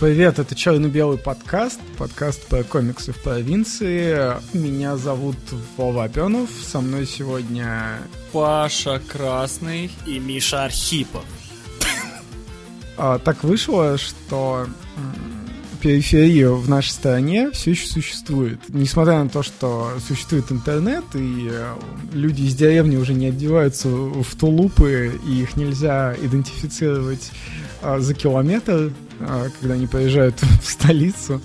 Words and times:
Привет, 0.00 0.38
это 0.38 0.54
черно-белый 0.54 1.18
подкаст, 1.18 1.78
подкаст 1.98 2.46
про 2.46 2.64
комиксы 2.64 3.12
в 3.12 3.18
провинции. 3.18 4.32
Меня 4.54 4.96
зовут 4.96 5.36
Вова 5.76 6.04
Опенов, 6.04 6.48
со 6.62 6.80
мной 6.80 7.04
сегодня 7.04 7.98
Паша 8.32 8.98
Красный 9.06 9.90
и 10.06 10.18
Миша 10.18 10.64
Архипов. 10.64 11.22
А, 12.96 13.18
так 13.18 13.44
вышло, 13.44 13.98
что 13.98 14.66
периферия 15.82 16.48
в 16.48 16.66
нашей 16.66 16.92
стране 16.92 17.50
все 17.50 17.72
еще 17.72 17.86
существует. 17.86 18.58
Несмотря 18.68 19.22
на 19.22 19.28
то, 19.28 19.42
что 19.42 19.92
существует 20.08 20.50
интернет, 20.50 21.04
и 21.12 21.50
э, 21.52 21.74
люди 22.14 22.44
из 22.44 22.54
деревни 22.54 22.96
уже 22.96 23.12
не 23.12 23.26
одеваются 23.26 23.88
в 23.88 24.34
тулупы, 24.36 25.20
и 25.26 25.42
их 25.42 25.58
нельзя 25.58 26.16
идентифицировать 26.22 27.32
а, 27.82 27.98
за 27.98 28.14
километр, 28.14 28.92
когда 29.60 29.74
они 29.74 29.86
приезжают 29.86 30.40
в 30.62 30.64
столицу. 30.64 31.40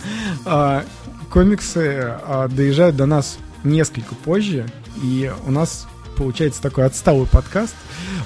А, 0.45 0.83
комиксы 1.29 2.15
доезжают 2.49 2.95
до 2.95 3.05
нас 3.05 3.37
несколько 3.63 4.15
позже, 4.15 4.65
и 5.03 5.31
у 5.45 5.51
нас 5.51 5.87
получается 6.15 6.61
такой 6.61 6.85
отсталый 6.85 7.27
подкаст, 7.27 7.75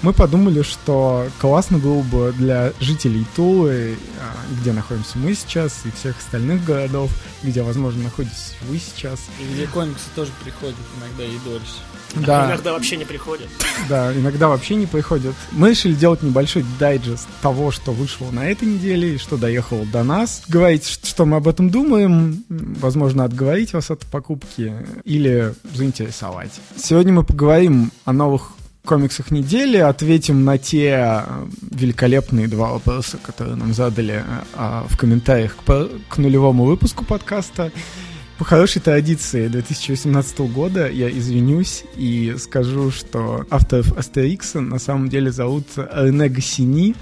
мы 0.01 0.13
подумали, 0.13 0.61
что 0.61 1.27
классно 1.39 1.77
было 1.77 2.01
бы 2.01 2.33
для 2.37 2.71
жителей 2.79 3.25
Тулы, 3.35 3.97
а, 4.19 4.61
где 4.61 4.71
находимся 4.71 5.17
мы 5.17 5.33
сейчас, 5.33 5.81
и 5.85 5.91
всех 5.91 6.17
остальных 6.17 6.63
городов, 6.63 7.11
где, 7.43 7.61
возможно, 7.63 8.03
находитесь 8.03 8.55
вы 8.69 8.79
сейчас. 8.79 9.19
И 9.39 9.53
где 9.53 9.67
комиксы 9.67 10.05
тоже 10.15 10.31
приходят 10.43 10.75
иногда 10.97 11.23
и 11.23 11.37
дольше. 11.43 11.75
Да. 12.15 12.47
иногда 12.47 12.73
вообще 12.73 12.97
не 12.97 13.05
приходят. 13.05 13.47
Да, 13.87 14.13
иногда 14.13 14.47
вообще 14.47 14.75
не 14.75 14.87
приходят. 14.87 15.35
Мы 15.51 15.71
решили 15.71 15.93
делать 15.93 16.23
небольшой 16.23 16.65
дайджест 16.79 17.27
того, 17.41 17.71
что 17.71 17.91
вышло 17.91 18.31
на 18.31 18.49
этой 18.49 18.67
неделе 18.67 19.15
и 19.15 19.17
что 19.17 19.37
доехало 19.37 19.85
до 19.85 20.03
нас. 20.03 20.43
Говорить, 20.47 20.85
что 20.85 21.25
мы 21.25 21.37
об 21.37 21.47
этом 21.47 21.69
думаем, 21.69 22.43
возможно, 22.49 23.23
отговорить 23.25 23.73
вас 23.73 23.91
от 23.91 24.05
покупки 24.07 24.73
или 25.03 25.53
заинтересовать. 25.73 26.51
Сегодня 26.77 27.13
мы 27.13 27.23
поговорим 27.23 27.78
о 28.05 28.13
новых 28.13 28.51
комиксах 28.85 29.31
недели, 29.31 29.77
ответим 29.77 30.43
на 30.43 30.57
те 30.57 31.23
великолепные 31.71 32.47
два 32.47 32.71
вопроса, 32.71 33.17
которые 33.21 33.55
нам 33.55 33.73
задали 33.73 34.23
а, 34.55 34.85
в 34.89 34.97
комментариях 34.97 35.55
к, 35.55 35.89
к 36.09 36.17
нулевому 36.17 36.65
выпуску 36.65 37.05
подкаста. 37.05 37.71
По 38.39 38.45
хорошей 38.45 38.81
традиции 38.81 39.47
2018 39.47 40.39
года 40.39 40.89
я 40.89 41.09
извинюсь 41.09 41.83
и 41.97 42.35
скажу, 42.39 42.89
что 42.89 43.45
авторов 43.49 43.91
Астерикса 43.97 44.61
на 44.61 44.79
самом 44.79 45.09
деле 45.09 45.29
зовут 45.31 45.67
Рене 45.75 46.29
Гассини 46.29 46.95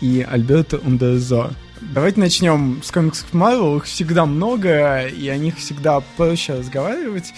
и 0.00 0.26
Альберто 0.28 0.78
Ундерзо. 0.78 1.52
Давайте 1.94 2.20
начнем 2.20 2.80
с 2.82 2.90
комиксов 2.90 3.26
Marvel. 3.32 3.76
Их 3.76 3.84
всегда 3.84 4.24
много, 4.24 5.06
и 5.06 5.28
о 5.28 5.36
них 5.36 5.58
всегда 5.58 6.00
проще 6.16 6.54
разговаривать 6.54 7.34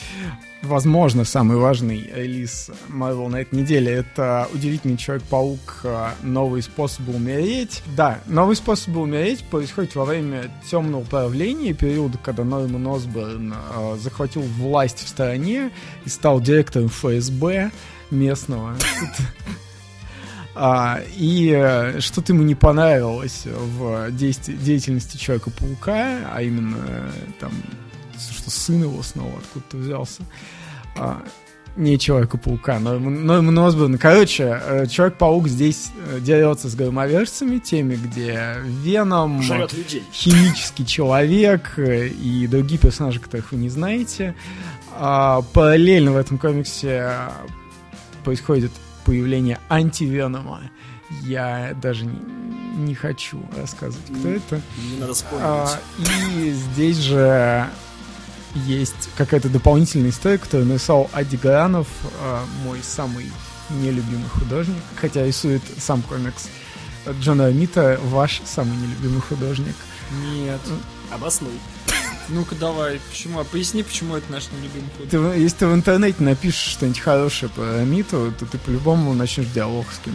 возможно, 0.64 1.24
самый 1.24 1.56
важный 1.56 2.10
релиз 2.14 2.70
Marvel 2.88 3.28
на 3.28 3.42
этой 3.42 3.56
неделе— 3.60 3.92
это 3.94 4.48
«Удивительный 4.52 4.96
Человек-паук. 4.96 5.80
Э, 5.84 6.08
новый 6.22 6.62
способ 6.62 7.08
умереть». 7.08 7.82
Да, 7.96 8.20
новый 8.26 8.56
способ 8.56 8.96
умереть 8.96 9.44
происходит 9.44 9.94
во 9.94 10.04
время 10.04 10.50
темного 10.70 11.04
правления, 11.04 11.72
периода, 11.72 12.18
когда 12.22 12.44
Норман 12.44 12.86
Осборн 12.86 13.54
э, 13.54 13.96
захватил 13.98 14.42
власть 14.42 15.04
в 15.04 15.08
стране 15.08 15.70
и 16.04 16.08
стал 16.08 16.40
директором 16.40 16.88
ФСБ 16.88 17.70
местного. 18.10 18.76
А, 20.56 21.00
и 21.16 21.52
э, 21.52 21.98
что-то 21.98 22.32
ему 22.32 22.44
не 22.44 22.54
понравилось 22.54 23.42
в 23.44 24.12
действии, 24.12 24.54
деятельности 24.54 25.16
Человека-паука, 25.16 26.30
а 26.32 26.42
именно 26.42 26.76
э, 26.76 27.10
там 27.40 27.50
что 28.18 28.50
сын 28.50 28.82
его 28.82 29.02
снова 29.02 29.38
откуда-то 29.38 29.76
взялся. 29.76 30.22
А, 30.96 31.22
не 31.76 31.98
Человека-паука, 31.98 32.78
но, 32.78 32.98
но 32.98 33.42
Носборн. 33.42 33.98
Короче, 33.98 34.60
э, 34.64 34.86
Человек-паук 34.86 35.48
здесь 35.48 35.90
э, 36.06 36.20
дерется 36.20 36.68
с 36.68 36.74
громовержцами, 36.76 37.58
теми, 37.58 37.96
где 37.96 38.58
Веном, 38.62 39.42
химический 40.12 40.86
человек 40.86 41.72
э, 41.76 42.08
и 42.08 42.46
другие 42.46 42.78
персонажи, 42.78 43.18
которых 43.18 43.50
вы 43.50 43.58
не 43.58 43.70
знаете. 43.70 44.36
А, 44.96 45.42
параллельно 45.52 46.12
в 46.12 46.16
этом 46.16 46.38
комиксе 46.38 47.10
происходит 48.22 48.70
появление 49.04 49.58
антивенома. 49.68 50.60
Я 51.22 51.76
даже 51.82 52.06
не, 52.06 52.18
не 52.76 52.94
хочу 52.94 53.40
рассказывать, 53.56 54.06
кто 54.06 54.28
не, 54.28 54.36
это. 54.36 54.62
Не 54.92 55.00
надо 55.00 55.14
вспомнить. 55.14 55.44
А, 55.44 55.80
и 56.38 56.50
здесь 56.50 56.98
же 56.98 57.68
есть 58.54 59.10
какая-то 59.16 59.48
дополнительная 59.48 60.10
история, 60.10 60.38
которую 60.38 60.68
написал 60.68 61.10
Ади 61.12 61.36
Гаранов, 61.36 61.88
э, 62.02 62.40
мой 62.64 62.80
самый 62.82 63.30
нелюбимый 63.70 64.28
художник, 64.28 64.82
хотя 64.96 65.26
рисует 65.26 65.62
сам 65.78 66.02
комикс 66.02 66.48
Джона 67.20 67.46
Амита, 67.46 67.98
ваш 68.04 68.40
самый 68.44 68.76
нелюбимый 68.76 69.20
художник. 69.20 69.74
Нет. 70.32 70.60
Обоснуй. 71.10 71.52
Ну-ка 72.28 72.54
давай, 72.54 73.00
почему? 73.10 73.40
А 73.40 73.44
поясни, 73.44 73.82
почему 73.82 74.16
это 74.16 74.30
наш 74.32 74.44
нелюбимый 74.50 74.90
художник. 74.96 75.10
Ты, 75.10 75.40
если 75.40 75.58
ты 75.58 75.66
в 75.66 75.74
интернете 75.74 76.22
напишешь 76.22 76.72
что-нибудь 76.72 77.00
хорошее 77.00 77.50
про 77.54 77.80
Амиту, 77.80 78.32
то 78.38 78.46
ты 78.46 78.58
по-любому 78.58 79.14
начнешь 79.14 79.46
диалог 79.54 79.86
с 79.92 79.98
кем 80.04 80.14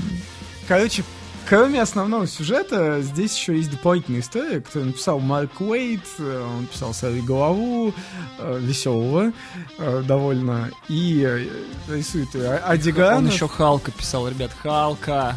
Короче, 0.67 1.03
Кроме 1.49 1.81
основного 1.81 2.27
сюжета, 2.27 3.01
здесь 3.01 3.35
еще 3.35 3.57
есть 3.57 3.71
дополнительная 3.71 4.19
история, 4.19 4.61
которую 4.61 4.91
написал 4.91 5.19
Марк 5.19 5.59
Уэйт, 5.59 6.03
э, 6.19 6.47
он 6.59 6.67
писал 6.67 6.93
«Сорви 6.93 7.21
голову», 7.21 7.91
э, 8.37 8.59
веселого 8.61 9.33
э, 9.79 10.03
довольно, 10.05 10.69
и 10.89 11.49
рисует 11.87 12.35
Адиган. 12.35 13.17
Он 13.17 13.27
еще 13.27 13.47
Халка 13.47 13.89
писал, 13.89 14.29
ребят, 14.29 14.51
Халка. 14.61 15.35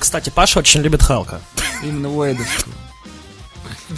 Кстати, 0.00 0.30
Паша 0.30 0.58
очень 0.58 0.80
любит 0.80 1.00
Халка. 1.00 1.40
Именно 1.84 2.12
Уэйдовскую. 2.12 2.74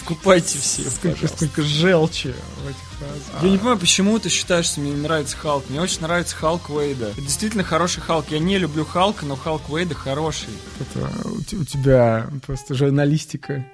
Купайте 0.04 0.58
все, 0.58 0.82
сколько, 0.90 1.28
сколько 1.28 1.62
желчи 1.62 2.28
в 2.28 2.68
этих 2.68 2.88
фразах. 2.98 3.42
Я 3.42 3.50
не 3.50 3.58
понимаю, 3.58 3.78
почему 3.78 4.18
ты 4.18 4.28
считаешь, 4.28 4.66
что 4.66 4.80
мне 4.80 4.92
не 4.92 5.02
нравится 5.02 5.36
Халк. 5.36 5.68
Мне 5.68 5.80
очень 5.80 6.02
нравится 6.02 6.36
Халк 6.36 6.70
Уэйда. 6.70 7.10
Это 7.10 7.20
действительно 7.20 7.64
хороший 7.64 8.00
Халк. 8.00 8.26
Я 8.30 8.38
не 8.38 8.58
люблю 8.58 8.84
Халка, 8.84 9.26
но 9.26 9.36
Халк 9.36 9.70
Уэйда 9.70 9.94
хороший. 9.94 10.50
Это 10.80 11.56
у 11.56 11.64
тебя 11.64 12.28
просто 12.46 12.74
журналистика 12.74 13.64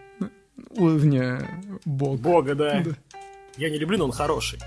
уровня 0.70 1.62
бога. 1.84 2.22
Бога, 2.22 2.54
да. 2.54 2.80
да. 2.80 2.90
Я 3.56 3.70
не 3.70 3.78
люблю, 3.78 3.98
но 3.98 4.04
он 4.06 4.12
хороший. 4.12 4.58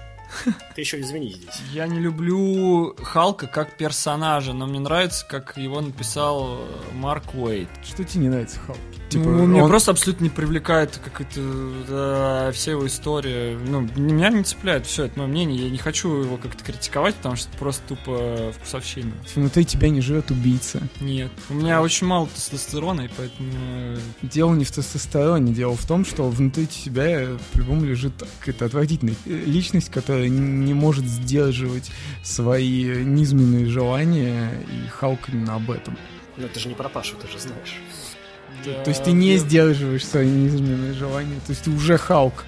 Ты 0.76 0.82
еще 0.82 1.00
извини 1.00 1.34
здесь. 1.34 1.62
Я 1.72 1.88
не 1.88 2.00
люблю 2.00 2.96
Халка 3.02 3.48
как 3.48 3.78
персонажа, 3.78 4.54
но 4.54 4.66
мне 4.66 4.80
нравится, 4.80 5.26
как 5.28 5.58
его 5.58 5.82
написал 5.82 6.60
Марк 6.94 7.36
Уэйт. 7.36 7.70
Что 7.84 8.04
тебе 8.04 8.24
не 8.24 8.30
нравится 8.30 8.60
Халк? 8.60 8.80
Типа, 9.14 9.26
ну, 9.26 9.44
он... 9.44 9.52
Меня 9.52 9.68
просто 9.68 9.92
абсолютно 9.92 10.24
не 10.24 10.30
привлекает 10.30 11.00
какая-то 11.04 11.42
да, 11.88 12.52
вся 12.52 12.72
его 12.72 12.88
история. 12.88 13.58
Ну, 13.58 13.88
меня 13.96 14.30
не 14.30 14.44
цепляет 14.44 14.88
все, 14.88 15.06
это 15.06 15.20
мое 15.20 15.28
мнение. 15.28 15.66
Я 15.66 15.70
не 15.70 15.78
хочу 15.78 16.12
его 16.22 16.38
как-то 16.38 16.64
критиковать, 16.64 17.16
потому 17.16 17.36
что 17.36 17.50
это 17.50 17.58
просто 17.58 17.84
тупо 17.90 18.52
вкусовщина. 18.58 19.12
Внутри 19.36 19.66
тебя 19.66 19.90
не 19.90 20.02
живет 20.02 20.32
убийца. 20.32 20.82
Нет. 21.00 21.32
У 21.50 21.54
меня 21.54 21.82
очень 21.82 22.08
мало 22.08 22.28
тестостерона, 22.28 23.02
и 23.02 23.10
поэтому... 23.16 23.52
Дело 24.24 24.54
не 24.56 24.66
в 24.66 24.72
тестостероне, 24.72 25.54
дело 25.54 25.76
в 25.76 25.86
том, 25.86 26.06
что 26.06 26.28
внутри 26.30 26.66
тебя 26.66 27.28
по-любому 27.52 27.86
лежит 27.86 28.14
какая-то 28.40 28.66
отвратительная 28.66 29.16
личность, 29.26 29.92
которая 29.92 30.30
не 30.30 30.74
может 30.74 31.06
сдерживать 31.06 31.92
свои 32.24 33.04
низменные 33.04 33.68
желания, 33.68 34.52
и 34.72 34.88
Халк 34.90 35.30
именно 35.30 35.56
об 35.56 35.70
этом. 35.70 35.98
Но 36.38 36.46
это 36.48 36.60
же 36.60 36.68
не 36.68 36.74
про 36.74 36.90
Пашу, 36.90 37.16
ты 37.22 37.28
же 37.28 37.40
знаешь. 37.40 37.78
То 38.64 38.90
есть 38.90 39.04
ты 39.04 39.12
не 39.12 39.38
сдерживаешь 39.38 40.06
свои 40.06 40.30
низменные 40.30 40.94
желания, 40.94 41.40
то 41.46 41.52
есть 41.52 41.64
ты 41.64 41.72
уже 41.72 41.98
Халк. 41.98 42.46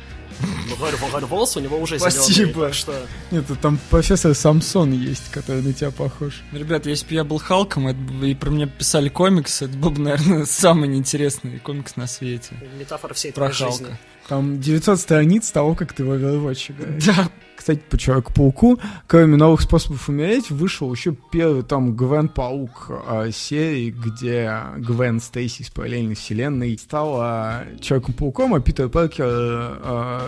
Ну, 0.69 0.75
говорю, 0.75 0.98
волос 1.28 1.56
у 1.56 1.60
него 1.60 1.78
уже 1.80 1.98
Спасибо. 2.00 2.74
что... 2.74 2.94
Нет, 3.31 3.46
там 3.62 3.80
профессор 3.90 4.36
Самсон 4.36 4.92
есть, 4.92 5.31
который 5.31 5.62
на 5.62 5.74
тебя 5.74 5.92
похож. 5.92 6.44
Ребят, 6.52 6.86
если 6.86 7.07
бы 7.07 7.13
я 7.13 7.24
был 7.24 7.38
Халком 7.38 7.90
и 7.90 8.36
про 8.36 8.50
меня 8.50 8.68
писали 8.68 9.10
комикс, 9.10 9.62
это 9.62 9.78
был 9.78 9.92
бы, 9.92 10.02
наверное, 10.02 10.46
самый 10.46 10.90
неинтересный 10.90 11.60
комикс 11.60 11.96
на 11.96 12.08
свете. 12.08 12.56
Метафора 12.78 13.13
всей 13.13 13.31
про 13.31 13.50
Халка. 13.51 13.72
жизни. 13.72 13.98
Там 14.28 14.60
900 14.60 15.00
страниц 15.00 15.51
того, 15.51 15.75
как 15.75 15.94
ты 15.94 16.04
в 16.04 16.12
Overwatch 16.12 16.72
играешь. 16.72 17.06
Да, 17.06 17.30
кстати, 17.56 17.81
по 17.90 17.98
Человеку-пауку, 17.98 18.80
кроме 19.07 19.38
новых 19.38 19.62
способов 19.62 20.07
умереть, 20.10 20.52
вышел 20.52 20.92
еще 20.94 21.16
первый 21.31 21.63
там 21.63 21.96
Гвен 21.96 22.30
Паук 22.30 22.92
э, 23.07 23.31
серии, 23.34 23.92
где 23.92 24.60
Гвен 24.78 25.19
Стейси 25.19 25.63
из 25.63 25.69
параллельной 25.69 26.16
вселенной 26.16 26.78
стала 26.78 27.63
Человеком-пауком, 27.80 28.54
а 28.54 28.60
Питер 28.60 28.90
Паркер 28.90 29.25
э, 29.28 30.28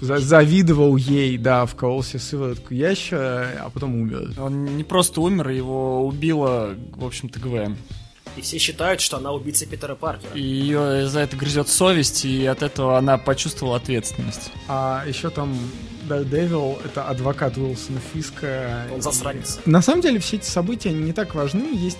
э, 0.00 0.18
завидовал 0.18 0.96
ей, 0.96 1.38
да, 1.38 1.66
вкололся 1.66 2.18
сыворотку 2.18 2.74
ящера, 2.74 3.48
а 3.60 3.70
потом 3.70 3.94
умер. 3.94 4.32
Он 4.38 4.64
не 4.76 4.84
просто 4.84 5.20
умер, 5.20 5.50
его 5.50 6.06
убила, 6.06 6.74
в 6.96 7.04
общем-то, 7.04 7.38
Гвен. 7.40 7.76
И 8.36 8.40
все 8.40 8.58
считают, 8.58 9.00
что 9.00 9.16
она 9.18 9.32
убийца 9.32 9.66
Питера 9.66 9.94
Паркера. 9.94 10.34
И 10.34 10.42
ее 10.42 11.06
за 11.08 11.20
это 11.20 11.36
грызет 11.36 11.68
совесть, 11.68 12.24
и 12.24 12.44
от 12.46 12.62
этого 12.62 12.98
она 12.98 13.16
почувствовала 13.16 13.76
ответственность. 13.76 14.50
А 14.68 15.04
еще 15.06 15.30
там 15.30 15.56
Daredevil— 16.08 16.80
это 16.84 17.08
адвокат 17.08 17.56
Уилсона 17.56 18.00
Фиска. 18.12 18.86
Он 18.92 19.00
засранец. 19.00 19.60
На 19.64 19.82
самом 19.82 20.02
деле 20.02 20.18
все 20.18 20.36
эти 20.36 20.46
события 20.46 20.92
не 20.92 21.12
так 21.12 21.34
важны. 21.34 21.74
Есть 21.74 21.98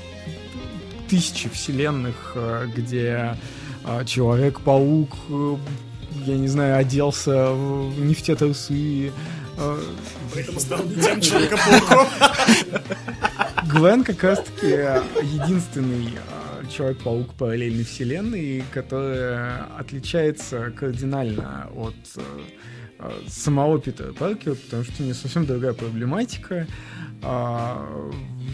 тысячи 1.08 1.48
вселенных, 1.48 2.32
э, 2.34 2.66
где 2.74 3.36
э, 3.84 4.04
Человек-паук, 4.04 5.14
э, 5.28 5.56
я 6.26 6.36
не 6.36 6.48
знаю, 6.48 6.78
оделся 6.78 7.52
в 7.52 8.00
нефтетрусы. 8.00 9.12
Поэтому 10.34 10.58
стал 10.58 10.80
тем 10.80 11.20
Человека-пауком. 11.20 12.08
Гвен 13.62 14.04
как 14.04 14.22
раз-таки 14.22 14.66
единственный 14.66 16.14
э, 16.14 16.66
Человек-паук 16.70 17.34
параллельной 17.34 17.84
вселенной, 17.84 18.64
которая 18.72 19.64
отличается 19.78 20.70
кардинально 20.70 21.70
от 21.74 21.94
э, 22.16 22.22
э, 22.98 23.10
самого 23.28 23.78
Питера 23.78 24.12
Паркера, 24.12 24.54
потому 24.54 24.84
что 24.84 25.02
у 25.02 25.04
нее 25.04 25.14
совсем 25.14 25.46
другая 25.46 25.72
проблематика. 25.72 26.66
А, 27.22 27.86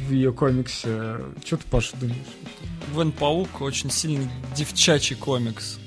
в 0.09 0.13
ее 0.13 0.33
комиксе... 0.33 1.17
Что 1.45 1.57
ты, 1.57 1.65
Паша, 1.71 1.97
думаешь? 1.97 2.19
Гвен 2.95 3.13
Паук 3.13 3.61
очень 3.61 3.91
сильный 3.91 4.29
девчачий 4.55 5.17
комикс. 5.17 5.79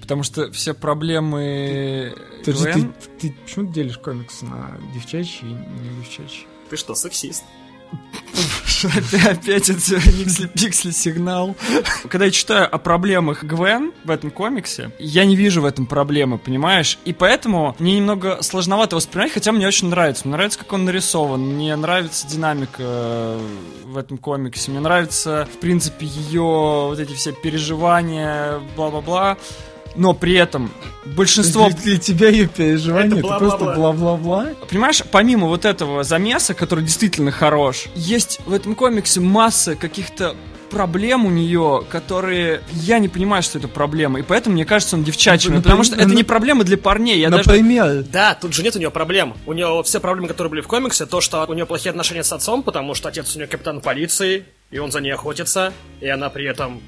Потому 0.00 0.24
что 0.24 0.50
все 0.50 0.74
проблемы 0.74 2.14
ты, 2.44 2.52
Гвен... 2.52 2.92
ты 3.20 3.32
почему 3.44 3.68
ты 3.68 3.74
делишь 3.74 3.98
комикс 3.98 4.42
на 4.42 4.76
девчачий 4.92 5.48
и 5.48 5.52
не 5.52 6.02
девчачий? 6.02 6.46
Ты 6.68 6.76
что, 6.76 6.94
сексист? 6.94 7.44
Опять 8.84 9.70
это 9.70 10.48
пиксли 10.48 10.90
сигнал. 10.90 11.56
Когда 12.08 12.26
я 12.26 12.30
читаю 12.30 12.72
о 12.72 12.78
проблемах 12.78 13.44
Гвен 13.44 13.92
в 14.04 14.10
этом 14.10 14.30
комиксе, 14.30 14.90
я 14.98 15.24
не 15.24 15.36
вижу 15.36 15.62
в 15.62 15.64
этом 15.64 15.86
проблемы, 15.86 16.38
понимаешь? 16.38 16.98
И 17.04 17.12
поэтому 17.12 17.76
мне 17.78 17.96
немного 17.96 18.42
сложновато 18.42 18.96
воспринимать, 18.96 19.32
хотя 19.32 19.52
мне 19.52 19.66
очень 19.66 19.88
нравится. 19.88 20.26
Мне 20.26 20.36
нравится, 20.36 20.58
как 20.58 20.72
он 20.72 20.84
нарисован, 20.84 21.40
мне 21.40 21.74
нравится 21.76 22.26
динамика 22.26 22.82
э, 22.82 23.40
в 23.84 23.96
этом 23.96 24.18
комиксе, 24.18 24.70
мне 24.70 24.80
нравится, 24.80 25.48
в 25.52 25.58
принципе, 25.58 26.06
ее 26.06 26.86
вот 26.88 26.98
эти 26.98 27.12
все 27.14 27.32
переживания, 27.32 28.60
бла-бла-бла. 28.76 29.36
Но 29.96 30.14
при 30.14 30.34
этом 30.34 30.70
большинство... 31.04 31.68
Для, 31.68 31.78
для 31.78 31.98
тебя 31.98 32.28
ее 32.28 32.48
переживания 32.48 33.18
Это 33.18 33.26
это, 33.26 33.38
просто 33.38 33.64
бла-бла-бла. 33.64 34.48
Понимаешь, 34.68 35.02
помимо 35.10 35.48
вот 35.48 35.64
этого 35.64 36.04
замеса, 36.04 36.54
который 36.54 36.84
действительно 36.84 37.30
хорош, 37.30 37.86
есть 37.94 38.40
в 38.46 38.52
этом 38.52 38.74
комиксе 38.74 39.20
масса 39.20 39.76
каких-то 39.76 40.34
проблем 40.72 41.26
у 41.26 41.30
нее, 41.30 41.84
которые 41.90 42.62
я 42.72 42.98
не 42.98 43.08
понимаю, 43.08 43.42
что 43.42 43.58
это 43.58 43.68
проблема, 43.68 44.18
и 44.20 44.22
поэтому 44.22 44.54
мне 44.54 44.64
кажется, 44.64 44.96
он 44.96 45.04
девчачий, 45.04 45.50
Ну, 45.50 45.60
потому 45.60 45.84
что 45.84 45.96
это 45.96 46.14
не 46.14 46.24
проблемы 46.24 46.64
для 46.64 46.78
парней, 46.78 47.20
я 47.20 47.28
даже... 47.28 47.50
Например, 47.50 48.02
Да, 48.10 48.34
тут 48.34 48.54
же 48.54 48.62
нет 48.62 48.74
у 48.74 48.78
нее 48.78 48.90
проблем. 48.90 49.34
У 49.44 49.52
нее 49.52 49.82
все 49.84 50.00
проблемы, 50.00 50.28
которые 50.28 50.50
были 50.50 50.60
в 50.62 50.66
комиксе, 50.66 51.04
то, 51.04 51.20
что 51.20 51.44
у 51.46 51.52
нее 51.52 51.66
плохие 51.66 51.90
отношения 51.90 52.24
с 52.24 52.32
отцом, 52.32 52.62
потому 52.62 52.94
что 52.94 53.10
отец 53.10 53.36
у 53.36 53.38
нее 53.38 53.48
капитан 53.48 53.82
полиции, 53.82 54.44
и 54.70 54.78
он 54.78 54.90
за 54.90 55.00
ней 55.00 55.12
охотится, 55.12 55.74
и 56.00 56.08
она 56.08 56.30
при 56.30 56.46
этом 56.46 56.80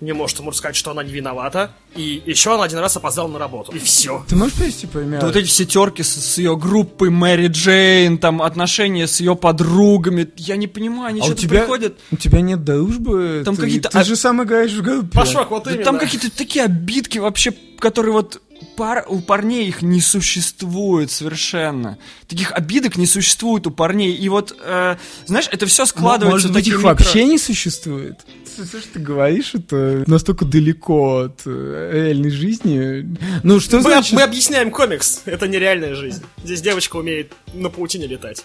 не 0.00 0.12
может 0.12 0.38
ему 0.38 0.52
сказать, 0.52 0.76
что 0.76 0.90
она 0.92 1.02
не 1.02 1.12
виновата. 1.12 1.72
И 1.96 2.22
еще 2.26 2.54
она 2.54 2.64
один 2.64 2.78
раз 2.78 2.96
опоздала 2.96 3.28
на 3.28 3.38
работу. 3.38 3.72
И 3.72 3.78
все. 3.78 4.24
ты 4.28 4.36
можешь 4.36 4.54
привести 4.54 4.86
пример? 4.86 5.20
Да 5.20 5.26
вот 5.26 5.36
эти 5.36 5.46
все 5.46 5.64
терки 5.64 6.02
с, 6.02 6.08
с 6.14 6.38
ее 6.38 6.56
группой 6.56 7.10
Мэри 7.10 7.48
Джейн, 7.48 8.18
там 8.18 8.42
отношения 8.42 9.06
с 9.06 9.20
ее 9.20 9.34
подругами, 9.34 10.28
я 10.36 10.56
не 10.56 10.66
понимаю, 10.66 11.08
они 11.08 11.20
а 11.20 11.24
что-то 11.24 11.42
тебя, 11.42 11.60
приходят... 11.60 11.98
у 12.10 12.16
тебя 12.16 12.40
нет 12.40 12.62
дружбы? 12.64 13.42
Там 13.44 13.56
ты, 13.56 13.62
какие-то 13.62 13.88
Ты 13.88 13.98
об- 13.98 14.06
же 14.06 14.16
сам 14.16 14.42
играешь 14.42 14.72
в 14.72 14.82
группе. 14.82 15.08
Пашок, 15.12 15.50
вот 15.50 15.64
Да 15.64 15.70
именно. 15.72 15.84
там 15.84 15.98
какие-то 15.98 16.30
такие 16.30 16.64
обидки 16.64 17.18
вообще, 17.18 17.52
которые 17.78 18.12
вот 18.12 18.40
пар, 18.76 19.04
у 19.08 19.20
парней 19.20 19.68
их 19.68 19.82
не 19.82 20.00
существует 20.00 21.10
совершенно. 21.10 21.98
Таких 22.26 22.52
обидок 22.52 22.96
не 22.96 23.06
существует 23.06 23.66
у 23.66 23.70
парней. 23.70 24.14
И 24.14 24.28
вот, 24.28 24.56
э, 24.60 24.96
знаешь, 25.26 25.48
это 25.50 25.66
все 25.66 25.86
складывается 25.86 26.48
Может 26.48 26.52
быть, 26.52 26.66
их 26.66 26.78
микро- 26.78 26.82
вообще 26.82 27.24
не 27.24 27.38
существует? 27.38 28.18
Все, 28.44 28.64
что 28.64 28.92
ты 28.94 28.98
говоришь, 28.98 29.54
это 29.54 30.02
настолько 30.06 30.44
далеко 30.44 31.18
от 31.26 31.42
э, 31.46 31.90
реальной 31.92 32.30
жизни. 32.30 33.16
Ну, 33.44 33.60
что 33.60 33.76
Мы, 33.76 33.82
значит? 33.82 34.12
мы 34.12 34.22
объясняем 34.22 34.70
комикс. 34.70 35.22
Это 35.26 35.46
нереальная 35.46 35.94
жизнь. 35.94 36.22
Здесь 36.42 36.60
девочка 36.60 36.96
умеет 36.96 37.32
на 37.54 37.70
паутине 37.70 38.06
летать. 38.06 38.44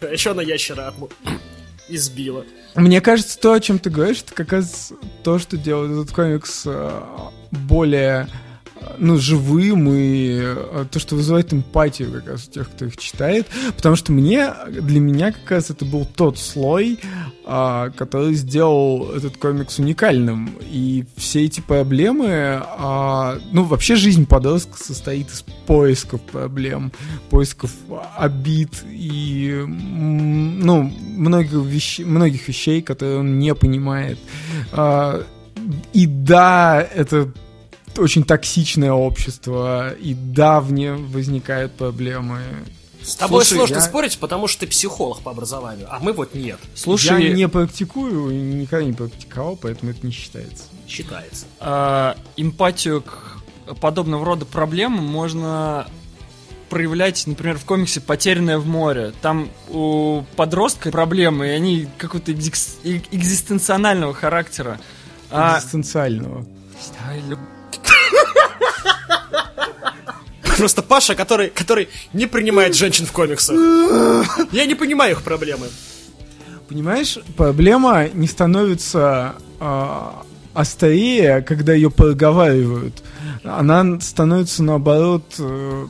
А 0.00 0.06
еще 0.06 0.30
она 0.30 0.42
ящера. 0.42 0.94
Избила. 1.88 2.44
Мне 2.74 3.00
кажется, 3.00 3.38
то, 3.38 3.52
о 3.52 3.60
чем 3.60 3.78
ты 3.78 3.90
говоришь, 3.90 4.22
это 4.22 4.34
как 4.34 4.52
раз 4.52 4.92
то, 5.22 5.38
что 5.38 5.56
делает 5.56 5.92
этот 5.92 6.14
комикс 6.14 6.62
э, 6.66 7.00
более 7.50 8.28
ну, 8.98 9.18
живым 9.18 9.88
и 9.92 10.38
э, 10.42 10.84
то, 10.90 10.98
что 10.98 11.16
вызывает 11.16 11.52
эмпатию 11.52 12.12
как 12.12 12.28
раз 12.28 12.48
у 12.48 12.50
тех, 12.50 12.70
кто 12.70 12.84
их 12.86 12.96
читает. 12.96 13.46
Потому 13.76 13.96
что 13.96 14.12
мне, 14.12 14.52
для 14.68 15.00
меня 15.00 15.32
как 15.32 15.50
раз 15.50 15.70
это 15.70 15.84
был 15.84 16.04
тот 16.04 16.38
слой, 16.38 16.98
а, 17.44 17.90
который 17.90 18.34
сделал 18.34 19.10
этот 19.12 19.36
комикс 19.36 19.78
уникальным. 19.78 20.56
И 20.62 21.04
все 21.16 21.44
эти 21.44 21.60
проблемы, 21.60 22.28
а, 22.62 23.38
ну, 23.52 23.64
вообще 23.64 23.96
жизнь 23.96 24.26
подростка 24.26 24.76
состоит 24.82 25.28
из 25.30 25.42
поисков 25.66 26.20
проблем, 26.22 26.92
поисков 27.30 27.70
обид 28.16 28.70
и, 28.90 29.64
ну, 29.66 30.82
многих, 31.16 31.52
вещ- 31.52 32.04
многих 32.04 32.46
вещей, 32.48 32.82
которые 32.82 33.18
он 33.20 33.38
не 33.38 33.54
понимает. 33.54 34.18
А, 34.72 35.24
И 35.92 36.06
да, 36.06 36.80
это 36.94 37.32
очень 37.98 38.24
токсичное 38.24 38.92
общество, 38.92 39.92
и 39.94 40.14
да, 40.14 40.60
в 40.60 40.72
нем 40.72 41.06
возникают 41.10 41.72
проблемы. 41.72 42.40
С 43.02 43.16
тобой 43.16 43.44
Слушай, 43.44 43.56
сложно 43.58 43.74
я- 43.76 43.80
спорить, 43.80 44.18
потому 44.18 44.46
что 44.46 44.60
ты 44.60 44.66
психолог 44.68 45.20
по 45.22 45.32
образованию, 45.32 45.88
а 45.90 45.98
мы 45.98 46.12
вот 46.12 46.34
нет. 46.34 46.58
Слушай, 46.74 47.24
Я 47.24 47.32
не 47.32 47.48
практикую 47.48 48.30
и 48.30 48.36
никогда 48.36 48.84
не 48.86 48.92
практиковал, 48.92 49.56
поэтому 49.56 49.90
это 49.90 50.06
не 50.06 50.12
считается. 50.12 50.64
Считается. 50.88 51.46
э, 51.60 52.14
эмпатию 52.36 53.02
к 53.02 53.38
подобного 53.80 54.24
рода 54.24 54.44
проблемам 54.44 55.04
можно 55.04 55.86
проявлять, 56.68 57.26
например, 57.26 57.58
в 57.58 57.64
комиксе 57.64 58.00
«Потерянное 58.00 58.58
в 58.58 58.66
море». 58.66 59.12
Там 59.20 59.48
у 59.68 60.22
подростка 60.36 60.90
проблемы, 60.90 61.48
и 61.48 61.50
они 61.50 61.88
какого-то 61.98 62.32
экзис- 62.32 62.78
экзистенционального 63.10 64.14
характера. 64.14 64.78
А, 65.30 65.58
Экзистенциального. 65.58 66.46
Ай, 67.08 67.20
лю- 67.28 67.38
Просто 70.62 70.82
Паша, 70.82 71.16
который, 71.16 71.48
который 71.50 71.88
не 72.12 72.26
принимает 72.26 72.76
женщин 72.76 73.04
в 73.04 73.10
комиксах. 73.10 73.56
Я 74.52 74.64
не 74.64 74.76
понимаю 74.76 75.10
их 75.10 75.22
проблемы. 75.22 75.66
Понимаешь, 76.68 77.18
проблема 77.36 78.08
не 78.14 78.28
становится 78.28 79.34
а, 79.58 80.22
острее, 80.54 81.42
когда 81.42 81.74
ее 81.74 81.90
проговаривают. 81.90 83.02
Она 83.42 84.00
становится 84.00 84.62
наоборот, 84.62 85.24
э, 85.40 85.86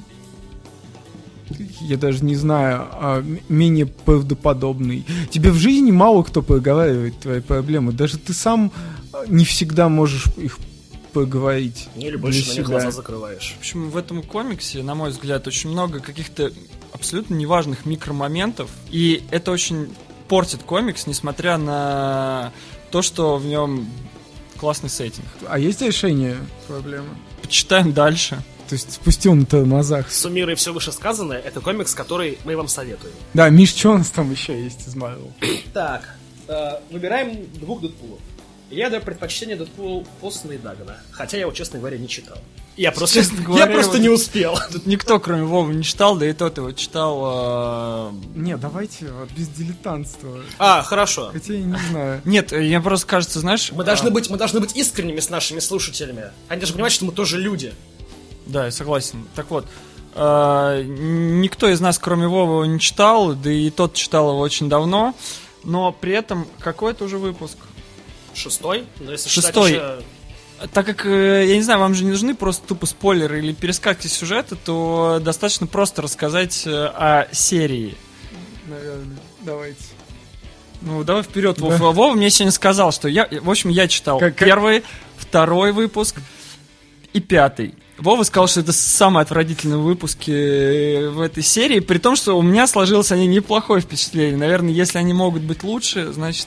я 1.82 1.98
даже 1.98 2.24
не 2.24 2.36
знаю, 2.36 2.86
м- 2.98 3.40
менее 3.50 3.84
правдоподобной. 3.84 5.04
Тебе 5.28 5.50
в 5.50 5.56
жизни 5.56 5.90
мало 5.90 6.22
кто 6.22 6.40
проговаривает 6.40 7.20
твои 7.20 7.40
проблемы. 7.40 7.92
Даже 7.92 8.16
ты 8.16 8.32
сам 8.32 8.72
а, 9.12 9.26
не 9.26 9.44
всегда 9.44 9.90
можешь 9.90 10.24
их 10.38 10.56
проговорить. 11.12 11.88
Или 11.96 12.16
больше 12.16 12.48
на 12.48 12.52
них 12.54 12.66
глаза 12.66 12.90
закрываешь. 12.90 13.54
В 13.56 13.60
общем, 13.60 13.90
в 13.90 13.96
этом 13.96 14.22
комиксе, 14.22 14.82
на 14.82 14.94
мой 14.94 15.10
взгляд, 15.10 15.46
очень 15.46 15.70
много 15.70 16.00
каких-то 16.00 16.52
абсолютно 16.92 17.34
неважных 17.34 17.86
микромоментов. 17.86 18.70
И 18.90 19.22
это 19.30 19.50
очень 19.50 19.94
портит 20.28 20.62
комикс, 20.62 21.06
несмотря 21.06 21.58
на 21.58 22.52
то, 22.90 23.02
что 23.02 23.36
в 23.36 23.46
нем 23.46 23.88
классный 24.58 24.90
сеттинг. 24.90 25.26
А 25.48 25.58
есть 25.58 25.82
решение 25.82 26.36
проблемы? 26.66 27.08
Почитаем 27.42 27.92
дальше. 27.92 28.42
То 28.68 28.74
есть 28.74 28.92
спустил 28.92 29.34
на 29.34 29.44
тормозах. 29.44 30.10
Суммируя 30.10 30.56
все 30.56 30.72
вышесказанное, 30.72 31.38
это 31.38 31.60
комикс, 31.60 31.94
который 31.94 32.38
мы 32.44 32.56
вам 32.56 32.68
советуем. 32.68 33.12
Да, 33.34 33.50
Миш, 33.50 33.74
что 33.74 33.90
у 33.90 33.98
нас 33.98 34.08
там 34.10 34.30
еще 34.30 34.58
есть 34.58 34.88
из 34.88 34.94
Марвел? 34.94 35.32
Так, 35.74 36.16
э, 36.48 36.80
выбираем 36.90 37.46
двух 37.54 37.82
Дэдпулов. 37.82 38.20
Я 38.72 38.88
даю 38.88 39.02
предпочтение 39.02 39.54
Дэдпулу 39.56 40.06
Постона 40.22 40.52
и 40.52 40.58
Дагана. 40.58 40.96
Хотя 41.10 41.36
я 41.36 41.42
его, 41.42 41.52
честно 41.52 41.78
говоря, 41.78 41.98
не 41.98 42.08
читал. 42.08 42.38
Я 42.78 42.90
просто, 42.90 43.16
Честно 43.16 43.36
я 43.40 43.42
говоря, 43.44 43.66
просто 43.66 43.92
вот- 43.92 44.00
не 44.00 44.08
успел. 44.08 44.58
Тут 44.72 44.86
никто, 44.86 45.20
кроме 45.20 45.42
Вовы, 45.44 45.74
не 45.74 45.84
читал, 45.84 46.16
да 46.16 46.26
и 46.26 46.32
тот 46.32 46.56
его 46.56 46.72
читал. 46.72 48.10
э, 48.10 48.12
Не, 48.34 48.56
давайте 48.56 49.12
вот 49.12 49.30
без 49.32 49.48
дилетантства. 49.48 50.40
А, 50.58 50.82
хорошо. 50.82 51.28
Хотя 51.34 51.52
я 51.52 51.60
не 51.64 51.76
знаю. 51.90 52.22
Нет, 52.24 52.52
я 52.52 52.80
просто 52.80 53.06
кажется, 53.06 53.40
знаешь... 53.40 53.70
Мы 53.72 53.84
должны, 53.84 54.08
а, 54.08 54.10
быть, 54.10 54.30
мы 54.30 54.38
должны 54.38 54.58
быть 54.60 54.74
искренними 54.74 55.20
с 55.20 55.28
нашими 55.28 55.60
слушателями. 55.60 56.30
Они 56.48 56.60
должны 56.60 56.74
понимать, 56.76 56.92
что 56.92 57.04
мы 57.04 57.12
тоже 57.12 57.38
люди. 57.38 57.74
Да, 58.46 58.64
я 58.64 58.70
согласен. 58.70 59.26
Так 59.34 59.50
вот, 59.50 59.66
э, 60.14 60.82
никто 60.86 61.68
из 61.68 61.80
нас, 61.82 61.98
кроме 61.98 62.26
Вовы, 62.26 62.52
его 62.52 62.64
не 62.64 62.80
читал, 62.80 63.34
да 63.34 63.52
и 63.52 63.68
тот 63.68 63.92
читал 63.92 64.30
его 64.30 64.38
очень 64.40 64.70
давно, 64.70 65.14
но 65.62 65.92
при 65.92 66.14
этом 66.14 66.46
какой 66.58 66.92
это 66.92 67.04
уже 67.04 67.18
выпуск? 67.18 67.58
Шестой? 68.34 68.84
Но 69.00 69.12
если 69.12 69.28
Шестой. 69.28 69.70
считать 69.72 69.98
еще- 69.98 70.68
Так 70.72 70.86
как, 70.86 71.06
э, 71.06 71.46
я 71.48 71.56
не 71.56 71.62
знаю, 71.62 71.80
вам 71.80 71.94
же 71.94 72.04
не 72.04 72.10
нужны 72.10 72.34
просто 72.34 72.66
тупо 72.68 72.86
спойлеры 72.86 73.40
или 73.40 73.52
перескаки 73.52 74.06
сюжета, 74.06 74.54
то 74.56 75.18
достаточно 75.22 75.66
просто 75.66 76.02
рассказать 76.02 76.62
э, 76.66 76.70
о 76.70 77.26
серии. 77.32 77.96
Наверное, 78.66 79.18
давайте. 79.40 79.82
Ну, 80.82 81.02
давай 81.04 81.22
вперед, 81.22 81.58
Вов. 81.58 81.78
Да. 81.78 81.90
Вова 81.90 82.14
мне 82.14 82.30
сегодня 82.30 82.52
сказал, 82.52 82.92
что 82.92 83.08
я, 83.08 83.28
в 83.40 83.50
общем, 83.50 83.70
я 83.70 83.88
читал 83.88 84.18
Как- 84.18 84.36
как- 84.36 84.46
первый, 84.48 84.82
второй 85.16 85.72
выпуск 85.72 86.16
и 87.12 87.20
пятый. 87.20 87.74
Вова 87.98 88.22
сказал, 88.24 88.48
что 88.48 88.60
это 88.60 88.72
самые 88.72 89.22
отвратительные 89.22 89.78
выпуски 89.78 90.30
э, 90.30 91.08
в 91.08 91.20
этой 91.20 91.42
серии, 91.42 91.78
при 91.80 91.98
том, 91.98 92.16
что 92.16 92.36
у 92.38 92.42
меня 92.42 92.66
сложилось 92.66 93.12
они 93.12 93.26
неплохое 93.26 93.80
впечатление. 93.80 94.36
Наверное, 94.36 94.72
если 94.72 94.98
они 94.98 95.12
могут 95.12 95.42
быть 95.42 95.62
лучше, 95.62 96.12
значит, 96.12 96.46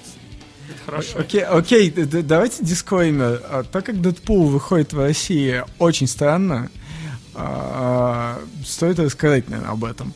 хорошо. 0.85 1.19
Окей, 1.19 1.41
окей, 1.41 1.89
давайте 1.89 2.63
дисклеймер. 2.63 3.41
А, 3.49 3.63
Так 3.63 3.85
как 3.85 4.01
Дэдпул 4.01 4.47
выходит 4.47 4.93
в 4.93 4.99
России 4.99 5.63
очень 5.79 6.07
странно, 6.07 6.69
а, 7.33 8.39
стоит 8.65 8.99
рассказать, 8.99 9.49
наверное, 9.49 9.71
об 9.71 9.83
этом. 9.83 10.13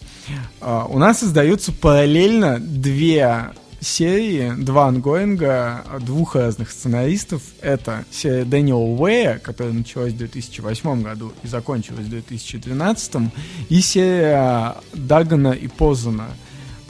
А, 0.62 0.86
У 0.86 1.00
нас 1.00 1.24
издаются 1.24 1.72
параллельно 1.72 2.60
две 2.60 3.52
серии, 3.82 4.54
два 4.58 4.88
ангоинга 4.88 5.86
двух 6.02 6.36
разных 6.36 6.72
сценаристов. 6.72 7.42
Это 7.62 8.06
серия 8.12 8.44
Дэниела 8.44 8.80
Уэя, 8.80 9.40
которая 9.40 9.74
началась 9.74 10.14
в 10.14 10.18
2008 10.18 11.02
году 11.02 11.32
и 11.44 11.48
закончилась 11.48 12.06
в 12.06 12.10
2012, 12.10 13.32
и 13.70 13.82
серия 13.82 14.76
Дагана 14.94 15.52
и 15.52 15.68
Позана. 15.68 16.28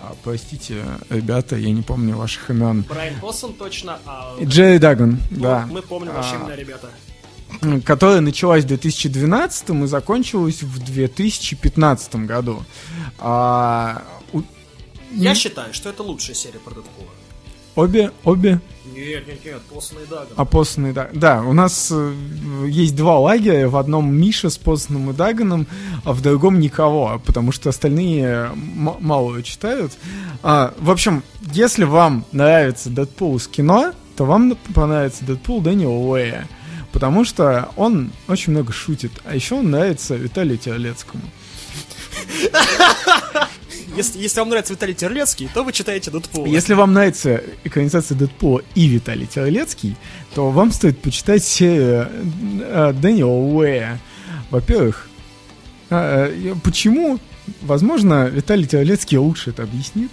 А, 0.01 0.15
Простите, 0.23 0.83
ребята, 1.09 1.55
я 1.57 1.71
не 1.71 1.81
помню 1.81 2.15
ваших 2.15 2.49
имен. 2.49 2.83
Брайан 2.87 3.19
Поссон 3.19 3.53
точно, 3.53 3.99
а 4.05 4.35
Джерри 4.41 4.77
Даган, 4.79 5.19
ну, 5.29 5.41
да. 5.41 5.67
мы 5.69 5.81
помним 5.81 6.13
ваши 6.13 6.35
А, 6.35 6.37
имена, 6.37 6.55
ребята. 6.55 6.89
Которая 7.85 8.21
началась 8.21 8.63
в 8.63 8.67
2012 8.67 9.69
и 9.83 9.87
закончилась 9.87 10.61
в 10.61 10.79
2015 10.83 12.25
году. 12.27 12.63
А, 13.17 14.03
у- 14.33 14.41
Я 15.13 15.35
считаю, 15.35 15.73
что 15.73 15.89
это 15.89 16.03
лучшая 16.03 16.35
серия 16.35 16.59
про 16.59 16.75
Дэдпула. 16.75 17.07
обе, 17.75 18.11
обе 18.23 18.61
Нет, 18.93 19.27
нет, 19.27 19.45
нет, 19.45 19.61
Поссон 19.73 19.99
и 20.03 20.05
Даган. 20.07 20.27
опоссаны, 20.35 20.93
да. 20.93 21.09
Да, 21.13 21.41
у 21.43 21.53
нас 21.53 21.89
э, 21.91 22.13
есть 22.67 22.95
два 22.95 23.19
лагеря. 23.19 23.69
В 23.69 23.77
одном 23.77 24.13
Миша 24.13 24.49
с 24.49 24.57
Поссаном 24.57 25.09
и 25.09 25.13
Даганом, 25.13 25.67
а 26.03 26.13
в 26.13 26.21
другом 26.21 26.59
никого, 26.59 27.21
потому 27.25 27.51
что 27.51 27.69
остальные 27.69 28.25
м- 28.25 28.95
мало 28.99 29.41
читают. 29.43 29.93
А, 30.43 30.73
в 30.79 30.89
общем, 30.91 31.23
если 31.53 31.83
вам 31.83 32.25
нравится 32.31 32.89
Дэдпул 32.89 33.39
с 33.39 33.47
кино, 33.47 33.93
то 34.17 34.25
вам 34.25 34.57
понравится 34.73 35.23
Дэдпул 35.25 35.61
Дэниела 35.61 35.91
Уэя. 35.91 36.47
Потому 36.91 37.23
что 37.23 37.69
он 37.75 38.11
очень 38.27 38.51
много 38.53 38.73
шутит. 38.73 39.11
А 39.23 39.35
еще 39.35 39.55
он 39.55 39.69
нравится 39.69 40.15
Виталию 40.15 40.57
Терлецкому. 40.57 41.23
Если, 43.95 44.19
если 44.19 44.39
вам 44.39 44.49
нравится 44.49 44.73
Виталий 44.73 44.93
Терлецкий, 44.93 45.49
то 45.53 45.63
вы 45.63 45.71
читаете 45.73 46.11
Дэдпула. 46.11 46.45
Если 46.45 46.73
вам 46.73 46.93
нравится 46.93 47.41
экранизация 47.63 48.17
Дэдпула 48.17 48.61
и 48.75 48.87
Виталий 48.87 49.27
Терлецкий, 49.27 49.95
то 50.33 50.51
вам 50.51 50.71
стоит 50.71 50.99
почитать 51.01 51.43
серию 51.43 52.07
э, 52.61 52.93
Дэниела 52.93 53.29
Уэя. 53.29 53.99
Во-первых, 54.51 55.09
э, 55.89 56.33
э, 56.51 56.55
почему? 56.63 57.19
Возможно, 57.61 58.27
Виталий 58.27 58.65
Терлецкий 58.65 59.17
лучше 59.17 59.49
это 59.51 59.63
объяснит. 59.63 60.11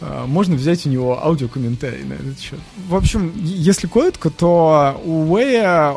Э, 0.00 0.24
Можно 0.26 0.56
взять 0.56 0.86
у 0.86 0.90
него 0.90 1.22
аудиокомментарий 1.24 2.04
на 2.04 2.14
этот 2.14 2.38
счет. 2.40 2.58
В 2.88 2.94
общем, 2.94 3.32
если 3.42 3.86
коротко, 3.86 4.30
то 4.30 5.00
у 5.04 5.32
Уэя 5.32 5.94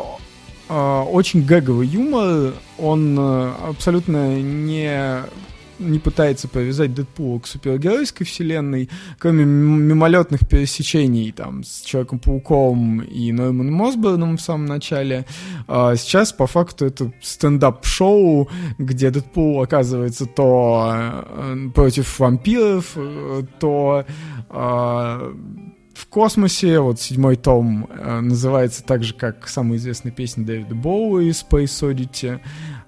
э, 0.69 0.99
очень 1.09 1.43
гэговый 1.43 1.87
юмор. 1.87 2.53
Он 2.77 3.17
э, 3.19 3.53
абсолютно 3.69 4.39
не 4.39 5.23
не 5.79 5.99
пытается 5.99 6.47
повязать 6.47 6.93
Дэдпула 6.93 7.39
к 7.39 7.47
супергеройской 7.47 8.25
вселенной, 8.25 8.89
кроме 9.19 9.45
мимолетных 9.45 10.47
пересечений 10.47 11.31
там 11.31 11.63
с 11.63 11.81
Человеком-пауком 11.81 13.01
и 13.01 13.31
Нойманом 13.31 13.81
Осборном 13.83 14.37
в 14.37 14.41
самом 14.41 14.65
начале. 14.65 15.25
А 15.67 15.95
сейчас, 15.95 16.33
по 16.33 16.47
факту, 16.47 16.85
это 16.85 17.11
стендап-шоу, 17.21 18.49
где 18.77 19.09
Дэдпул 19.09 19.61
оказывается 19.61 20.25
то 20.25 20.91
э, 20.93 21.69
против 21.73 22.19
вампиров, 22.19 22.93
э, 22.95 23.43
то 23.59 24.05
э, 24.49 25.33
в 25.93 26.07
космосе, 26.09 26.79
вот 26.79 26.99
седьмой 27.01 27.37
том 27.37 27.89
называется 28.21 28.83
так 28.83 29.03
же, 29.03 29.15
как 29.15 29.47
самая 29.47 29.79
известная 29.79 30.11
песня 30.11 30.45
Дэвида 30.45 30.75
Боуи 30.75 31.29
Space 31.29 31.81
Oddity, 31.81 32.39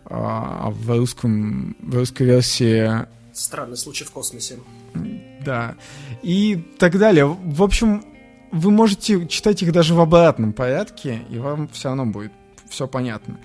а 0.09 0.69
в, 0.71 0.97
русском, 0.97 1.75
в 1.81 1.95
русской 1.95 2.23
версии 2.23 3.07
Странный 3.31 3.77
случай 3.77 4.03
в 4.03 4.11
космосе. 4.11 4.59
да. 5.45 5.75
И 6.23 6.55
так 6.77 6.97
далее. 6.97 7.25
В 7.25 7.63
общем, 7.63 8.03
вы 8.51 8.71
можете 8.71 9.27
читать 9.27 9.61
их 9.61 9.71
даже 9.71 9.93
в 9.93 9.99
обратном 9.99 10.53
порядке, 10.53 11.21
и 11.29 11.37
вам 11.37 11.69
все 11.69 11.89
равно 11.89 12.05
будет 12.05 12.31
все 12.69 12.87
понятно. 12.87 13.39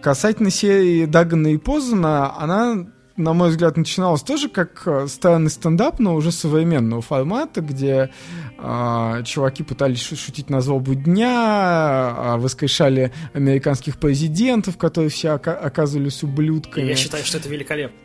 Касательно 0.00 0.50
серии 0.50 1.06
Дагана 1.06 1.48
и 1.48 1.58
Позана, 1.58 2.36
она, 2.38 2.86
на 3.16 3.32
мой 3.34 3.50
взгляд, 3.50 3.76
начиналась 3.76 4.22
тоже 4.22 4.48
как 4.48 4.82
э, 4.86 5.06
странный 5.08 5.50
стендап, 5.50 5.98
но 5.98 6.14
уже 6.14 6.32
современного 6.32 7.02
формата, 7.02 7.60
где 7.60 8.10
а, 8.58 9.22
чуваки 9.22 9.62
пытались 9.62 10.00
шу- 10.02 10.16
шутить 10.16 10.48
на 10.50 10.60
злобу 10.60 10.94
дня, 10.94 11.28
а, 11.34 12.36
воскрешали 12.38 13.12
американских 13.34 13.98
президентов, 13.98 14.76
которые 14.78 15.10
все 15.10 15.30
ока- 15.30 15.58
оказывались 15.58 16.22
И 16.22 16.26
ублюдками. 16.26 16.84
я 16.86 16.96
считаю, 16.96 17.24
что 17.24 17.38
это 17.38 17.48
великолепно. 17.48 17.96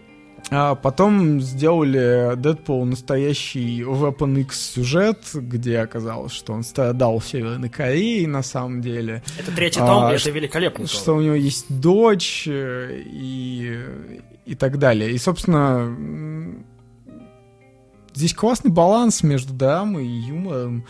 А 0.50 0.76
потом 0.76 1.42
сделали 1.42 2.36
Дэдпул 2.38 2.86
настоящий 2.86 3.82
Weapon 3.82 4.40
X 4.42 4.74
сюжет, 4.76 5.20
где 5.34 5.80
оказалось, 5.80 6.32
что 6.32 6.54
он 6.54 6.64
страдал 6.64 7.20
в 7.20 7.28
Северной 7.28 7.70
Корее 7.70 8.28
на 8.28 8.44
самом 8.44 8.82
деле, 8.82 9.24
Это 9.40 9.52
третий 9.52 9.80
А, 9.82 9.88
том, 9.88 10.10
ш- 10.10 10.16
это 10.16 10.30
великолепный 10.32 10.86
том. 10.86 10.96
что 10.96 11.14
у 11.16 11.22
него 11.22 11.34
есть 11.36 11.66
дочь 11.70 12.48
э, 12.48 13.02
и, 13.06 13.78
и 14.48 14.56
так 14.56 14.80
далее. 14.80 15.12
И, 15.12 15.18
собственно, 15.18 16.56
здесь 18.14 18.34
классный 18.34 18.72
баланс 18.72 19.22
между 19.24 19.54
драмой 19.54 20.06
и 20.08 20.10
юмором. 20.30 20.86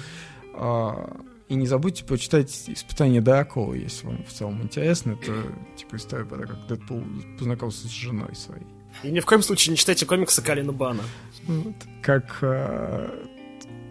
А, 0.54 1.18
И 1.50 1.56
не 1.56 1.66
забудьте 1.66 2.04
почитать 2.04 2.52
«Испытание 2.68 3.22
Дракула», 3.22 3.74
если 3.74 4.06
вам 4.08 4.24
в 4.26 4.34
целом 4.34 4.62
интересно. 4.64 5.14
Это 5.22 5.34
типа 5.78 5.96
история 5.96 6.26
про 6.26 6.38
то, 6.40 6.48
как 6.48 6.68
Дэдпул 6.68 7.02
познакомился 7.40 7.88
с 7.88 7.92
женой 7.92 8.36
своей. 8.36 8.66
И 9.04 9.12
ни 9.12 9.20
в 9.22 9.26
коем 9.26 9.42
случае 9.42 9.72
не 9.72 9.78
читайте 9.78 10.06
комиксы 10.06 10.42
Калина 10.42 10.74
Бана. 10.74 11.04
Вот, 11.48 11.76
как, 12.02 12.40
э, 12.42 13.10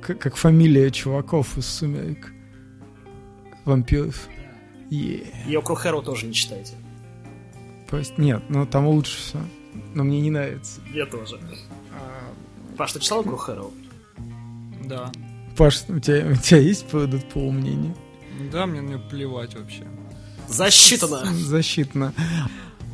к- 0.02 0.14
как 0.16 0.36
фамилия 0.36 0.90
чуваков 0.90 1.56
из 1.56 1.66
«Сумерек». 1.66 2.32
Вампиров. 3.64 4.28
Е. 4.90 5.24
И 5.48 5.56
Окру 5.56 5.74
Хэру 5.76 6.02
тоже 6.02 6.26
не 6.26 6.34
читайте. 6.34 6.74
Просто 7.88 8.20
нет, 8.20 8.42
ну 8.48 8.66
там 8.66 8.86
лучше 8.86 9.16
все. 9.18 9.38
Но 9.94 10.04
мне 10.04 10.20
не 10.20 10.30
нравится. 10.30 10.80
Я 10.92 11.06
тоже. 11.06 11.38
А, 11.92 12.76
Паш, 12.76 12.92
ты 12.92 13.00
читал 13.00 13.20
Окру 13.20 13.36
Хэру? 13.36 13.72
Да. 14.84 15.10
Паш, 15.56 15.84
у 15.88 15.98
тебя, 16.00 16.26
у 16.30 16.34
тебя 16.34 16.58
есть 16.58 16.86
по 16.88 17.06
Дэдпулу 17.06 17.50
мнение? 17.52 17.94
Да, 18.52 18.66
мне 18.66 18.80
на 18.82 18.88
неё 18.88 18.98
плевать 19.10 19.54
вообще. 19.54 19.84
Засчитано. 20.48 21.24
Защитно. 21.32 22.12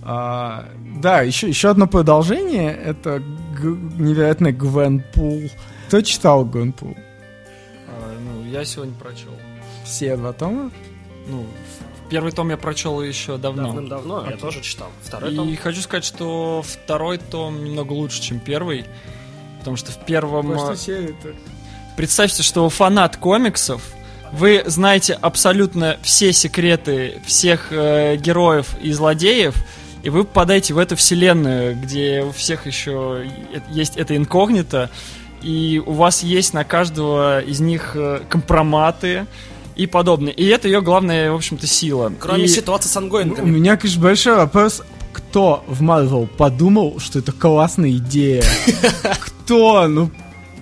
А, 0.02 0.68
да, 1.00 1.22
еще, 1.22 1.48
еще 1.48 1.70
одно 1.70 1.86
продолжение. 1.86 2.72
Это 2.72 3.18
г- 3.20 3.76
невероятный 4.02 4.52
Гвенпул. 4.52 5.42
Кто 5.88 6.00
читал 6.00 6.44
Гвенпул? 6.44 6.96
А, 7.88 8.18
ну, 8.20 8.44
я 8.50 8.64
сегодня 8.64 8.94
прочел. 8.94 9.32
Все 9.84 10.16
два 10.16 10.32
тома? 10.32 10.70
Ну, 11.28 11.46
первый 12.12 12.30
том 12.30 12.50
я 12.50 12.58
прочел 12.58 13.00
еще 13.00 13.38
давно. 13.38 13.68
Давным-давно, 13.68 14.26
я 14.28 14.36
тоже 14.36 14.60
читал. 14.60 14.88
Второй 15.02 15.34
том. 15.34 15.48
И 15.48 15.56
хочу 15.56 15.80
сказать, 15.80 16.04
что 16.04 16.62
второй 16.62 17.16
том 17.16 17.64
немного 17.64 17.92
лучше, 17.94 18.20
чем 18.20 18.38
первый. 18.38 18.84
Потому 19.60 19.78
что 19.78 19.92
в 19.92 20.04
первом... 20.04 20.52
э, 20.52 20.76
серия-то? 20.76 21.32
Представьте, 21.96 22.42
что 22.42 22.64
вы 22.64 22.70
фанат 22.70 23.16
комиксов, 23.16 23.82
вы 24.30 24.62
знаете 24.66 25.14
абсолютно 25.14 25.96
все 26.02 26.34
секреты 26.34 27.22
всех 27.24 27.68
э, 27.70 28.16
героев 28.16 28.76
и 28.82 28.92
злодеев, 28.92 29.54
и 30.02 30.10
вы 30.10 30.24
попадаете 30.24 30.74
в 30.74 30.78
эту 30.78 30.96
вселенную, 30.96 31.76
где 31.80 32.24
у 32.24 32.32
всех 32.32 32.66
еще 32.66 33.26
есть 33.70 33.96
это 33.96 34.16
инкогнито, 34.16 34.90
и 35.40 35.82
у 35.84 35.92
вас 35.92 36.22
есть 36.22 36.52
на 36.52 36.64
каждого 36.64 37.40
из 37.40 37.60
них 37.60 37.92
э, 37.94 38.20
компроматы 38.28 39.26
и 39.82 39.86
подобное. 39.86 40.32
И 40.32 40.46
это 40.46 40.68
ее 40.68 40.80
главная, 40.82 41.30
в 41.32 41.34
общем-то, 41.34 41.66
сила. 41.66 42.12
Кроме 42.18 42.44
И- 42.44 42.48
ситуации 42.48 42.88
с 42.88 42.96
У 42.96 43.00
ангоингами. 43.00 43.50
меня, 43.50 43.76
конечно, 43.76 44.02
большой 44.02 44.36
вопрос. 44.36 44.82
Кто 45.12 45.62
в 45.66 45.82
Marvel 45.82 46.26
подумал, 46.26 46.98
что 46.98 47.18
это 47.18 47.32
классная 47.32 47.90
идея? 47.92 48.42
Кто? 49.20 49.86
Ну, 49.88 50.10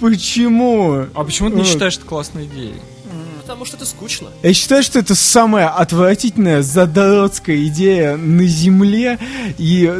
почему? 0.00 1.06
А 1.14 1.24
почему 1.24 1.50
ты 1.50 1.56
не 1.56 1.64
считаешь 1.64 1.96
это 1.96 2.06
классной 2.06 2.46
идеей? 2.46 2.74
Потому 3.42 3.64
что 3.64 3.76
это 3.76 3.84
скучно. 3.86 4.28
Я 4.42 4.52
считаю, 4.54 4.82
что 4.82 4.98
это 5.00 5.14
самая 5.16 5.68
отвратительная 5.68 6.62
задротская 6.62 7.64
идея 7.66 8.16
на 8.16 8.44
Земле. 8.44 9.18
И, 9.58 9.92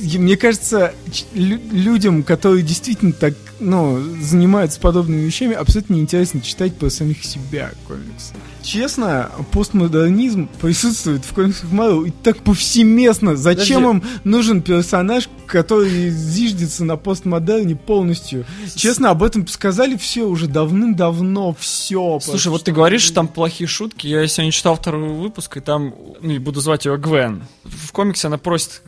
и 0.00 0.18
мне 0.18 0.36
кажется, 0.36 0.92
лю- 1.32 1.60
людям, 1.70 2.22
которые 2.24 2.62
действительно 2.64 3.12
так, 3.12 3.34
ну, 3.60 4.00
занимаются 4.20 4.80
подобными 4.80 5.20
вещами, 5.20 5.54
абсолютно 5.54 5.94
неинтересно 5.94 6.40
читать 6.40 6.76
про 6.76 6.90
самих 6.90 7.24
себя 7.24 7.70
комиксы. 7.86 8.34
Честно, 8.68 9.30
постмодернизм 9.50 10.46
присутствует 10.60 11.24
в 11.24 11.32
комиксах 11.32 11.72
Марвел 11.72 12.04
и 12.04 12.10
так 12.10 12.36
повсеместно. 12.36 13.34
Зачем 13.34 13.82
Подожди. 13.82 14.06
им 14.06 14.20
нужен 14.30 14.60
персонаж, 14.60 15.30
который 15.46 16.10
зиждется 16.10 16.84
на 16.84 16.98
постмодерне 16.98 17.76
полностью? 17.76 18.44
Честно, 18.74 19.08
об 19.08 19.22
этом 19.22 19.46
сказали 19.46 19.96
все 19.96 20.24
уже 20.24 20.48
давным-давно, 20.48 21.56
все. 21.58 22.20
Слушай, 22.20 22.48
вот 22.48 22.64
ты 22.64 22.72
говоришь, 22.72 23.00
что 23.00 23.14
там 23.14 23.28
плохие 23.28 23.66
шутки. 23.66 24.06
Я 24.06 24.26
сегодня 24.28 24.52
читал 24.52 24.76
второй 24.76 25.14
выпуск, 25.14 25.56
и 25.56 25.60
там, 25.60 25.94
ну, 26.20 26.32
и 26.32 26.38
буду 26.38 26.60
звать 26.60 26.84
ее 26.84 26.98
Гвен. 26.98 27.44
В 27.64 27.90
комиксе 27.92 28.26
она 28.26 28.36
просит 28.36 28.82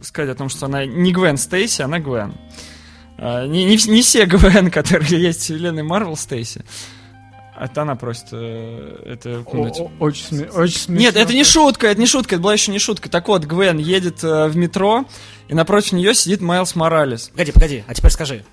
сказать 0.00 0.30
о 0.30 0.36
том, 0.36 0.48
что 0.48 0.66
она 0.66 0.86
не 0.86 1.12
Гвен 1.12 1.38
Стейси, 1.38 1.82
она 1.82 1.98
Гвен. 1.98 2.34
А, 3.18 3.48
Не, 3.48 3.64
не, 3.64 3.76
не 3.88 4.02
все 4.02 4.26
Гвен, 4.26 4.70
которые 4.70 5.20
есть 5.20 5.40
в 5.40 5.42
вселенной 5.42 5.82
Марвел 5.82 6.16
Стейси. 6.16 6.64
Это 7.58 7.82
она 7.82 7.94
просит 7.94 8.26
э, 8.32 9.02
это 9.06 9.40
упомянуть. 9.40 9.80
Очень, 10.00 10.26
сме- 10.26 10.50
очень 10.50 10.78
смешно. 10.78 11.00
Нет, 11.00 11.16
это 11.16 11.32
не 11.32 11.44
шутка, 11.44 11.86
это 11.86 12.00
не 12.00 12.06
шутка, 12.06 12.34
это 12.34 12.42
была 12.42 12.52
еще 12.52 12.72
не 12.72 12.80
шутка. 12.80 13.08
Так 13.08 13.28
вот, 13.28 13.44
Гвен 13.44 13.78
едет 13.78 14.24
э, 14.24 14.48
в 14.48 14.56
метро, 14.56 15.04
и 15.48 15.54
напротив 15.54 15.92
нее 15.92 16.14
сидит 16.14 16.40
Майлз 16.40 16.74
Моралес. 16.74 17.28
Погоди, 17.28 17.52
погоди, 17.52 17.84
а 17.86 17.94
теперь 17.94 18.10
скажи, 18.10 18.44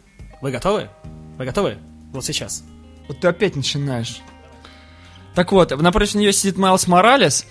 вы 0.42 0.52
готовы? 0.52 0.90
Вы 1.38 1.46
готовы? 1.46 1.78
Вот 2.12 2.24
сейчас. 2.24 2.64
Вот 3.08 3.20
ты 3.20 3.28
опять 3.28 3.56
начинаешь. 3.56 4.22
Так 5.34 5.52
вот, 5.52 5.72
напротив 5.82 6.16
нее 6.16 6.32
сидит 6.32 6.58
Майлз 6.58 6.88
Моралес, 6.88 7.48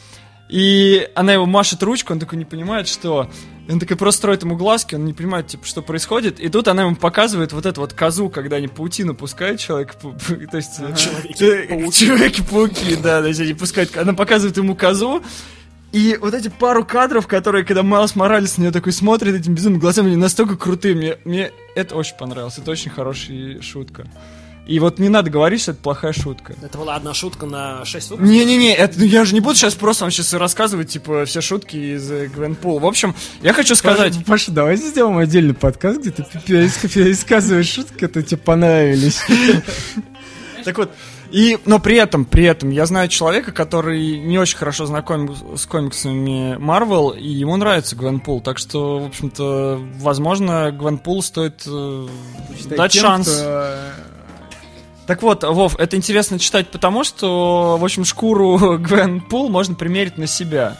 и 0.49 1.09
она 1.15 1.33
его 1.33 1.47
машет 1.47 1.83
ручку, 1.83 2.13
он 2.13 2.21
такой 2.21 2.39
не 2.39 2.45
понимает, 2.45 2.87
что... 2.87 3.29
И 3.71 3.73
Он 3.73 3.79
такой 3.79 3.97
просто 3.97 4.19
строит 4.19 4.43
ему 4.43 4.57
глазки, 4.57 4.97
он 4.97 5.05
не 5.05 5.13
понимает, 5.13 5.47
типа, 5.47 5.65
что 5.65 5.81
происходит. 5.81 6.41
И 6.41 6.49
тут 6.49 6.67
она 6.67 6.83
ему 6.83 6.97
показывает 6.97 7.53
вот 7.53 7.67
эту 7.67 7.83
вот 7.83 7.93
козу, 7.93 8.29
когда 8.29 8.57
они 8.57 8.67
паутину 8.67 9.15
пускают 9.15 9.61
человек, 9.61 9.95
то 10.51 10.57
есть... 10.57 10.81
э, 10.81 10.95
Человеки-пауки. 11.93 12.97
Да, 13.01 13.23
то 13.23 13.29
есть 13.29 13.39
они 13.39 13.55
пускают... 13.55 13.97
Она 13.97 14.13
показывает 14.13 14.57
ему 14.57 14.75
козу, 14.75 15.23
и 15.93 16.19
вот 16.21 16.35
эти 16.35 16.49
пару 16.49 16.85
кадров, 16.85 17.29
которые, 17.29 17.65
когда 17.65 17.85
Майлз 17.85 18.17
Моралес 18.17 18.59
на 18.59 18.63
нее 18.63 18.73
такой 18.73 18.93
смотрит 18.93 19.37
этими 19.37 19.55
безумными 19.55 19.81
глазами, 19.81 20.09
они 20.09 20.17
настолько 20.17 20.57
крутые. 20.57 20.97
Мне, 20.97 21.19
мне 21.25 21.53
это 21.77 21.95
очень 21.95 22.17
понравилось. 22.17 22.59
Это 22.59 22.73
очень 22.73 22.91
хорошая 22.91 23.63
шутка. 23.63 24.05
И 24.71 24.79
вот 24.79 25.01
не 25.01 25.09
надо 25.09 25.31
говорить, 25.31 25.61
что 25.63 25.73
это 25.73 25.81
плохая 25.83 26.13
шутка. 26.13 26.55
Это 26.63 26.79
была 26.79 26.95
одна 26.95 27.13
шутка 27.13 27.45
на 27.45 27.85
6 27.85 28.11
выпусков. 28.11 28.31
Не-не-не, 28.31 28.73
это, 28.73 29.01
ну, 29.01 29.05
я 29.05 29.25
же 29.25 29.35
не 29.35 29.41
буду 29.41 29.57
сейчас 29.57 29.75
просто 29.75 30.05
вам 30.05 30.13
сейчас 30.13 30.33
рассказывать, 30.35 30.91
типа, 30.91 31.25
все 31.25 31.41
шутки 31.41 31.77
из 31.77 32.09
э, 32.09 32.29
Гвенпул. 32.29 32.79
В 32.79 32.87
общем, 32.87 33.17
я 33.43 33.53
хочу 33.53 33.75
сказать... 33.75 34.13
Паша, 34.15 34.27
Паша, 34.27 34.51
давай 34.53 34.77
сделаем 34.77 35.19
отдельный 35.19 35.55
подкаст, 35.55 35.99
где 35.99 36.13
ты 36.13 36.23
перес- 36.47 36.89
пересказываешь 36.89 37.69
шутки, 37.69 37.95
которые 37.99 38.25
тебе 38.25 38.39
понравились. 38.39 39.21
Так 40.63 40.77
вот, 40.77 40.91
и, 41.31 41.59
но 41.65 41.79
при 41.79 41.97
этом, 41.97 42.27
при 42.27 42.45
этом, 42.45 42.69
я 42.69 42.85
знаю 42.85 43.09
человека, 43.09 43.51
который 43.51 44.19
не 44.21 44.39
очень 44.39 44.59
хорошо 44.59 44.85
знаком 44.85 45.57
с 45.57 45.65
комиксами 45.65 46.57
Марвел, 46.59 47.11
и 47.11 47.27
ему 47.27 47.57
нравится 47.57 47.97
Гвенпул, 47.97 48.43
так 48.43 48.59
что, 48.59 48.99
в 49.01 49.07
общем-то, 49.07 49.81
возможно, 50.01 50.71
Гвенпул 50.71 51.23
стоит 51.23 51.63
э, 51.67 52.09
дать 52.77 52.93
Тем, 52.93 53.03
шанс. 53.03 53.29
кто- 53.29 53.81
Так 55.11 55.23
вот, 55.23 55.43
Вов, 55.43 55.75
это 55.77 55.97
интересно 55.97 56.39
читать 56.39 56.69
потому, 56.69 57.03
что, 57.03 57.77
в 57.81 57.85
общем, 57.85 58.05
шкуру 58.05 58.79
Гвен 58.79 59.21
Пул 59.21 59.49
можно 59.49 59.75
примерить 59.75 60.19
на 60.19 60.29
себя. 60.29 60.77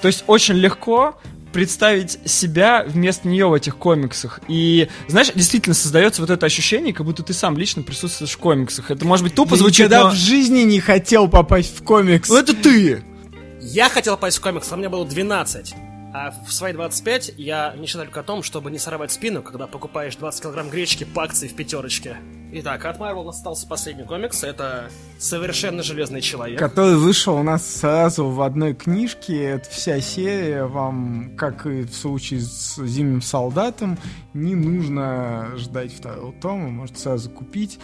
То 0.00 0.06
есть 0.06 0.22
очень 0.28 0.54
легко 0.54 1.18
представить 1.52 2.20
себя 2.24 2.84
вместо 2.86 3.26
нее 3.26 3.48
в 3.48 3.54
этих 3.54 3.76
комиксах. 3.76 4.38
И, 4.46 4.88
знаешь, 5.08 5.32
действительно 5.34 5.74
создается 5.74 6.20
вот 6.20 6.30
это 6.30 6.46
ощущение, 6.46 6.94
как 6.94 7.04
будто 7.04 7.24
ты 7.24 7.32
сам 7.32 7.58
лично 7.58 7.82
присутствуешь 7.82 8.30
в 8.30 8.38
комиксах. 8.38 8.92
Это 8.92 9.04
может 9.04 9.24
быть 9.24 9.34
тупо 9.34 9.54
Я 9.54 9.58
звучит, 9.58 9.78
никогда 9.86 10.04
но... 10.04 10.10
в 10.10 10.14
жизни 10.14 10.60
не 10.60 10.78
хотел 10.78 11.26
попасть 11.26 11.76
в 11.76 11.82
комикс. 11.82 12.28
Ну, 12.28 12.36
это 12.36 12.54
ты! 12.54 13.02
Я 13.60 13.88
хотел 13.88 14.14
попасть 14.14 14.36
в 14.36 14.40
комикс, 14.42 14.70
а 14.70 14.76
мне 14.76 14.88
было 14.88 15.04
12. 15.04 15.74
А 16.14 16.30
в 16.30 16.52
свои 16.52 16.74
25 16.74 17.34
я 17.38 17.74
мечтаю 17.76 18.04
только 18.04 18.20
о 18.20 18.22
том, 18.22 18.42
чтобы 18.42 18.70
не 18.70 18.78
сорвать 18.78 19.12
спину, 19.12 19.42
когда 19.42 19.66
покупаешь 19.66 20.14
20 20.16 20.42
килограмм 20.42 20.68
гречки 20.68 21.04
по 21.04 21.22
акции 21.24 21.48
в 21.48 21.54
пятерочке. 21.54 22.18
Итак, 22.54 22.84
от 22.84 22.98
Marvel 22.98 23.30
остался 23.30 23.66
последний 23.66 24.04
комикс. 24.04 24.44
Это 24.44 24.90
«Совершенно 25.18 25.82
железный 25.82 26.20
человек». 26.20 26.58
который 26.58 26.96
вышел 26.96 27.36
у 27.36 27.42
нас 27.42 27.66
сразу 27.66 28.28
в 28.28 28.42
одной 28.42 28.74
книжке. 28.74 29.42
Это 29.42 29.70
вся 29.70 30.02
серия. 30.02 30.64
Вам, 30.64 31.34
как 31.38 31.64
и 31.64 31.84
в 31.84 31.94
случае 31.94 32.40
с 32.40 32.76
Зимним 32.84 33.22
солдатом, 33.22 33.98
не 34.34 34.54
нужно 34.54 35.52
ждать 35.56 35.94
второго 35.94 36.34
тома. 36.42 36.68
Можете 36.68 37.00
сразу 37.00 37.30
купить. 37.30 37.78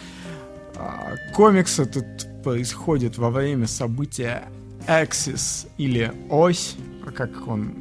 А, 0.75 1.15
Комикс 1.33 1.79
этот 1.79 2.43
происходит 2.43 3.17
во 3.17 3.31
время 3.31 3.65
события 3.65 4.43
Axis 4.87 5.67
или 5.79 6.13
Ось, 6.29 6.75
как 7.15 7.47
он 7.47 7.73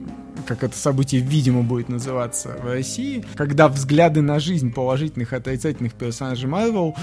как 0.49 0.65
это 0.65 0.77
событие, 0.77 1.21
видимо, 1.21 1.63
будет 1.63 1.91
называться 1.91 2.57
в 2.61 2.67
России, 2.67 3.25
когда 3.37 3.69
взгляды 3.69 4.23
на 4.23 4.41
жизнь 4.41 4.73
положительных 4.73 5.33
и 5.33 5.37
отрицательных 5.37 5.93
персонажей 5.93 6.49
Марвел 6.49 6.97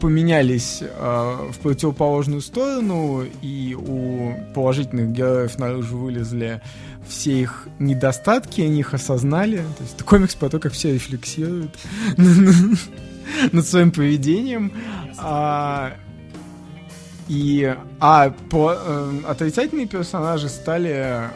поменялись 0.00 0.78
э, 0.80 1.50
в 1.52 1.58
противоположную 1.58 2.40
сторону, 2.40 3.24
и 3.42 3.76
у 3.76 4.32
положительных 4.54 5.10
героев 5.10 5.58
наружу 5.58 5.98
вылезли 5.98 6.62
все 7.08 7.40
их 7.40 7.66
недостатки, 7.80 8.60
они 8.60 8.80
их 8.80 8.94
осознали. 8.94 9.56
То 9.56 9.82
есть 9.82 9.96
это 9.96 10.04
комикс 10.04 10.36
про 10.36 10.48
то, 10.48 10.60
как 10.60 10.72
все 10.72 10.94
рефлексируют 10.94 11.76
над 13.52 13.66
своим 13.66 13.90
поведением. 13.90 14.72
И, 17.28 17.76
а 18.00 18.30
по, 18.50 18.74
э, 18.74 19.20
отрицательные 19.26 19.86
персонажи 19.86 20.48
стали 20.48 20.90
э, 20.90 21.28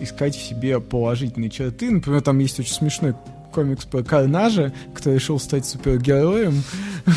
искать 0.00 0.36
в 0.36 0.42
себе 0.42 0.78
положительные 0.78 1.48
черты. 1.48 1.90
Например, 1.90 2.20
там 2.20 2.38
есть 2.38 2.60
очень 2.60 2.74
смешной 2.74 3.14
комикс 3.50 3.84
про 3.84 4.02
Карнажа, 4.02 4.72
который 4.94 5.14
решил 5.14 5.38
стать 5.38 5.66
супергероем. 5.66 6.62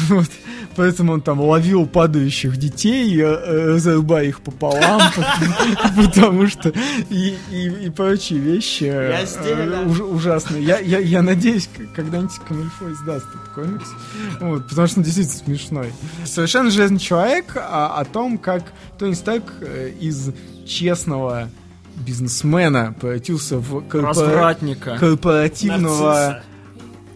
Вот. 0.10 0.30
Поэтому 0.76 1.14
он 1.14 1.22
там 1.22 1.40
ловил 1.40 1.86
падающих 1.86 2.58
детей, 2.58 3.20
э, 3.20 3.74
разрубая 3.74 4.26
их 4.26 4.42
пополам, 4.42 5.02
потому 5.96 6.48
что 6.48 6.74
и, 7.10 7.92
прочие 7.96 8.40
вещи 8.40 8.86
э, 8.86 9.86
ужасные. 9.86 10.64
Я, 10.64 11.22
надеюсь, 11.22 11.70
когда-нибудь 11.96 12.36
Камильфо 12.48 12.92
издаст 12.92 13.26
этот 13.30 13.50
комикс, 13.54 13.88
потому 14.40 14.88
что 14.88 15.00
он 15.00 15.04
действительно 15.04 15.38
смешной. 15.46 15.94
Совершенно 16.26 16.72
железный 16.72 17.00
человек 17.00 17.56
а, 17.56 18.00
о 18.00 18.06
том, 18.06 18.38
как 18.38 18.64
Тони 18.98 19.14
Старк 19.14 19.54
э, 19.62 19.92
из 20.00 20.32
честного 20.66 21.50
бизнесмена 21.96 22.94
превратился 23.00 23.58
в 23.58 23.88
корпора- 23.88 24.08
Развратника. 24.08 24.98
корпоративного 24.98 26.04
Нарцисса. 26.04 26.44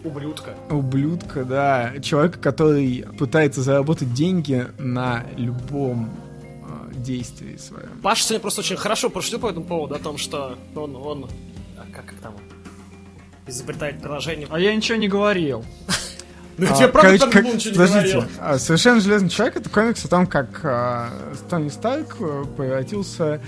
Ублюдка. 0.04 0.54
ублюдка, 0.70 1.44
да, 1.44 1.92
человека, 2.00 2.38
который 2.38 3.04
пытается 3.18 3.62
заработать 3.62 4.14
деньги 4.14 4.66
на 4.78 5.24
любом 5.36 6.08
э, 6.90 6.94
действии 6.94 7.56
своем. 7.56 7.88
Паша 8.02 8.22
сегодня 8.22 8.40
просто 8.40 8.60
очень 8.60 8.76
хорошо 8.76 9.10
пошутил 9.10 9.40
по 9.40 9.50
этому 9.50 9.66
поводу, 9.66 9.96
о 9.96 9.98
том, 9.98 10.16
что 10.16 10.56
он, 10.76 10.94
он 10.96 11.28
а 11.76 11.84
как, 11.94 12.06
как 12.06 12.14
там, 12.20 12.34
изобретает 13.46 14.00
приложение. 14.00 14.46
А 14.50 14.58
я 14.60 14.74
ничего 14.74 14.96
не 14.98 15.08
говорил. 15.08 15.64
Ну, 16.60 16.64
я 16.66 16.72
А, 16.72 16.76
тебе 16.76 16.88
правда 16.88 17.18
короче, 17.18 17.30
так 17.32 17.44
ничего 17.44 17.70
не 17.70 17.78
подождите, 17.78 18.14
говорил. 18.16 18.30
а, 18.40 18.58
Совершенно 18.58 19.00
железный 19.00 19.28
человек 19.28 19.56
это 19.58 19.70
комикс 19.70 20.04
о 20.04 20.08
том, 20.08 20.26
как 20.26 20.60
а, 20.64 21.08
Тони 21.48 21.68
Старк 21.68 22.16
э, 22.18 22.44
превратился 22.56 23.40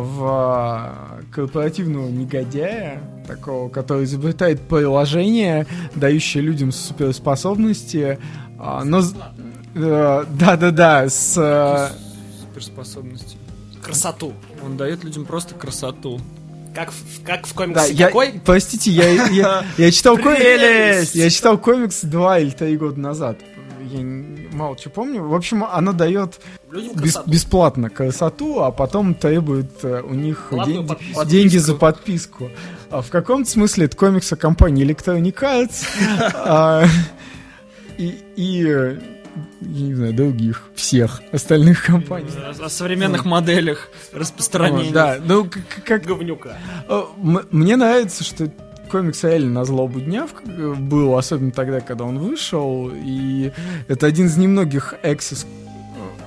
в 0.00 0.24
а, 0.26 1.20
корпоративного 1.30 2.08
негодяя, 2.08 3.00
такого, 3.26 3.68
который 3.68 4.04
изобретает 4.04 4.60
приложение, 4.60 5.66
дающее 5.94 6.42
людям 6.42 6.72
суперспособности, 6.72 8.18
а, 8.58 8.82
но 8.84 9.02
э, 9.74 10.24
да-да-да, 10.28 11.08
с 11.08 11.34
э, 11.36 11.88
Суперспособности. 12.40 13.36
Красоту. 13.82 14.32
Он 14.64 14.76
дает 14.76 15.04
людям 15.04 15.26
просто 15.26 15.54
красоту. 15.54 16.20
Как 16.74 16.90
в, 16.90 17.22
как 17.24 17.46
в 17.46 17.50
Да, 17.50 17.56
комиксе 17.56 17.92
я, 17.92 18.06
какой? 18.06 18.40
простите, 18.44 18.90
я, 18.90 19.10
я, 19.28 19.64
я 19.78 19.90
читал 19.92 20.16
комикс, 20.18 21.14
я 21.14 21.30
читал 21.30 21.56
комикс 21.56 22.02
два 22.02 22.40
или 22.40 22.50
три 22.50 22.76
года 22.76 22.98
назад. 22.98 23.38
Я 23.80 24.00
мало 24.52 24.76
что 24.76 24.90
помню. 24.90 25.22
В 25.22 25.34
общем, 25.34 25.62
она 25.62 25.92
дает 25.92 26.40
Людям 26.74 26.96
бес- 26.96 27.22
бесплатно 27.26 27.88
красоту, 27.90 28.60
а 28.62 28.70
потом 28.72 29.14
требует 29.14 29.70
э, 29.84 30.02
у 30.02 30.12
них 30.14 30.48
Платную 30.50 30.78
деньги, 30.82 30.88
подписку. 30.94 31.24
деньги 31.26 31.56
за 31.58 31.74
подписку. 31.74 32.50
А 32.90 33.00
в 33.00 33.10
каком-то 33.10 33.48
смысле 33.50 33.86
это 33.86 33.96
комикс 33.96 34.32
о 34.32 34.36
компании 34.36 34.84
Electronic 34.86 35.34
Arts. 35.40 35.86
А, 36.34 36.84
И, 37.96 38.18
и, 38.36 38.64
э, 38.66 38.98
я 39.60 39.80
не 39.86 39.94
знаю, 39.94 40.14
других, 40.14 40.64
всех 40.74 41.22
остальных 41.32 41.84
компаний. 41.84 42.28
О 42.60 42.68
современных 42.68 43.24
моделях 43.24 43.88
распространения. 44.12 44.92
Да, 44.92 45.18
ну 45.24 45.48
как... 45.84 46.02
Говнюка. 46.04 46.56
Э, 46.88 47.02
Мне 47.50 47.76
нравится, 47.76 48.24
что 48.24 48.50
комикс 48.90 49.22
реально 49.24 49.50
на 49.60 49.64
злобу 49.64 50.00
дня 50.00 50.26
э, 50.44 50.74
был, 50.76 51.16
особенно 51.16 51.52
тогда, 51.52 51.80
когда 51.80 52.04
он 52.04 52.18
вышел, 52.18 52.90
и 52.92 53.52
это 53.88 54.06
один 54.06 54.26
из 54.26 54.36
немногих 54.36 54.94
Access, 55.02 55.46
э, 55.46 55.63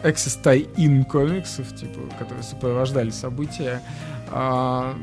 Access 0.03 0.39
Tie-In 0.43 1.05
комиксов, 1.05 1.75
типа, 1.75 1.99
которые 2.19 2.43
сопровождали 2.43 3.09
события, 3.09 3.81
а, 4.31 4.95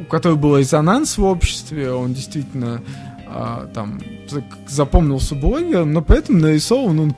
у 0.00 0.04
которого 0.04 0.36
был 0.36 0.56
резонанс 0.58 1.18
в 1.18 1.24
обществе, 1.24 1.92
он 1.92 2.14
действительно 2.14 2.82
а, 3.28 3.68
там 3.74 4.00
за- 4.28 4.44
запомнился 4.68 5.34
блогером, 5.34 5.92
но 5.92 6.00
при 6.00 6.18
этом 6.18 6.38
нарисован 6.38 6.98
он 7.00 7.14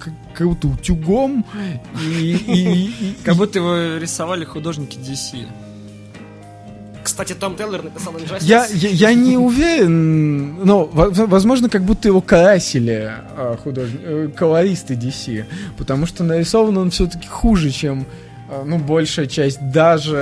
будто 0.48 0.68
утюгом 0.68 1.44
и- 2.01 3.14
Как 3.24 3.37
будто 3.37 3.59
его 3.59 3.98
рисовали 4.01 4.44
художники 4.44 4.96
DC. 4.98 5.46
Кстати, 7.09 7.33
Том 7.33 7.57
Тейлор 7.57 7.83
написал 7.83 8.12
Injustice. 8.14 8.38
Я, 8.42 8.66
я, 8.66 8.88
я 8.90 9.14
не 9.14 9.37
уверен, 9.37 10.64
но 10.64 10.85
во- 10.85 11.09
возможно, 11.27 11.68
как 11.68 11.83
будто 11.83 12.09
его 12.09 12.21
красили 12.21 13.11
а, 13.37 13.57
художни- 13.64 14.01
э, 14.03 14.29
колористы 14.37 14.94
DC, 14.94 15.44
потому 15.77 16.07
что 16.07 16.23
нарисован 16.25 16.77
он 16.79 16.90
все-таки 16.90 17.27
хуже, 17.27 17.71
чем 17.71 18.07
а, 18.51 18.62
ну 18.64 18.79
большая 18.79 19.27
часть 19.27 19.59
даже 19.71 20.16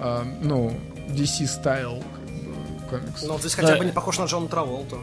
а, 0.00 0.24
ну 0.42 0.72
DC 1.08 1.46
стайл 1.46 2.02
комикс. 2.90 3.22
Но 3.26 3.34
он 3.34 3.40
здесь 3.40 3.54
Да. 3.56 3.62
хотя 3.62 3.76
бы 3.76 3.84
не 3.84 3.92
похож 3.92 4.18
на 4.18 4.24
Джона 4.26 4.46
Траволту. 4.48 4.98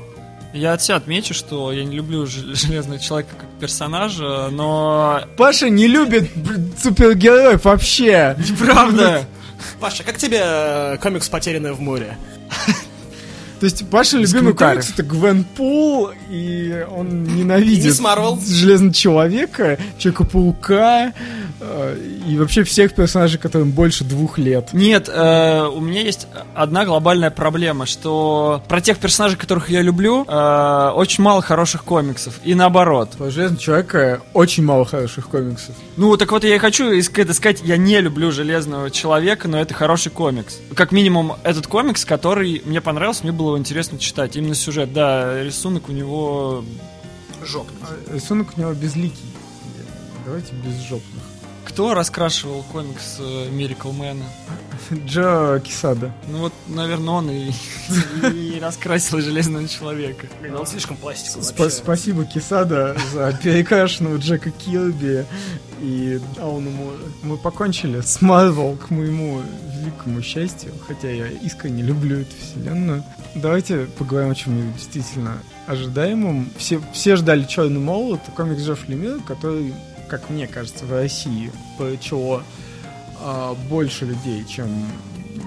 Я 0.54 0.74
от 0.74 0.82
себя 0.84 0.98
отмечу, 0.98 1.34
что 1.34 1.72
я 1.74 1.84
не 1.84 1.96
люблю 1.96 2.28
Железного 2.28 3.00
Человека 3.00 3.32
как 3.40 3.50
персонажа, 3.60 4.50
но... 4.52 5.22
Паша 5.36 5.68
не 5.68 5.88
любит 5.88 6.30
супергероев 6.78 7.66
вообще. 7.66 8.38
Правда! 8.60 9.24
Паша, 9.80 10.04
как 10.04 10.18
тебе 10.18 10.42
э, 10.44 10.98
комикс 11.02 11.30
«Потерянная 11.30 11.74
в 11.74 11.82
море»? 11.82 12.18
То 13.64 13.68
есть 13.68 13.90
Паша 13.90 14.18
любимый 14.18 14.54
комикс 14.54 14.90
это 14.90 15.04
Гвен 15.04 15.46
Пул, 15.46 16.10
и 16.30 16.86
он 16.92 17.24
ненавидит. 17.24 17.96
Железного 18.46 18.94
Человека, 18.94 19.80
Человека-паука 19.98 21.14
э, 21.62 21.98
и 22.28 22.38
вообще 22.38 22.66
всех 22.66 22.94
персонажей, 22.94 23.40
которым 23.40 23.72
больше 23.72 24.04
двух 24.04 24.38
лет. 24.38 24.74
Нет, 24.74 25.08
э, 25.08 25.66
у 25.74 25.80
меня 25.80 26.02
есть 26.02 26.28
одна 26.54 26.84
глобальная 26.84 27.32
проблема, 27.32 27.86
что 27.86 28.62
про 28.68 28.82
тех 28.82 28.98
персонажей, 28.98 29.38
которых 29.38 29.70
я 29.70 29.82
люблю, 29.82 30.26
э, 30.28 30.92
очень 30.94 31.24
мало 31.24 31.42
хороших 31.42 31.86
комиксов. 31.86 32.42
И 32.44 32.56
наоборот. 32.56 33.12
Про 33.18 33.32
Железного 33.32 33.62
Человека 33.62 34.22
очень 34.34 34.66
мало 34.66 34.84
хороших 34.84 35.30
комиксов. 35.30 35.74
Ну, 35.96 36.18
так 36.18 36.34
вот 36.34 36.44
я 36.44 36.54
и 36.54 36.60
хочу 36.60 36.92
это 36.92 37.34
сказать, 37.34 37.62
я 37.64 37.78
не 37.78 38.02
люблю 38.02 38.30
Железного 38.30 38.92
Человека, 38.92 39.48
но 39.48 39.58
это 39.58 39.74
хороший 39.74 40.12
комикс. 40.12 40.58
Как 40.76 40.92
минимум, 40.92 41.38
этот 41.44 41.68
комикс, 41.68 42.04
который 42.04 42.62
мне 42.66 42.82
понравился, 42.82 43.24
мне 43.24 43.32
было 43.32 43.53
его 43.54 43.60
интересно 43.60 44.00
читать. 44.00 44.36
Именно 44.36 44.56
сюжет, 44.56 44.94
да, 44.94 45.42
рисунок 45.44 45.90
у 45.90 45.92
него... 45.92 46.66
Жопный. 47.44 47.78
А 47.82 48.14
Рисунок 48.14 48.50
у 48.56 48.62
него 48.62 48.74
безликий. 48.74 49.26
Давайте 50.26 50.54
без 50.54 50.80
жопных. 50.82 51.24
Кто 51.66 51.94
раскрашивал 51.94 52.64
комикс 52.64 53.18
э, 53.20 53.50
Miracle 53.50 53.94
Man? 53.98 54.22
Джо 55.06 55.60
Кисада. 55.60 56.14
Ну 56.28 56.40
вот, 56.40 56.54
наверное, 56.68 57.14
он 57.14 57.30
и, 57.30 57.52
и 58.34 58.60
раскрасил 58.60 59.20
Железного 59.20 59.68
Человека. 59.68 60.28
Блин, 60.42 60.56
он 60.56 60.66
слишком 60.66 60.98
пластиковый 60.98 61.46
вообще. 61.46 61.70
спасибо 61.70 62.26
Кисада 62.26 62.96
за 63.14 63.34
перекрашенного 63.44 64.18
Джека 64.18 64.52
Кирби 64.52 65.26
и 65.82 66.20
Ауну 66.40 66.70
Мура. 66.70 66.98
Мы 67.24 67.38
покончили 67.38 68.02
с 68.02 68.22
Марвел 68.22 68.78
к 68.78 68.90
моему 68.90 69.42
великому 69.94 70.22
счастью, 70.22 70.72
хотя 70.88 71.10
я 71.10 71.28
искренне 71.28 71.84
люблю 71.84 72.22
эту 72.22 72.36
вселенную. 72.42 73.04
Давайте 73.36 73.86
поговорим 73.98 74.32
о 74.32 74.36
чем-нибудь 74.36 74.76
действительно 74.76 75.38
ожидаемом. 75.68 76.50
Все, 76.58 76.82
все 76.94 77.16
ждали 77.16 77.44
Черный 77.46 77.80
молот, 77.80 78.22
комикс 78.36 78.62
Джефф 78.62 78.88
Лемир, 78.88 79.20
который, 79.22 79.74
как 80.08 80.30
мне 80.30 80.48
кажется, 80.48 80.86
в 80.86 80.92
России 80.92 81.52
привлечело 81.78 82.44
а, 83.22 83.56
больше 83.70 84.06
людей, 84.06 84.46
чем 84.46 84.70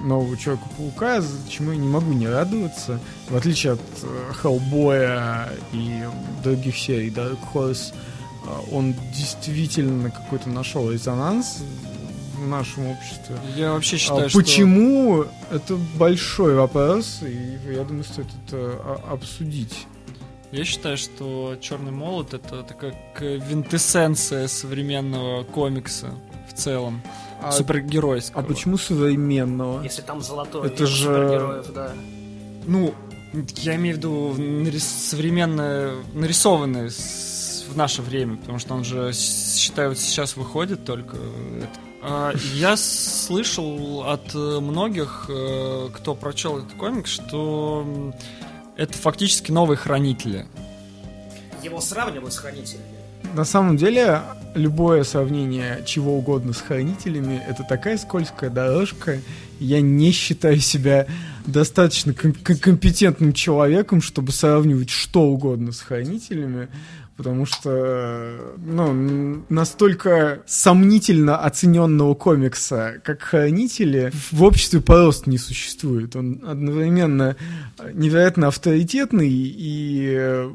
нового 0.03 0.37
Человека-паука, 0.37 1.21
чему 1.49 1.71
я 1.71 1.77
не 1.77 1.87
могу 1.87 2.13
не 2.13 2.27
радоваться. 2.27 2.99
В 3.29 3.35
отличие 3.35 3.73
от 3.73 3.81
э, 4.03 4.33
Хеллбоя 4.33 5.49
и 5.73 6.03
других 6.43 6.77
серий 6.77 7.09
Dark 7.09 7.39
Horse, 7.53 7.93
э, 7.93 8.49
он 8.71 8.95
действительно 9.15 10.11
какой-то 10.11 10.49
нашел 10.49 10.91
резонанс 10.91 11.63
в 12.37 12.47
нашем 12.47 12.87
обществе. 12.87 13.35
Я 13.55 13.71
вообще 13.73 13.95
А 13.95 13.99
считаю, 13.99 14.29
что... 14.29 14.39
почему? 14.39 15.25
Это 15.51 15.75
большой 15.97 16.55
вопрос, 16.55 17.19
и 17.23 17.57
я 17.73 17.83
думаю, 17.83 18.03
стоит 18.03 18.27
это 18.47 18.57
а, 18.57 19.09
обсудить. 19.13 19.85
Я 20.51 20.63
считаю, 20.63 20.97
что 20.97 21.57
Черный 21.59 21.91
молот 21.91 22.33
это 22.33 22.63
такая 22.63 22.95
квинтэссенция 23.15 24.47
современного 24.47 25.43
комикса 25.43 26.07
в 26.49 26.53
целом. 26.53 27.01
А, 27.41 27.51
супергеройского. 27.51 28.41
а 28.41 28.45
почему 28.45 28.77
современного? 28.77 29.83
Если 29.83 30.01
там 30.01 30.21
золотой 30.21 30.67
Это 30.67 30.83
век 30.83 30.87
же- 30.91 31.03
супергероев, 31.05 31.73
да. 31.73 31.91
Ну, 32.65 32.93
я 33.57 33.75
имею 33.75 33.95
в 33.95 33.97
виду 33.99 34.33
нарис- 34.37 35.09
современное, 35.09 35.95
нарисованное 36.13 36.89
с- 36.89 37.65
в 37.69 37.75
наше 37.77 38.01
время, 38.01 38.37
потому 38.37 38.57
что 38.59 38.73
он 38.73 38.83
же, 38.85 39.11
считаю, 39.13 39.89
вот 39.89 39.99
сейчас 39.99 40.35
выходит 40.37 40.85
только. 40.85 41.17
А, 42.09 42.33
Я 42.53 42.77
слышал 42.77 44.03
от 44.05 44.33
э, 44.33 44.59
многих, 44.61 45.25
э, 45.27 45.89
кто 45.93 46.15
прочел 46.15 46.59
этот 46.59 46.71
комикс, 46.73 47.09
что 47.09 48.13
это 48.77 48.93
фактически 48.93 49.51
новые 49.51 49.77
хранители. 49.77 50.45
Его 51.61 51.81
сравнивают 51.81 52.33
с 52.33 52.37
хранителями. 52.37 52.85
На 53.33 53.43
самом 53.43 53.75
деле, 53.75 54.21
любое 54.55 55.03
сравнение 55.03 55.83
чего 55.85 56.17
угодно 56.17 56.53
с 56.53 56.61
хранителями 56.61 57.43
это 57.45 57.65
такая 57.67 57.97
скользкая 57.97 58.49
дорожка. 58.49 59.19
Я 59.59 59.81
не 59.81 60.11
считаю 60.11 60.59
себя 60.59 61.07
достаточно 61.45 62.13
ком- 62.13 62.33
компетентным 62.33 63.33
человеком, 63.33 64.01
чтобы 64.01 64.31
сравнивать 64.31 64.89
что 64.91 65.23
угодно 65.23 65.73
с 65.73 65.81
хранителями. 65.81 66.69
Потому 67.17 67.47
что, 67.47 68.55
ну, 68.57 69.43
настолько 69.49 70.43
сомнительно 70.45 71.39
оцененного 71.39 72.13
комикса, 72.13 73.01
как 73.03 73.23
хранители, 73.23 74.11
в 74.31 74.43
обществе 74.43 74.81
просто 74.81 75.27
не 75.27 75.39
существует. 75.39 76.15
Он 76.15 76.43
одновременно 76.47 77.35
невероятно 77.93 78.47
авторитетный 78.47 79.29
и 79.31 80.13
э, 80.15 80.51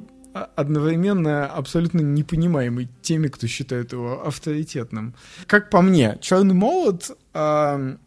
одновременно 0.55 1.46
абсолютно 1.46 2.01
непонимаемый 2.01 2.88
теми, 3.03 3.27
кто 3.27 3.48
считает 3.48 3.92
его 3.92 4.25
авторитетным. 4.25 5.14
Как 5.46 5.68
по 5.68 5.83
мне, 5.83 6.16
Черный 6.20 6.55
молот 6.55 7.16
ам, 7.35 7.98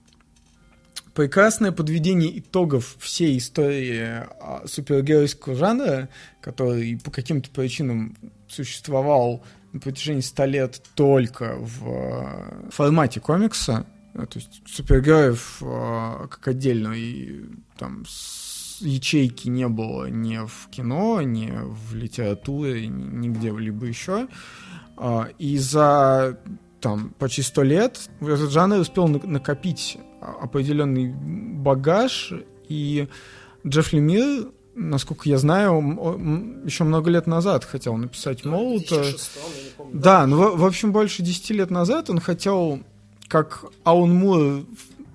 прекрасное 1.15 1.71
подведение 1.71 2.37
итогов 2.39 2.97
всей 2.99 3.37
истории 3.37 4.01
а, 4.03 4.63
супергеройского 4.67 5.55
жанра, 5.55 6.09
который 6.41 6.99
по 7.03 7.09
каким-то 7.11 7.49
причинам 7.49 8.15
существовал 8.47 9.43
на 9.73 9.79
протяжении 9.79 10.21
100 10.21 10.45
лет 10.45 10.81
только 10.93 11.55
в 11.57 11.83
э, 11.87 12.69
формате 12.71 13.19
комикса, 13.19 13.85
э, 14.13 14.25
то 14.25 14.39
есть 14.39 14.61
супергероев 14.67 15.57
э, 15.61 16.27
как 16.29 16.47
отдельной 16.47 17.41
там 17.77 18.05
ячейки 18.79 19.47
не 19.49 19.67
было 19.67 20.05
ни 20.09 20.37
в 20.45 20.69
кино, 20.69 21.21
ни 21.21 21.51
в 21.51 21.95
литературе, 21.95 22.87
ни- 22.87 23.27
нигде 23.27 23.51
либо 23.51 23.85
еще. 23.85 24.27
А, 24.97 25.27
И 25.39 25.57
за 25.57 26.37
там 26.81 27.09
почти 27.17 27.41
сто 27.41 27.63
лет 27.63 28.09
этот 28.21 28.51
жанр 28.51 28.77
успел 28.79 29.07
на- 29.07 29.19
накопить 29.25 29.97
а, 29.97 30.14
определенный 30.41 31.13
багаж, 31.13 32.33
и 32.67 33.07
Джефф 33.65 33.93
Лемир, 33.93 34.47
насколько 34.75 35.29
я 35.29 35.37
знаю, 35.37 36.61
еще 36.65 36.83
много 36.83 37.09
лет 37.09 37.27
назад 37.27 37.63
хотел 37.63 37.95
написать 37.97 38.45
Молота. 38.45 38.95
2006 38.95 39.31
я 39.35 39.63
не 39.63 39.69
помню. 39.77 39.99
Да, 39.99 40.27
ну, 40.27 40.37
в, 40.37 40.59
в 40.59 40.65
общем, 40.65 40.91
больше 40.91 41.23
10 41.23 41.49
лет 41.51 41.71
назад 41.71 42.09
он 42.09 42.19
хотел, 42.19 42.81
как 43.27 43.65
Аун 43.83 44.13
Мур, 44.13 44.65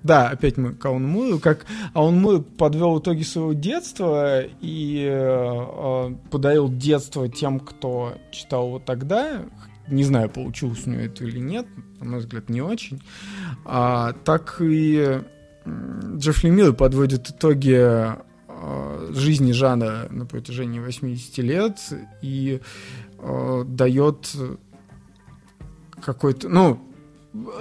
да, 0.03 0.29
опять 0.29 0.57
мы 0.57 0.73
к 0.73 0.83
Аун 0.85 1.07
Муру, 1.07 1.39
как 1.39 1.65
Аун 1.93 2.19
Мур 2.19 2.41
подвел 2.41 2.99
итоги 2.99 3.21
своего 3.23 3.53
детства 3.53 4.41
и 4.41 5.07
э, 5.07 5.11
э, 5.11 6.15
подарил 6.31 6.69
детство 6.69 7.29
тем, 7.29 7.59
кто 7.59 8.15
читал 8.31 8.67
его 8.67 8.79
тогда. 8.79 9.43
Не 9.91 10.03
знаю, 10.03 10.29
получилось 10.29 10.83
у 10.85 10.89
него 10.89 11.01
это 11.01 11.23
или 11.25 11.39
нет, 11.39 11.67
на 11.99 12.05
мой 12.05 12.19
взгляд, 12.19 12.49
не 12.49 12.61
очень. 12.61 13.01
А, 13.65 14.13
так 14.23 14.57
и 14.59 15.21
Джефф 15.65 16.43
Лемир 16.43 16.73
подводит 16.73 17.29
итоги 17.29 17.75
а, 17.77 19.11
жизни 19.11 19.51
жанра 19.51 20.07
на 20.09 20.25
протяжении 20.25 20.79
80 20.79 21.37
лет 21.39 21.79
и 22.21 22.61
э, 23.19 23.63
дает 23.67 24.29
какой-то, 26.01 26.49
ну, 26.49 26.79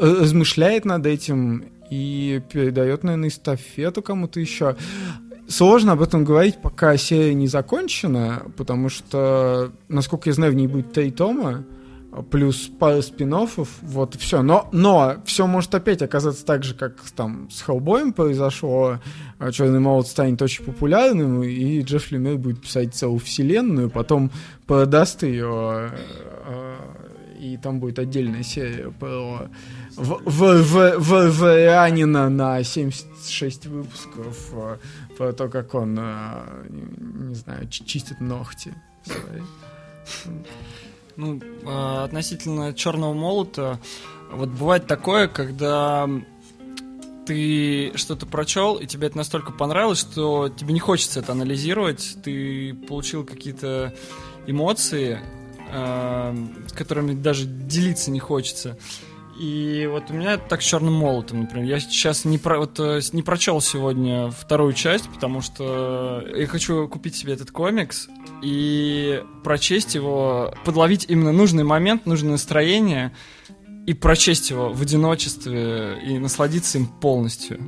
размышляет 0.01 0.85
над 0.85 1.07
этим 1.07 1.65
и 1.91 2.43
передает, 2.53 3.03
наверное, 3.03 3.29
эстафету 3.29 4.03
кому-то 4.03 4.41
еще. 4.41 4.77
Сложно 5.49 5.93
об 5.93 6.03
этом 6.03 6.25
говорить, 6.25 6.63
пока 6.63 6.97
серия 6.97 7.35
не 7.35 7.49
закончена, 7.49 8.45
потому 8.57 8.89
что, 8.89 9.73
насколько 9.89 10.29
я 10.29 10.35
знаю, 10.35 10.53
в 10.53 10.55
ней 10.55 10.69
будет 10.69 10.93
три 10.93 11.11
тома, 11.11 11.65
плюс 12.31 12.71
пара 12.79 13.01
спин 13.03 13.35
вот 13.83 14.15
все. 14.17 14.43
Но, 14.43 14.69
но 14.73 15.17
все 15.25 15.47
может 15.47 15.75
опять 15.75 16.03
оказаться 16.03 16.45
так 16.45 16.65
же, 16.65 16.75
как 16.75 17.01
там 17.15 17.49
с 17.51 17.63
Хеллбоем 17.63 18.13
произошло. 18.13 18.99
Черный 19.53 19.81
молот 19.81 20.09
станет 20.09 20.43
очень 20.43 20.65
популярным, 20.65 21.43
и 21.43 21.81
Джефф 21.83 22.11
Лемер 22.11 22.37
будет 22.37 22.63
писать 22.63 22.95
целую 22.95 23.21
вселенную, 23.21 23.91
потом 23.91 24.31
продаст 24.67 25.23
ее, 25.23 25.93
э, 26.47 26.77
и 27.39 27.57
там 27.57 27.81
будет 27.81 27.99
отдельная 27.99 28.43
серия 28.43 28.91
про 28.91 29.49
в, 29.97 30.21
в, 30.25 30.63
в, 30.63 30.99
в, 30.99 31.31
в 31.31 31.43
Ранина 31.43 32.29
на 32.29 32.63
76 32.63 33.67
выпусков 33.67 34.53
про 35.17 35.33
то, 35.33 35.49
как 35.49 35.75
он, 35.75 35.95
не 36.69 37.35
знаю, 37.35 37.69
чистит 37.69 38.21
ногти 38.21 38.75
свои. 39.05 39.43
Ну, 41.17 41.41
а, 41.67 42.05
относительно 42.05 42.75
черного 42.75 43.13
молота, 43.15 43.81
вот 44.31 44.49
бывает 44.49 44.87
такое, 44.87 45.29
когда 45.29 46.09
ты 47.27 47.93
что-то 47.97 48.27
прочел, 48.27 48.77
и 48.77 48.87
тебе 48.87 49.09
это 49.09 49.17
настолько 49.17 49.53
понравилось, 49.53 50.01
что 50.01 50.49
тебе 50.49 50.73
не 50.73 50.81
хочется 50.81 51.21
это 51.21 51.33
анализировать, 51.33 52.17
ты 52.23 52.75
получил 52.75 53.25
какие-то 53.25 53.95
эмоции, 54.47 55.21
а, 55.73 56.35
которыми 56.75 57.15
даже 57.15 57.47
делиться 57.47 58.11
не 58.11 58.21
хочется. 58.21 58.77
И 59.41 59.89
вот 59.91 60.11
у 60.11 60.13
меня 60.13 60.37
так 60.37 60.61
с 60.61 60.65
черным 60.67 60.93
молотом, 60.93 61.41
например. 61.41 61.65
Я 61.65 61.81
сейчас 61.81 62.27
не, 62.27 62.37
про, 62.37 62.59
вот, 62.59 62.79
э, 62.79 63.01
не 63.13 63.23
прочел 63.23 63.63
сегодня 63.63 64.31
вторую 64.31 64.75
часть, 64.75 65.09
потому 65.09 65.41
что 65.41 66.23
я 66.35 66.47
хочу 66.47 66.87
купить 66.89 67.17
себе 67.17 67.33
этот 67.33 67.51
комикс 67.51 68.09
и 68.43 69.23
прочесть 69.45 69.95
его, 69.95 70.55
подловить 70.65 71.07
именно 71.09 71.33
нужный 71.33 71.65
момент, 71.65 72.07
нужное 72.07 72.33
настроение 72.33 73.13
и 73.87 73.95
прочесть 73.95 74.51
его 74.51 74.73
в 74.73 74.83
одиночестве 74.83 75.99
и 76.07 76.19
насладиться 76.19 76.79
им 76.79 76.87
полностью. 76.87 77.61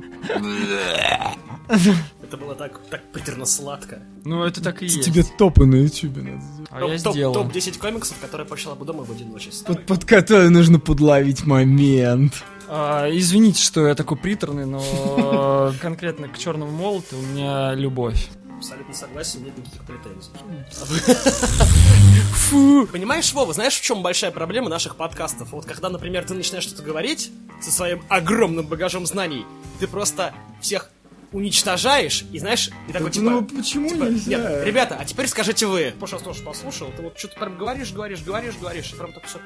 Это 1.67 2.37
было 2.37 2.55
так, 2.55 2.79
так 2.89 3.11
приторно 3.11 3.45
сладко. 3.45 4.01
Ну, 4.25 4.43
это 4.43 4.61
так 4.63 4.81
и 4.81 4.85
есть. 4.85 5.03
Тебе 5.03 5.23
топы 5.23 5.65
на 5.65 5.75
ютубе 5.75 6.21
надо 6.23 6.43
А 6.71 6.79
топ, 6.79 6.89
я 6.89 6.99
топ, 6.99 7.13
сделал. 7.13 7.33
Топ-10 7.33 7.77
комиксов, 7.77 8.17
которые 8.19 8.47
прочитал 8.47 8.75
бы 8.75 8.85
дома 8.85 9.03
в 9.03 9.11
одиночестве. 9.11 9.75
Под, 9.75 9.85
под 9.85 10.05
которые 10.05 10.49
нужно 10.49 10.79
подловить 10.79 11.45
момент. 11.45 12.43
А, 12.67 13.07
извините, 13.11 13.61
что 13.61 13.87
я 13.87 13.93
такой 13.93 14.17
приторный, 14.17 14.65
но 14.65 15.73
конкретно 15.81 16.27
к 16.27 16.37
черному 16.37 16.71
молоту 16.71 17.17
у 17.17 17.21
меня 17.21 17.75
любовь 17.75 18.29
абсолютно 18.63 18.93
согласен, 18.93 19.43
нет 19.43 19.57
никаких 19.57 19.83
претензий. 19.83 20.31
Фу. 22.33 22.87
Понимаешь, 22.87 23.33
Вова, 23.33 23.53
знаешь, 23.53 23.75
в 23.75 23.81
чем 23.81 24.01
большая 24.01 24.31
проблема 24.31 24.69
наших 24.69 24.95
подкастов? 24.95 25.51
Вот 25.51 25.65
когда, 25.65 25.89
например, 25.89 26.23
ты 26.23 26.33
начинаешь 26.33 26.63
что-то 26.63 26.81
говорить 26.81 27.29
со 27.61 27.71
своим 27.71 28.03
огромным 28.07 28.65
багажом 28.65 29.05
знаний, 29.05 29.45
ты 29.79 29.87
просто 29.87 30.33
всех 30.61 30.89
уничтожаешь, 31.33 32.23
и 32.31 32.39
знаешь, 32.39 32.69
и 32.87 32.93
такой, 32.93 33.11
типа... 33.11 33.25
Ну, 33.25 33.45
почему 33.45 33.89
типа, 33.89 34.03
нельзя? 34.03 34.37
Нет, 34.37 34.65
ребята, 34.65 34.97
а 34.99 35.03
теперь 35.03 35.27
скажите 35.27 35.65
вы. 35.65 35.93
Пошел 35.99 36.19
тоже 36.19 36.43
послушал, 36.43 36.91
ты 36.95 37.01
вот 37.01 37.17
что-то 37.17 37.39
прям 37.39 37.57
говоришь, 37.57 37.91
говоришь, 37.91 38.21
говоришь, 38.23 38.55
говоришь, 38.61 38.93
и 38.93 38.95
прям 38.95 39.11
так 39.13 39.25
все 39.25 39.39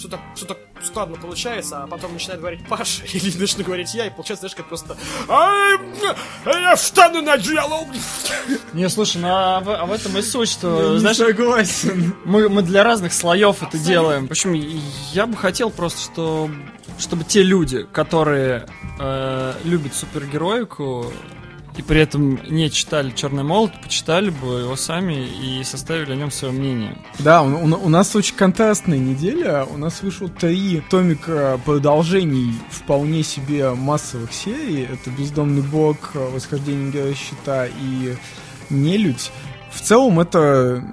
все 0.00 0.08
так, 0.08 0.20
все 0.34 0.46
так 0.46 0.56
складно 0.82 1.16
получается, 1.16 1.82
а 1.82 1.86
потом 1.86 2.14
начинает 2.14 2.40
говорить 2.40 2.66
Паша, 2.66 3.04
или 3.12 3.36
начну 3.38 3.64
говорить 3.64 3.94
я, 3.94 4.06
и 4.06 4.10
получается, 4.10 4.48
знаешь, 4.48 4.56
как 4.56 4.68
просто 4.68 4.96
я 6.46 6.76
штаны 6.76 7.20
наделал! 7.20 7.86
Не, 8.72 8.88
слушай, 8.88 9.18
ну 9.20 9.28
а 9.28 9.60
в, 9.60 9.70
а 9.70 9.84
в 9.84 9.92
этом 9.92 10.16
и 10.16 10.22
суть, 10.22 10.48
что, 10.48 10.94
я 10.94 10.98
знаешь, 11.00 11.18
согласен. 11.18 12.14
Мы, 12.24 12.48
мы 12.48 12.62
для 12.62 12.82
разных 12.82 13.12
слоев 13.12 13.62
это 13.62 13.76
делаем. 13.78 14.26
Почему? 14.26 14.54
Я 15.12 15.26
бы 15.26 15.36
хотел 15.36 15.70
просто, 15.70 16.00
что, 16.00 16.50
чтобы 16.98 17.24
те 17.24 17.42
люди, 17.42 17.86
которые 17.92 18.66
э, 18.98 19.52
любят 19.64 19.94
супергероику, 19.94 21.12
и 21.76 21.82
при 21.82 22.00
этом 22.00 22.40
не 22.48 22.70
читали 22.70 23.10
«Черный 23.10 23.42
молот», 23.42 23.72
почитали 23.82 24.30
бы 24.30 24.60
его 24.60 24.76
сами 24.76 25.26
и 25.26 25.62
составили 25.64 26.12
о 26.12 26.16
нем 26.16 26.30
свое 26.30 26.52
мнение. 26.52 26.98
Да, 27.18 27.42
у, 27.42 27.48
у, 27.48 27.86
у 27.86 27.88
нас 27.88 28.14
очень 28.16 28.36
контрастная 28.36 28.98
неделя. 28.98 29.64
У 29.64 29.76
нас 29.76 30.02
вышло 30.02 30.28
три 30.28 30.82
томика 30.90 31.60
продолжений 31.64 32.54
вполне 32.70 33.22
себе 33.22 33.70
массовых 33.70 34.32
серий. 34.32 34.82
Это 34.82 35.10
«Бездомный 35.10 35.62
бог», 35.62 36.14
«Восхождение 36.14 36.90
героя 36.90 37.14
щита» 37.14 37.66
и 37.66 38.16
«Нелюдь». 38.68 39.30
В 39.70 39.80
целом 39.80 40.18
это 40.18 40.84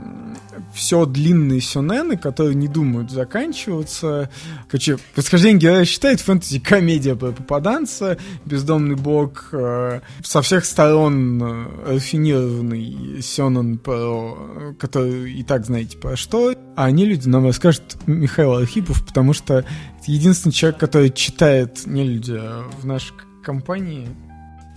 все 0.78 1.06
длинные 1.06 1.60
сюнены, 1.60 2.16
которые 2.18 2.56
не 2.56 2.68
думают 2.68 3.12
заканчиваться. 3.12 4.30
Короче, 4.70 4.98
«Восхождение 5.16 5.60
героя» 5.60 5.86
считает 5.86 6.22
фэнтези-комедия 6.22 7.16
про 7.16 7.32
попаданца, 7.32 8.18
«Бездомный 8.46 8.96
бог» 8.96 9.50
э, 9.52 10.02
со 10.24 10.42
всех 10.42 10.66
сторон 10.66 11.42
э, 11.42 11.94
рафинированный 11.96 13.78
про, 13.78 14.76
который 14.80 15.34
и 15.34 15.44
так 15.44 15.66
знаете 15.66 15.98
про 15.98 16.16
что. 16.16 16.54
А 16.76 16.86
они 16.86 17.06
люди 17.06 17.28
нам 17.28 17.46
расскажут 17.46 17.98
Михаил 18.06 18.54
Архипов, 18.54 19.06
потому 19.06 19.34
что 19.34 19.66
единственный 20.06 20.54
человек, 20.54 20.80
который 20.80 21.10
читает 21.10 21.86
«Нелюдя» 21.86 22.64
в 22.80 22.86
нашей 22.86 23.14
компании. 23.44 24.08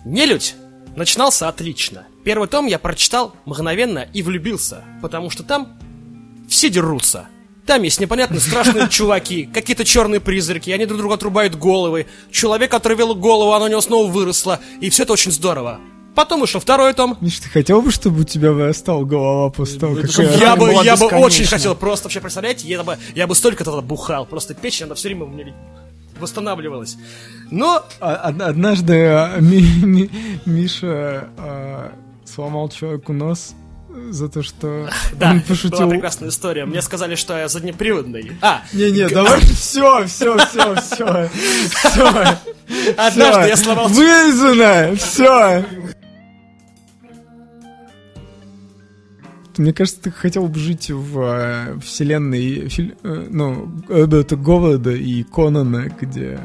«Нелюдь» 0.04 0.54
начинался 0.96 1.48
отлично. 1.48 2.06
Первый 2.24 2.48
том 2.48 2.66
я 2.66 2.78
прочитал 2.78 3.34
мгновенно 3.46 4.06
и 4.12 4.22
влюбился, 4.22 4.84
потому 5.00 5.30
что 5.30 5.42
там 5.42 5.78
все 6.50 6.68
дерутся. 6.68 7.28
Там 7.64 7.82
есть 7.82 8.00
непонятные 8.00 8.40
страшные 8.40 8.88
чуваки, 8.90 9.46
какие-то 9.46 9.84
черные 9.84 10.20
призраки, 10.20 10.70
они 10.70 10.84
друг 10.86 10.98
другу 10.98 11.14
отрубают 11.14 11.54
головы. 11.54 12.06
Человек 12.30 12.74
отрубил 12.74 13.14
голову, 13.14 13.52
она 13.52 13.66
у 13.66 13.68
него 13.68 13.80
снова 13.80 14.10
выросла, 14.10 14.60
и 14.80 14.90
все 14.90 15.04
это 15.04 15.12
очень 15.12 15.30
здорово. 15.30 15.78
Потом 16.16 16.40
вышел 16.40 16.58
второй 16.60 16.92
том. 16.92 17.16
Миш, 17.20 17.38
ты 17.38 17.48
хотел 17.48 17.80
бы, 17.80 17.92
чтобы 17.92 18.22
у 18.22 18.24
тебя 18.24 18.50
вырастала 18.50 19.04
голова 19.04 19.50
после 19.50 19.78
того, 19.78 19.94
как 19.94 20.10
я... 20.10 20.34
Я 20.34 20.56
бы, 20.56 20.72
я 20.82 20.96
бы 20.96 21.06
очень 21.06 21.44
хотел, 21.44 21.76
просто 21.76 22.06
вообще, 22.06 22.20
представляете, 22.20 22.66
я 22.66 22.82
бы, 22.82 22.98
я 23.14 23.28
бы 23.28 23.36
столько 23.36 23.64
тогда 23.64 23.80
бухал, 23.80 24.26
просто 24.26 24.54
печень, 24.54 24.86
она 24.86 24.96
все 24.96 25.08
время 25.08 25.24
у 25.24 25.28
меня 25.28 25.54
восстанавливалась. 26.18 26.96
Но... 27.52 27.84
А, 28.00 28.14
однажды 28.14 29.30
ми, 29.40 30.10
Миша 30.44 31.30
а, 31.38 31.92
сломал 32.24 32.68
человеку 32.70 33.12
нос 33.12 33.54
за 34.10 34.28
то, 34.28 34.42
что 34.42 34.90
да, 35.14 35.32
он 35.32 35.40
пошутил. 35.40 35.78
была 35.78 35.90
прекрасная 35.90 36.28
история. 36.28 36.64
Мне 36.64 36.82
сказали, 36.82 37.14
что 37.14 37.36
я 37.36 37.48
заднеприводный. 37.48 38.32
А! 38.40 38.62
Не-не, 38.72 39.08
давай 39.08 39.40
все, 39.40 40.06
все, 40.06 40.36
все, 40.38 40.74
все, 40.76 41.30
все. 41.30 42.38
Однажды 42.96 43.48
я 43.48 43.56
сломал... 43.56 43.88
Вырезано! 43.88 44.96
Все! 44.96 45.64
Мне 49.56 49.74
кажется, 49.74 50.00
ты 50.00 50.10
хотел 50.10 50.46
бы 50.46 50.58
жить 50.58 50.90
в 50.90 51.20
э, 51.20 51.78
вселенной 51.80 52.68
фи, 52.68 52.94
э, 53.02 53.26
ну, 53.28 53.70
Роберта 53.88 54.36
Говарда 54.36 54.92
и 54.92 55.22
Конана, 55.22 55.94
где 56.00 56.40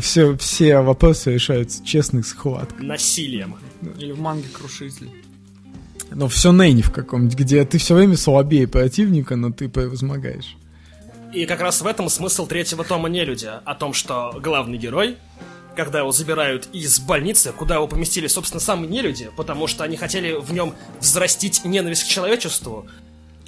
все, 0.00 0.36
все 0.36 0.80
вопросы 0.80 1.34
решаются 1.34 1.84
честных 1.84 2.26
схватках. 2.26 2.80
Насилием. 2.80 3.56
Или 3.98 4.10
в 4.12 4.20
манге 4.20 4.48
Крушитель. 4.48 5.10
Но 6.14 6.28
все 6.28 6.52
Нейни 6.52 6.82
в 6.82 6.90
каком-нибудь, 6.90 7.38
где 7.38 7.64
ты 7.64 7.78
все 7.78 7.94
время 7.94 8.16
слабее 8.16 8.68
противника, 8.68 9.36
но 9.36 9.50
ты 9.50 9.68
превозмогаешь. 9.68 10.56
И 11.32 11.46
как 11.46 11.60
раз 11.60 11.80
в 11.80 11.86
этом 11.86 12.08
смысл 12.08 12.46
третьего 12.46 12.84
тома 12.84 13.08
«Нелюдя», 13.08 13.62
о 13.64 13.74
том, 13.74 13.94
что 13.94 14.38
главный 14.42 14.76
герой, 14.76 15.16
когда 15.74 16.00
его 16.00 16.12
забирают 16.12 16.68
из 16.72 17.00
больницы, 17.00 17.52
куда 17.56 17.76
его 17.76 17.88
поместили, 17.88 18.26
собственно, 18.26 18.60
самые 18.60 18.90
нелюди, 18.90 19.30
потому 19.36 19.66
что 19.66 19.84
они 19.84 19.96
хотели 19.96 20.32
в 20.32 20.52
нем 20.52 20.74
взрастить 21.00 21.64
ненависть 21.64 22.04
к 22.04 22.08
человечеству, 22.08 22.86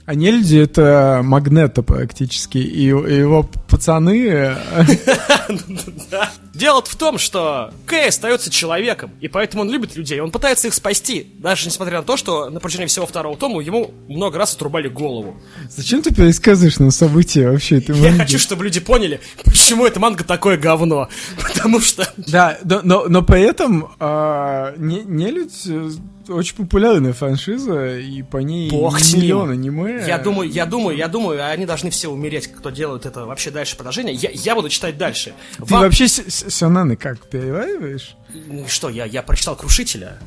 а 0.06 0.14
нелюди 0.14 0.58
это 0.58 1.22
магнета 1.24 1.82
практически, 1.82 2.58
и, 2.58 2.88
и 2.88 2.88
его 2.88 3.42
пацаны... 3.42 4.54
Дело 6.54 6.82
в 6.82 6.94
том, 6.96 7.18
что 7.18 7.72
Кэй 7.86 8.08
остается 8.08 8.48
человеком, 8.50 9.10
и 9.20 9.28
поэтому 9.28 9.62
он 9.62 9.70
любит 9.70 9.96
людей, 9.96 10.20
он 10.20 10.30
пытается 10.30 10.68
их 10.68 10.74
спасти, 10.74 11.26
даже 11.38 11.66
несмотря 11.66 11.98
на 11.98 12.04
то, 12.04 12.16
что 12.16 12.48
на 12.48 12.60
протяжении 12.60 12.86
всего 12.86 13.06
второго 13.06 13.36
тома 13.36 13.60
ему 13.60 13.90
много 14.08 14.38
раз 14.38 14.54
отрубали 14.54 14.88
голову. 14.88 15.36
Зачем 15.68 16.00
ты 16.02 16.14
пересказываешь 16.14 16.78
нам 16.78 16.90
события 16.92 17.50
вообще 17.50 17.78
этой 17.78 17.96
Я 17.96 18.02
манги? 18.10 18.18
хочу, 18.18 18.38
чтобы 18.38 18.64
люди 18.64 18.78
поняли, 18.80 19.20
почему 19.44 19.84
эта 19.84 19.98
манга 19.98 20.22
такое 20.24 20.56
говно. 20.56 21.08
Потому 21.42 21.80
что... 21.80 22.08
Да, 22.16 22.58
но, 22.64 22.80
но, 22.84 23.04
но 23.08 23.22
при 23.22 23.40
этом 23.42 23.88
а, 23.98 24.74
не, 24.76 25.00
нелюдь 25.04 25.66
э, 25.66 25.90
очень 26.28 26.56
популярная 26.56 27.12
франшиза, 27.12 27.98
и 27.98 28.22
по 28.22 28.38
ней 28.38 28.70
Бог 28.70 28.98
с 29.00 29.12
ним. 29.12 29.22
миллион 29.22 29.50
аниме. 29.50 30.04
Я 30.06 30.18
думаю, 30.18 30.48
я 30.50 30.66
думаю, 30.66 30.96
я 30.96 31.08
думаю, 31.08 31.44
они 31.50 31.66
должны 31.66 31.90
все 31.90 32.08
умереть, 32.08 32.46
кто 32.46 32.70
делает 32.70 33.06
это 33.06 33.26
вообще 33.26 33.50
дальше 33.50 33.76
продолжение. 33.76 34.14
Я, 34.14 34.30
я 34.32 34.54
буду 34.54 34.68
читать 34.68 34.96
дальше. 34.96 35.34
Ты 35.56 35.64
Вам- 35.64 35.82
вообще 35.82 36.08
с- 36.08 36.43
сёнэны 36.48 36.96
как 36.96 37.18
перевариваешь? 37.28 38.16
Ну 38.32 38.66
что, 38.68 38.88
я, 38.88 39.04
я 39.04 39.22
прочитал 39.22 39.56
Крушителя. 39.56 40.18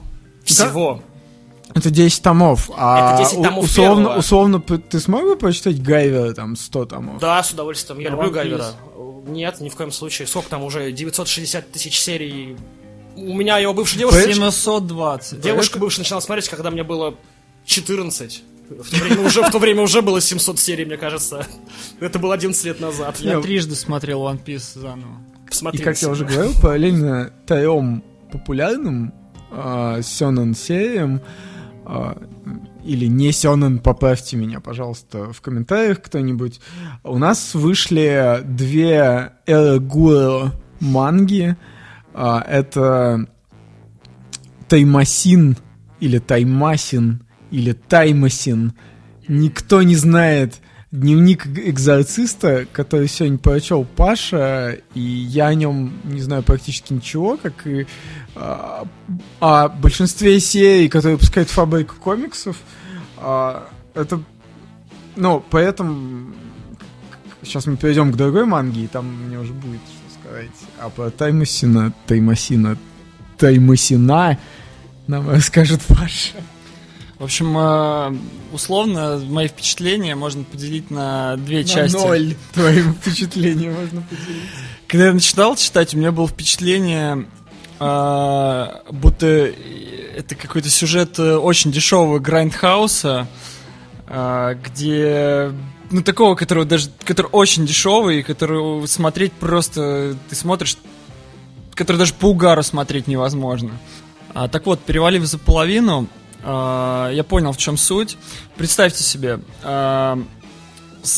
Всего. 0.44 1.02
Это 1.76 1.90
10 1.90 2.24
томов, 2.24 2.72
а 2.78 3.16
Это 3.16 3.24
10 3.24 3.44
томов 3.44 3.64
условно, 3.66 4.04
первого. 4.04 4.20
условно 4.20 4.60
ты 4.60 5.00
смог 5.00 5.24
бы 5.24 5.36
прочитать 5.36 5.82
Гайвера 5.84 6.34
там 6.34 6.56
100 6.56 6.86
томов? 6.86 7.20
Да, 7.20 7.44
с 7.44 7.52
удовольствием. 7.52 8.00
Я 8.00 8.08
А 8.08 8.12
люблю? 8.12 8.32
Гайвера. 8.32 8.74
Нет, 9.28 9.60
ни 9.60 9.68
в 9.70 9.76
коем 9.76 9.92
случае. 9.92 10.28
Сколько 10.28 10.50
там 10.50 10.64
уже? 10.64 10.92
960 10.92 11.72
тысяч 11.72 12.00
серий. 12.00 12.56
У 13.18 13.34
меня 13.34 13.58
его 13.58 13.74
бывшая 13.74 14.00
девушка... 14.00 14.22
720. 14.22 15.42
Девушка 15.42 15.78
бывшая 15.80 16.02
начала 16.02 16.22
смотреть, 16.22 16.48
когда 16.50 16.72
мне 16.72 16.84
было 16.84 17.16
14. 17.66 18.44
В 18.70 18.90
то, 18.90 18.98
время 19.04 19.22
уже, 19.26 19.42
в 19.44 19.50
то 19.52 19.60
время 19.60 19.82
уже 19.82 20.02
было 20.02 20.22
700 20.22 20.60
серий, 20.60 20.86
мне 20.86 20.98
кажется. 20.98 21.46
Это 22.00 22.20
было 22.20 22.34
11 22.34 22.64
лет 22.66 22.80
назад. 22.80 23.20
Я 23.20 23.42
трижды 23.42 23.76
смотрел 23.76 24.22
One 24.24 24.44
Piece 24.44 24.80
заново. 24.80 25.18
И 25.48 25.50
Посмотрите. 25.50 25.84
как 25.84 25.98
я 26.02 26.10
уже 26.10 26.26
говорил, 26.26 26.54
параллельно 26.62 27.32
трем 27.46 28.04
популярным 28.32 29.14
э, 29.52 30.02
сёнэн 30.04 30.54
сериям 30.54 31.22
а, 31.86 32.22
или 32.84 33.06
не 33.06 33.32
сёнэн, 33.32 33.80
поправьте 33.80 34.36
меня, 34.36 34.60
пожалуйста, 34.60 35.32
в 35.32 35.40
комментариях 35.40 36.02
кто-нибудь. 36.02 36.60
У 37.04 37.18
нас 37.18 37.54
вышли 37.54 38.42
две 38.44 39.32
Эрагуро 39.46 40.52
манги. 40.82 41.56
А, 42.14 42.42
это 42.42 43.26
Таймасин 44.68 45.56
или 46.02 46.20
Таймасин 46.20 47.24
или 47.52 47.72
Таймасин. 47.72 48.74
Никто 49.30 49.82
не 49.82 49.96
знает 49.96 50.56
дневник 51.00 51.46
экзорциста, 51.48 52.66
который 52.72 53.08
сегодня 53.08 53.38
прочел 53.38 53.86
Паша, 53.96 54.78
и 54.94 55.00
я 55.00 55.48
о 55.48 55.54
нем 55.54 55.94
не 56.04 56.22
знаю 56.22 56.44
практически 56.44 56.94
ничего, 56.94 57.38
как 57.38 57.66
и 57.66 57.88
а, 58.36 58.86
о 59.40 59.70
большинстве 59.70 60.40
серий, 60.40 60.90
которые 60.90 61.16
выпускает 61.16 61.50
фабрика 61.50 61.96
комиксов. 61.96 62.58
А, 63.18 63.70
это, 63.94 64.22
ну, 65.16 65.44
поэтому 65.50 66.34
сейчас 67.44 67.66
мы 67.66 67.78
перейдем 67.78 68.12
к 68.12 68.16
другой 68.16 68.46
манге, 68.46 68.84
и 68.84 68.88
там 68.88 69.28
мне 69.28 69.40
уже 69.40 69.54
будет 69.54 69.82
что 69.82 70.20
сказать. 70.20 70.52
А 70.80 70.90
про 70.90 71.10
Таймасина, 71.10 71.94
Таймасина, 72.06 72.78
Таймасина 73.38 74.38
нам 75.08 75.30
расскажет 75.30 75.82
Паша. 75.88 76.36
В 77.20 77.24
общем, 77.24 77.58
э, 77.58 78.16
условно, 78.54 79.18
мои 79.28 79.48
впечатления 79.48 80.16
можно 80.16 80.44
поделить 80.44 80.92
на 80.92 81.36
две 81.38 81.60
На 81.60 81.64
части. 81.68 81.96
ноль 81.96 82.36
твоим 82.54 82.94
впечатлением 82.94 83.74
можно 83.74 84.02
поделиться. 84.04 84.58
Когда 84.88 85.08
я 85.08 85.14
начинал 85.14 85.56
читать, 85.56 85.96
у 85.96 85.98
меня 85.98 86.12
было 86.12 86.28
впечатление, 86.28 87.26
э, 87.80 88.66
будто 88.92 89.26
это 90.16 90.36
какой-то 90.36 90.70
сюжет 90.70 91.18
э, 91.18 91.36
очень 91.38 91.72
дешевого 91.72 92.20
грайндхауса, 92.20 93.28
э, 94.08 94.56
где 94.64 95.52
ну 95.90 96.04
такого, 96.04 96.36
которого 96.36 96.66
даже, 96.66 96.90
который 97.04 97.28
очень 97.32 97.66
дешевый, 97.66 98.22
который 98.22 98.88
смотреть 98.88 99.34
просто 99.34 100.16
ты 100.30 100.36
смотришь, 100.36 100.78
который 101.74 101.98
даже 101.98 102.14
по 102.14 102.28
угару 102.28 102.62
смотреть 102.62 103.08
невозможно. 103.08 103.72
А, 104.34 104.48
так 104.48 104.66
вот, 104.66 104.80
перевалив 104.82 105.26
за 105.26 105.38
половину, 105.38 106.08
я 106.44 107.26
понял, 107.28 107.52
в 107.52 107.58
чем 107.58 107.78
суть. 107.78 108.18
Представьте 108.56 109.04
себе, 109.04 109.40
а, 109.64 110.20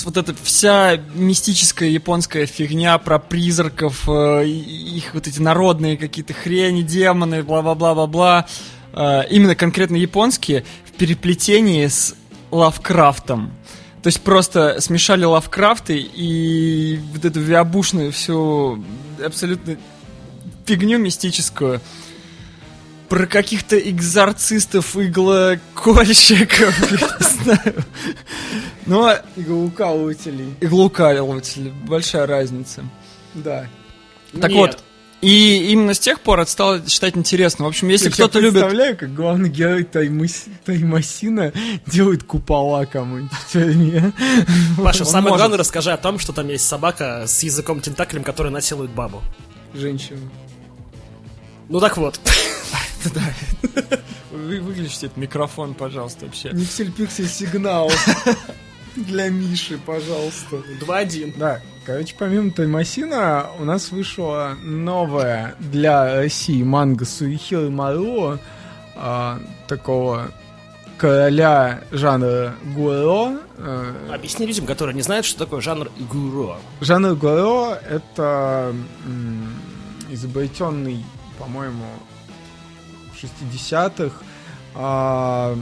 вот 0.03 0.17
эта 0.17 0.35
вся 0.43 0.97
мистическая 1.13 1.89
японская 1.89 2.45
фигня 2.45 2.97
про 2.97 3.19
призраков, 3.19 4.07
э, 4.07 4.45
их 4.47 5.13
вот 5.13 5.27
эти 5.27 5.39
народные 5.39 5.97
какие-то 5.97 6.33
хрени, 6.33 6.81
демоны, 6.81 7.43
бла-бла-бла-бла-бла, 7.43 8.45
э, 8.93 9.21
именно 9.29 9.55
конкретно 9.55 9.95
японские, 9.95 10.63
в 10.85 10.91
переплетении 10.91 11.87
с 11.87 12.15
Лавкрафтом. 12.51 13.51
То 14.03 14.07
есть 14.07 14.21
просто 14.21 14.79
смешали 14.79 15.25
Лавкрафты 15.25 15.97
и 15.97 16.99
вот 17.13 17.25
эту 17.25 17.39
виабушную 17.39 18.11
всю 18.11 18.83
абсолютно 19.23 19.77
фигню 20.65 20.99
мистическую 20.99 21.81
про 23.09 23.25
каких-то 23.25 23.77
экзорцистов, 23.79 24.95
иглокольщиков, 24.95 26.91
я 26.91 26.97
не 26.97 27.43
знаю. 27.43 27.75
Ну, 28.85 29.03
а 29.05 29.23
Иглоукалывателей. 29.35 30.53
иглоукаливатель, 30.61 31.71
большая 31.87 32.25
разница. 32.27 32.83
Да. 33.33 33.67
Так 34.39 34.51
Нет. 34.51 34.57
вот, 34.57 34.83
и 35.21 35.71
именно 35.71 35.93
с 35.93 35.99
тех 35.99 36.21
пор 36.21 36.39
это 36.39 36.49
стало 36.49 36.87
считать 36.87 37.17
интересно. 37.17 37.65
В 37.65 37.67
общем, 37.67 37.89
если 37.89 38.05
Я 38.07 38.11
кто-то 38.11 38.39
любит... 38.39 38.61
представляю, 38.61 38.95
как 38.97 39.13
главный 39.13 39.49
герой 39.49 39.83
Таймас- 39.83 40.47
Таймасина 40.65 41.51
делает 41.87 42.23
купола 42.23 42.85
кому-нибудь 42.85 43.31
в 43.47 43.51
тюрьме. 43.51 44.13
Паша, 44.77 45.03
самое 45.03 45.31
может. 45.31 45.37
главное, 45.39 45.57
расскажи 45.57 45.91
о 45.91 45.97
том, 45.97 46.19
что 46.19 46.31
там 46.31 46.47
есть 46.47 46.65
собака 46.67 47.25
с 47.27 47.43
языком 47.43 47.81
тентаклем, 47.81 48.23
которая 48.23 48.53
насилует 48.53 48.91
бабу. 48.91 49.21
Женщину. 49.73 50.29
Ну 51.67 51.79
так 51.79 51.97
вот. 51.97 52.19
Вы 54.31 54.59
выключите 54.61 55.07
этот 55.07 55.17
микрофон, 55.17 55.73
пожалуйста, 55.73 56.25
вообще. 56.25 56.51
Никсель 56.51 56.91
Пиксель 56.91 57.27
сигнал. 57.27 57.91
Для 58.95 59.29
Миши, 59.29 59.77
пожалуйста. 59.77 60.57
2-1. 60.81 61.35
Да, 61.37 61.61
короче, 61.85 62.15
помимо 62.17 62.51
Таймасина, 62.51 63.47
у 63.59 63.63
нас 63.65 63.91
вышла 63.91 64.55
новая 64.63 65.55
для 65.59 66.15
России 66.15 66.63
манга 66.63 67.05
Суихиры 67.05 67.69
Маруо, 67.69 68.39
а, 68.95 69.39
такого 69.67 70.31
короля 70.97 71.81
жанра 71.91 72.55
Гуро. 72.75 73.37
э, 73.57 73.93
Объясни 74.13 74.45
людям, 74.45 74.65
которые 74.65 74.95
не 74.95 75.01
знают, 75.01 75.25
что 75.25 75.39
такое 75.45 75.61
жанр 75.61 75.89
гуро. 76.11 76.57
Жанр 76.81 77.15
Гуро— 77.15 77.75
это 77.89 78.73
м, 79.05 79.53
изобретенный, 80.09 81.05
по-моему, 81.37 81.85
60-х 83.21 84.15
а, 84.75 85.57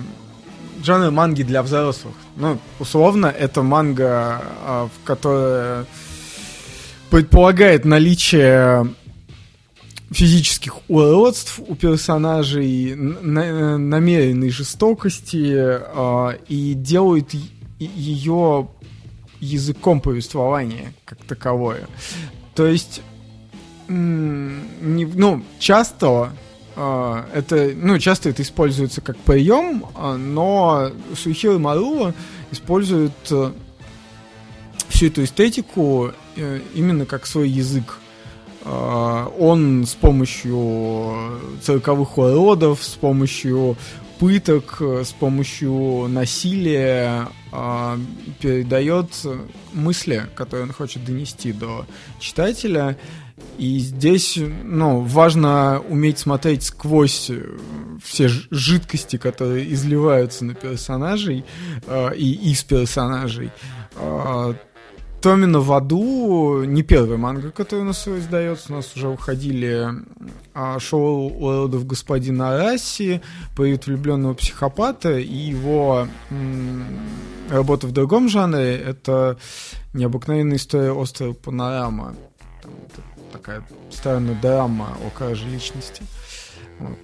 жанр 0.83 1.11
манги 1.11 1.43
для 1.43 1.63
взрослых. 1.63 2.13
Ну, 2.35 2.59
условно, 2.79 3.27
это 3.27 3.63
манга, 3.63 4.41
а, 4.63 4.89
в 4.89 5.05
которой 5.05 5.85
предполагает 7.09 7.85
наличие 7.85 8.93
физических 10.11 10.77
уродств 10.89 11.59
у 11.65 11.75
персонажей, 11.75 12.95
на- 12.95 13.77
намеренной 13.77 14.49
жестокости 14.49 15.53
а, 15.55 16.37
и 16.47 16.73
делают 16.73 17.33
ее 17.79 18.67
языком 19.39 20.01
повествования 20.01 20.93
как 21.05 21.19
таковое. 21.23 21.87
То 22.55 22.65
есть, 22.65 23.01
не, 23.87 25.05
ну, 25.05 25.43
часто 25.59 26.31
это, 26.77 27.71
ну, 27.75 27.97
часто 27.97 28.29
это 28.29 28.43
используется 28.43 29.01
как 29.01 29.17
прием, 29.17 29.85
а, 29.95 30.15
но 30.15 30.91
Суихиро 31.15 31.57
Маруо 31.57 32.13
использует 32.51 33.11
э, 33.31 33.51
всю 34.89 35.07
эту 35.07 35.23
эстетику 35.23 36.11
э, 36.35 36.61
именно 36.75 37.05
как 37.05 37.25
свой 37.25 37.49
язык. 37.49 37.97
А, 38.63 39.27
Он 39.39 39.85
с 39.85 39.95
помощью 39.95 41.39
цирковых 41.61 42.17
уродов, 42.17 42.83
с 42.83 42.95
помощью 42.95 43.75
пыток, 44.19 44.77
э, 44.79 45.03
с 45.03 45.13
помощью 45.13 46.07
насилия 46.09 47.27
а, 47.51 47.99
передает 48.39 49.07
мысли, 49.73 50.27
которые 50.35 50.65
он 50.65 50.73
хочет 50.73 51.05
донести 51.05 51.53
до 51.53 51.85
читателя. 52.19 52.97
И 53.57 53.79
здесь, 53.79 54.39
ну, 54.63 55.01
важно 55.01 55.81
уметь 55.89 56.19
смотреть 56.19 56.63
сквозь 56.63 57.29
э, 57.29 57.57
все 58.03 58.27
жидкости, 58.27 59.17
которые 59.17 59.71
изливаются 59.73 60.45
на 60.45 60.53
персонажей 60.53 61.45
э, 61.85 62.15
и 62.15 62.51
из 62.51 62.63
персонажей. 62.63 63.51
Э, 63.95 64.53
Томина 65.21 65.59
в 65.59 65.73
аду 65.73 66.63
не 66.63 66.83
первый 66.83 67.17
манга, 67.17 67.51
который 67.51 67.79
у 67.79 67.85
нас 67.85 68.07
издается. 68.07 68.71
У 68.71 68.75
нас 68.75 68.95
уже 68.95 69.09
уходили 69.09 69.87
а, 70.53 70.79
шоу 70.79 71.29
уродов 71.29 71.87
господина 71.87 72.55
Расси, 72.57 73.21
поют 73.55 73.87
влюбленного 73.87 74.35
психопата 74.35 75.17
и 75.17 75.33
его 75.33 76.07
м, 76.29 76.85
работа 77.49 77.87
в 77.87 77.91
другом 77.93 78.29
жанре. 78.29 78.77
Это 78.77 79.37
необыкновенная 79.93 80.57
история 80.57 80.91
острова 80.91 81.33
Панорама. 81.33 82.15
Там, 82.61 82.71
это 82.85 83.01
такая 83.37 83.63
странная 83.89 84.35
драма 84.35 84.97
о 85.05 85.09
краже 85.09 85.47
личности. 85.47 86.03
Вот. 86.79 86.97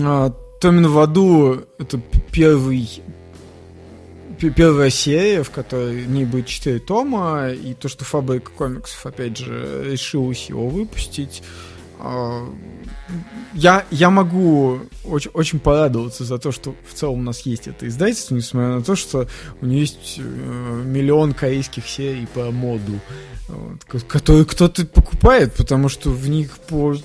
А, 0.00 0.30
Томин 0.60 0.86
в 0.86 0.98
аду 0.98 1.64
это 1.78 2.00
первый 2.30 3.02
первая 4.50 4.90
серия, 4.90 5.42
в 5.42 5.50
которой 5.50 6.04
не 6.06 6.24
будет 6.24 6.46
4 6.46 6.80
тома, 6.80 7.50
и 7.50 7.74
то, 7.74 7.88
что 7.88 8.04
Фабрика 8.04 8.50
комиксов, 8.50 9.06
опять 9.06 9.36
же, 9.36 9.84
решилась 9.84 10.48
его 10.48 10.68
выпустить. 10.68 11.42
Я, 13.54 13.84
я 13.90 14.10
могу 14.10 14.80
очень, 15.04 15.30
очень 15.34 15.60
порадоваться 15.60 16.24
за 16.24 16.38
то, 16.38 16.52
что 16.52 16.74
в 16.88 16.94
целом 16.94 17.20
у 17.20 17.22
нас 17.22 17.40
есть 17.40 17.68
это 17.68 17.86
издательство, 17.86 18.34
несмотря 18.34 18.76
на 18.76 18.82
то, 18.82 18.96
что 18.96 19.28
у 19.60 19.66
него 19.66 19.80
есть 19.80 20.16
э, 20.18 20.82
миллион 20.84 21.34
корейских 21.34 21.88
серий 21.88 22.26
по 22.32 22.50
моду, 22.50 23.00
вот, 23.48 24.02
которые 24.04 24.44
кто-то 24.44 24.86
покупает, 24.86 25.54
потому 25.54 25.88
что 25.88 26.10
в 26.10 26.28
них 26.28 26.58
по 26.68 26.96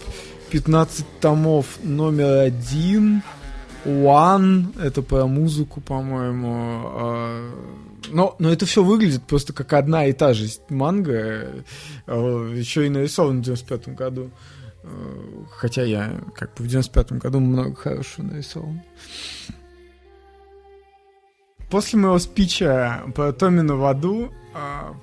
15 0.52 1.06
томов 1.20 1.66
номер 1.84 2.40
один, 2.40 3.24
One, 3.86 4.78
это 4.82 5.02
про 5.02 5.28
музыку, 5.28 5.80
по-моему. 5.80 6.82
А, 6.94 7.52
но, 8.10 8.36
но 8.38 8.52
это 8.52 8.66
все 8.66 8.84
выглядит 8.84 9.24
просто 9.24 9.54
как 9.54 9.72
одна 9.74 10.06
и 10.08 10.14
та 10.14 10.34
же 10.34 10.48
манга, 10.70 11.64
а, 12.06 12.54
еще 12.54 12.86
и 12.86 12.90
нарисован 12.90 13.40
в 13.40 13.44
95 13.44 13.96
году. 13.96 14.30
Хотя 15.52 15.84
я 15.84 16.20
как 16.36 16.54
бы 16.56 16.64
в 16.64 16.68
95 16.68 17.14
году 17.14 17.40
много 17.40 17.76
хорошего 17.76 18.26
нарисовал. 18.26 18.74
После 21.70 22.00
моего 22.00 22.18
спича 22.18 23.04
про 23.14 23.34
Томина 23.34 23.76
в 23.76 23.86
аду, 23.86 24.32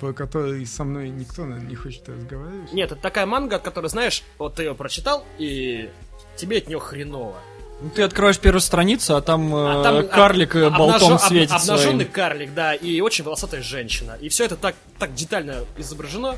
про 0.00 0.12
который 0.14 0.64
со 0.64 0.84
мной 0.84 1.10
никто, 1.10 1.44
наверное, 1.44 1.68
не 1.68 1.76
хочет 1.76 2.08
разговаривать. 2.08 2.72
Нет, 2.72 2.90
это 2.90 3.00
такая 3.00 3.26
манга, 3.26 3.56
от 3.56 3.62
которой, 3.62 3.88
знаешь, 3.88 4.22
вот 4.38 4.54
ты 4.54 4.62
ее 4.62 4.74
прочитал, 4.74 5.24
и 5.38 5.90
тебе 6.36 6.58
от 6.58 6.68
нее 6.68 6.80
хреново. 6.80 7.36
Ну, 7.82 7.90
ты 7.90 8.02
откроешь 8.02 8.38
первую 8.38 8.60
страницу, 8.60 9.16
а 9.16 9.20
там, 9.20 9.54
а 9.54 9.82
там 9.82 9.96
э, 9.96 10.02
карлик 10.04 10.56
а, 10.56 10.70
болтом 10.70 11.14
обнажен, 11.14 11.18
светится. 11.18 11.56
Обнаженный 11.56 12.04
карлик, 12.04 12.54
да, 12.54 12.74
и 12.74 13.00
очень 13.00 13.24
волосатая 13.24 13.62
женщина. 13.62 14.16
И 14.20 14.28
все 14.28 14.44
это 14.44 14.56
так, 14.56 14.74
так 14.98 15.12
детально 15.14 15.64
изображено, 15.76 16.36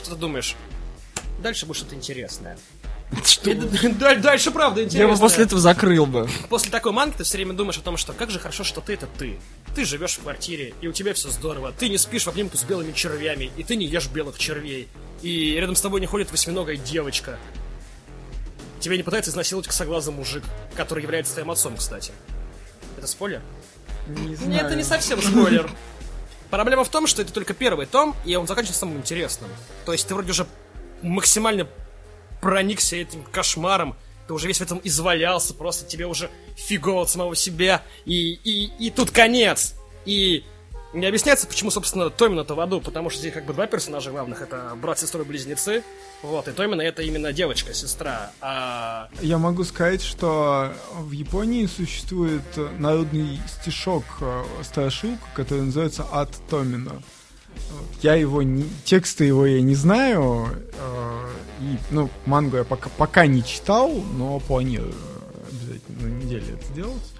что 0.00 0.14
ты 0.14 0.16
думаешь, 0.16 0.56
дальше 1.42 1.66
будет 1.66 1.78
что-то 1.78 1.96
интересное. 1.96 2.56
Что? 3.24 3.54
Дальше, 4.16 4.50
правда, 4.50 4.82
интересно. 4.82 5.08
Я 5.08 5.14
бы 5.14 5.18
после 5.18 5.44
этого 5.44 5.60
закрыл 5.60 6.06
бы. 6.06 6.28
После 6.48 6.70
такой 6.70 6.92
манги 6.92 7.14
ты 7.16 7.24
все 7.24 7.38
время 7.38 7.52
думаешь 7.52 7.78
о 7.78 7.82
том, 7.82 7.96
что 7.96 8.12
как 8.12 8.30
же 8.30 8.38
хорошо, 8.38 8.64
что 8.64 8.80
ты 8.80 8.94
это 8.94 9.06
ты. 9.18 9.38
Ты 9.74 9.84
живешь 9.84 10.14
в 10.14 10.22
квартире, 10.22 10.74
и 10.80 10.88
у 10.88 10.92
тебя 10.92 11.14
все 11.14 11.30
здорово. 11.30 11.72
Ты 11.72 11.88
не 11.88 11.98
спишь 11.98 12.24
в 12.24 12.28
обнимку 12.28 12.56
с 12.56 12.64
белыми 12.64 12.92
червями, 12.92 13.50
и 13.56 13.62
ты 13.62 13.76
не 13.76 13.86
ешь 13.86 14.08
белых 14.08 14.38
червей. 14.38 14.88
И 15.22 15.54
рядом 15.54 15.76
с 15.76 15.80
тобой 15.80 16.00
не 16.00 16.06
ходит 16.06 16.32
восьминогая 16.32 16.76
девочка. 16.76 17.38
Тебя 18.80 18.96
не 18.96 19.02
пытается 19.02 19.30
изнасиловать 19.30 19.66
косоглазый 19.68 20.12
мужик, 20.12 20.42
который 20.74 21.02
является 21.02 21.32
твоим 21.32 21.50
отцом, 21.50 21.76
кстати. 21.76 22.12
Это 22.98 23.06
спойлер? 23.06 23.40
Не 24.08 24.34
знаю. 24.34 24.50
Нет, 24.50 24.66
это 24.66 24.76
не 24.76 24.84
совсем 24.84 25.22
спойлер. 25.22 25.70
Проблема 26.50 26.84
в 26.84 26.88
том, 26.88 27.06
что 27.06 27.22
это 27.22 27.32
только 27.32 27.54
первый 27.54 27.86
том, 27.86 28.14
и 28.24 28.36
он 28.36 28.46
заканчивается 28.46 28.80
самым 28.80 28.98
интересным. 28.98 29.50
То 29.84 29.92
есть 29.92 30.06
ты 30.06 30.14
вроде 30.14 30.30
уже 30.30 30.46
максимально 31.02 31.66
проникся 32.46 32.94
этим 32.94 33.24
кошмаром, 33.24 33.96
ты 34.28 34.32
уже 34.32 34.46
весь 34.46 34.58
в 34.58 34.62
этом 34.62 34.80
извалялся, 34.84 35.52
просто 35.52 35.84
тебе 35.84 36.06
уже 36.06 36.30
фигово 36.54 37.02
от 37.02 37.10
самого 37.10 37.34
себя, 37.34 37.82
и, 38.04 38.34
и, 38.34 38.70
и 38.78 38.90
тут 38.90 39.10
конец. 39.10 39.74
И 40.04 40.44
не 40.94 41.06
объясняется, 41.06 41.48
почему, 41.48 41.72
собственно, 41.72 42.08
Томина-то 42.08 42.54
в 42.54 42.60
аду, 42.60 42.80
потому 42.80 43.10
что 43.10 43.18
здесь 43.18 43.32
как 43.32 43.46
бы 43.46 43.52
два 43.52 43.66
персонажа 43.66 44.12
главных, 44.12 44.42
это 44.42 44.78
брат, 44.80 44.96
сестра 45.00 45.24
близнецы, 45.24 45.82
вот, 46.22 46.46
и 46.46 46.52
Томина 46.52 46.82
это 46.82 47.02
именно 47.02 47.32
девочка, 47.32 47.74
сестра, 47.74 48.30
а... 48.40 49.08
Я 49.20 49.38
могу 49.38 49.64
сказать, 49.64 50.02
что 50.02 50.72
в 50.92 51.10
Японии 51.10 51.66
существует 51.66 52.44
народный 52.78 53.40
стишок, 53.48 54.04
э, 54.20 54.44
страшилка, 54.62 55.24
который 55.34 55.62
называется 55.64 56.04
«От 56.12 56.30
Томина». 56.48 57.02
Я 58.02 58.14
его 58.14 58.42
не, 58.42 58.64
тексты 58.84 59.24
его 59.24 59.46
я 59.46 59.62
не 59.62 59.74
знаю, 59.74 60.48
э, 60.72 61.26
и, 61.60 61.76
ну, 61.90 62.10
мангу 62.26 62.56
я 62.56 62.64
пока, 62.64 62.90
пока 62.96 63.26
не 63.26 63.42
читал, 63.44 63.90
но 64.16 64.38
планирую 64.40 64.94
обязательно 65.50 66.08
на 66.08 66.22
неделе 66.22 66.54
это 66.54 66.64
сделать. 66.72 67.12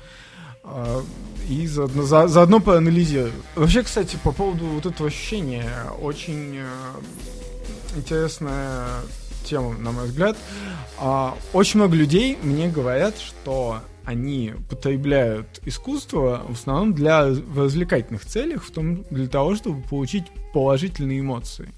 Э, 0.64 1.02
и 1.48 1.66
заодно, 1.66 2.02
за, 2.02 2.28
заодно 2.28 2.60
проанализирую. 2.60 3.32
Вообще, 3.54 3.82
кстати, 3.82 4.18
по 4.22 4.32
поводу 4.32 4.66
вот 4.66 4.86
этого 4.86 5.08
ощущения, 5.08 5.70
очень 6.00 6.56
э, 6.58 6.66
интересная 7.96 8.86
тема, 9.44 9.76
на 9.78 9.92
мой 9.92 10.06
взгляд. 10.06 10.36
Э, 11.00 11.30
очень 11.52 11.80
много 11.80 11.96
людей 11.96 12.36
мне 12.42 12.68
говорят, 12.68 13.14
что 13.18 13.80
они 14.06 14.54
потребляют 14.70 15.60
искусство 15.64 16.42
в 16.48 16.52
основном 16.52 16.94
для 16.94 17.26
развлекательных 17.26 18.24
целях, 18.24 18.64
в 18.64 18.70
том 18.70 19.04
для 19.10 19.26
того, 19.26 19.56
чтобы 19.56 19.82
получить 19.82 20.24
положительные 20.54 21.20
эмоции. 21.20 21.68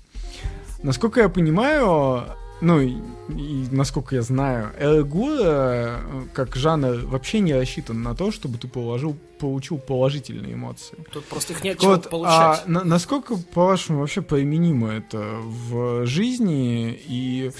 Насколько 0.82 1.22
я 1.22 1.28
понимаю, 1.28 2.26
ну, 2.60 2.80
и, 2.80 2.96
и 3.30 3.66
насколько 3.70 4.14
я 4.14 4.22
знаю, 4.22 4.72
Эргура 4.78 6.00
э, 6.00 6.22
как 6.34 6.56
жанр 6.56 7.06
вообще 7.06 7.40
не 7.40 7.54
рассчитан 7.54 8.02
на 8.02 8.14
то, 8.14 8.30
чтобы 8.30 8.58
ты 8.58 8.68
положил, 8.68 9.16
получил 9.38 9.78
положительные 9.78 10.54
эмоции. 10.54 10.98
Тут 11.12 11.24
просто 11.26 11.52
их 11.52 11.62
нет 11.62 11.82
вот, 11.82 12.02
чего 12.02 12.10
получать. 12.10 12.62
А 12.66 12.68
на, 12.68 12.84
насколько, 12.84 13.36
по-вашему, 13.36 14.00
вообще 14.00 14.22
применимо 14.22 14.92
это 14.92 15.18
в 15.18 16.04
жизни 16.06 17.00
и 17.06 17.52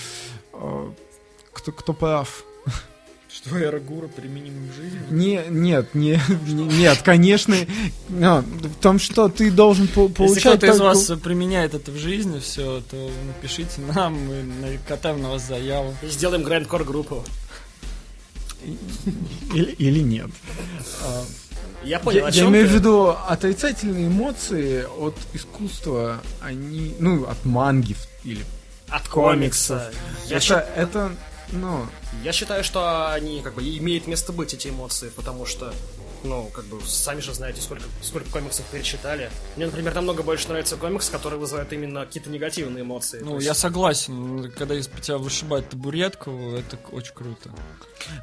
а, 0.52 0.92
кто, 1.52 1.72
кто 1.72 1.92
прав? 1.92 2.44
Что 3.30 3.60
Эрагура 3.62 4.08
применим 4.08 4.70
в 4.70 4.74
жизни? 4.74 5.00
Не, 5.10 5.44
нет, 5.50 5.94
не, 5.94 6.18
не, 6.46 6.64
нет, 6.64 7.02
конечно. 7.02 7.54
Но, 8.08 8.40
в 8.40 8.74
том, 8.80 8.98
что 8.98 9.28
ты 9.28 9.50
должен 9.50 9.86
по 9.86 10.08
получать... 10.08 10.36
Если 10.36 10.56
кто-то 10.56 10.66
из 10.72 10.80
вас 10.80 11.20
применяет 11.22 11.74
это 11.74 11.90
в 11.90 11.96
жизни, 11.96 12.38
все, 12.40 12.82
то 12.90 13.10
напишите 13.26 13.82
нам, 13.94 14.14
мы 14.14 14.42
накатаем 14.42 15.20
на 15.20 15.30
вас 15.30 15.46
заяву. 15.46 15.94
И 16.02 16.06
сделаем 16.08 16.42
грандкор 16.42 16.84
группу. 16.84 17.22
Или, 19.54 19.72
или 19.72 20.00
нет. 20.00 20.30
Я 21.84 22.00
понял, 22.00 22.26
я, 22.26 22.28
я 22.30 22.46
имею 22.46 22.66
в 22.66 22.72
виду 22.72 23.14
отрицательные 23.28 24.08
эмоции 24.08 24.84
от 24.98 25.14
искусства, 25.32 26.20
они, 26.40 26.96
ну, 26.98 27.24
от 27.26 27.44
манги 27.44 27.94
или 28.24 28.44
от 28.88 29.06
комикса. 29.06 29.92
Я 30.26 30.36
это, 30.36 30.44
счит... 30.44 30.56
это 30.74 31.12
ну, 31.52 31.86
я 32.22 32.32
считаю, 32.32 32.64
что 32.64 33.12
они 33.12 33.42
как 33.42 33.54
бы 33.54 33.62
имеют 33.62 34.06
место 34.06 34.32
быть, 34.32 34.54
эти 34.54 34.68
эмоции, 34.68 35.10
потому 35.14 35.46
что 35.46 35.72
ну, 36.24 36.50
как 36.52 36.64
бы, 36.66 36.80
сами 36.84 37.20
же 37.20 37.34
знаете, 37.34 37.60
сколько, 37.60 37.84
сколько 38.02 38.30
комиксов 38.30 38.64
перечитали. 38.66 39.30
Мне, 39.56 39.66
например, 39.66 39.94
намного 39.94 40.22
больше 40.22 40.48
нравится 40.48 40.76
комикс, 40.76 41.08
который 41.08 41.38
вызывает 41.38 41.72
именно 41.72 42.04
какие-то 42.04 42.30
негативные 42.30 42.82
эмоции. 42.82 43.20
Ну, 43.22 43.36
есть... 43.36 43.46
я 43.46 43.54
согласен. 43.54 44.50
Когда 44.56 44.74
из 44.74 44.88
тебя 45.00 45.18
вышибает 45.18 45.68
табуретку, 45.68 46.30
это 46.30 46.78
очень 46.92 47.14
круто. 47.14 47.50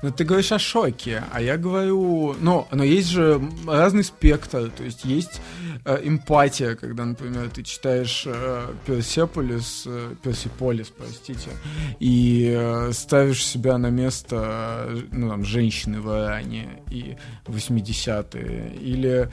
Ну, 0.02 0.12
ты 0.12 0.24
говоришь 0.24 0.52
о 0.52 0.60
шоке, 0.60 1.24
а 1.32 1.42
я 1.42 1.58
говорю... 1.58 2.36
Ну, 2.40 2.68
но 2.72 2.84
есть 2.84 3.10
же 3.10 3.42
разный 3.68 4.04
спектр. 4.04 4.72
То 4.72 4.84
есть 4.84 5.06
есть 5.06 5.42
э, 5.86 6.02
эмпатия, 6.04 6.76
когда, 6.76 7.06
например, 7.06 7.50
ты 7.50 7.64
читаешь 7.64 8.24
э, 8.26 8.74
Персеполис, 8.86 9.84
э, 9.86 10.16
Персиполис, 10.24 10.92
простите, 10.96 11.50
и 12.00 12.54
э, 12.56 12.92
ставишь 12.94 13.46
себя 13.46 13.78
на 13.78 13.90
место, 13.90 14.88
э, 14.90 15.02
ну, 15.12 15.30
там, 15.30 15.46
женщины 15.46 16.02
в 16.02 16.08
Иране 16.08 16.84
и 16.90 17.18
80-е. 17.86 18.76
Или 18.76 19.30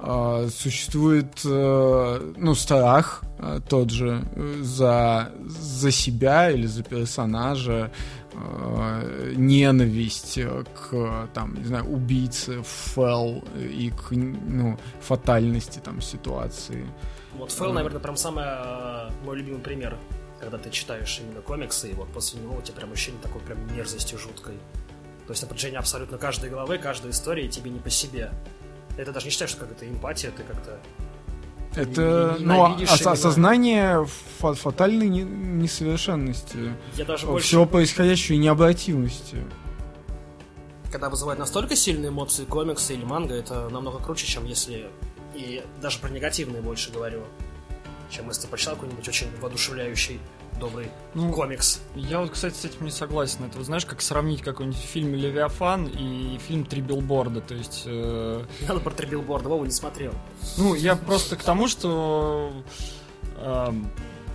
э, 0.00 0.48
существует, 0.50 1.40
э, 1.44 2.32
ну, 2.36 2.54
страх 2.54 3.22
э, 3.38 3.60
тот 3.68 3.90
же 3.90 4.22
э, 4.34 4.62
за, 4.62 5.32
за 5.46 5.90
себя 5.90 6.50
или 6.50 6.66
за 6.66 6.82
персонажа, 6.82 7.90
э, 8.32 9.32
ненависть 9.36 10.38
к, 10.74 11.28
там, 11.34 11.54
не 11.54 11.64
знаю, 11.64 11.84
убийце, 11.84 12.62
фэл 12.62 13.44
и 13.56 13.90
к, 13.90 14.10
ну, 14.10 14.78
фатальности 15.00 15.80
там 15.84 16.00
ситуации. 16.00 16.86
Вот 17.38 17.52
фэл, 17.52 17.72
наверное, 17.72 18.00
прям 18.00 18.16
самый 18.16 18.44
э, 18.46 19.10
мой 19.24 19.36
любимый 19.36 19.60
пример 19.60 19.96
когда 20.40 20.58
ты 20.58 20.70
читаешь 20.70 21.20
именно 21.20 21.40
комиксы, 21.40 21.90
и 21.90 21.94
вот 21.94 22.08
после 22.08 22.40
него 22.40 22.56
у 22.56 22.62
тебя 22.62 22.76
прям 22.76 22.92
ощущение 22.92 23.22
такой 23.22 23.40
прям 23.40 23.58
мерзости 23.74 24.16
жуткой. 24.16 24.54
То 25.26 25.32
есть 25.32 25.42
на 25.42 25.48
протяжении 25.48 25.76
абсолютно 25.78 26.18
каждой 26.18 26.50
главы, 26.50 26.78
каждой 26.78 27.10
истории 27.10 27.48
тебе 27.48 27.70
не 27.70 27.80
по 27.80 27.90
себе. 27.90 28.30
Это 28.96 29.12
даже 29.12 29.26
не 29.26 29.32
считаешь, 29.32 29.50
что 29.50 29.60
как 29.60 29.72
это 29.72 29.88
эмпатия, 29.88 30.30
ты 30.30 30.42
как-то 30.44 30.78
Это, 31.74 32.36
ну, 32.38 32.62
ос- 32.82 33.06
осознание 33.06 34.06
фа- 34.38 34.54
фатальной 34.54 35.08
не- 35.08 35.22
несовершенности. 35.24 36.74
Я 36.96 37.04
даже 37.04 37.26
Всего 37.40 37.64
больше... 37.64 37.72
происходящего 37.72 38.34
и 38.34 38.38
необратимости. 38.38 39.44
Когда 40.90 41.10
вызывает 41.10 41.38
настолько 41.38 41.76
сильные 41.76 42.08
эмоции 42.10 42.44
комиксы 42.44 42.94
или 42.94 43.04
манга, 43.04 43.34
это 43.34 43.68
намного 43.68 43.98
круче, 43.98 44.26
чем 44.26 44.44
если... 44.46 44.88
И 45.34 45.62
даже 45.82 45.98
про 45.98 46.08
негативные 46.08 46.62
больше 46.62 46.90
говорю. 46.90 47.24
Чем 48.08 48.28
если 48.28 48.42
ты 48.42 48.48
прочитал 48.48 48.76
какой-нибудь 48.76 49.06
очень 49.06 49.26
воодушевляющий, 49.40 50.20
добрый 50.58 50.88
Ну, 51.14 51.32
комикс. 51.32 51.80
Я 51.94 52.20
вот, 52.20 52.30
кстати, 52.30 52.54
с 52.54 52.64
этим 52.64 52.84
не 52.86 52.90
согласен. 52.90 53.44
Это, 53.44 53.58
вот 53.58 53.66
знаешь, 53.66 53.84
как 53.86 54.00
сравнить 54.00 54.42
какой-нибудь 54.42 54.78
фильм 54.80 55.14
«Левиафан» 55.14 55.86
и 55.86 56.38
фильм 56.46 56.64
«Три 56.64 56.80
билборда». 56.80 57.40
То 57.40 57.54
есть, 57.54 57.82
э, 57.86 58.42
надо 58.68 58.80
про 58.80 58.90
три 58.90 59.06
билборда, 59.06 59.48
Вова 59.48 59.64
не 59.64 59.70
смотрел. 59.70 60.12
ну, 60.56 60.74
я 60.74 60.96
просто 60.96 61.36
к 61.36 61.42
тому, 61.42 61.68
что... 61.68 62.52
эм, 63.38 63.84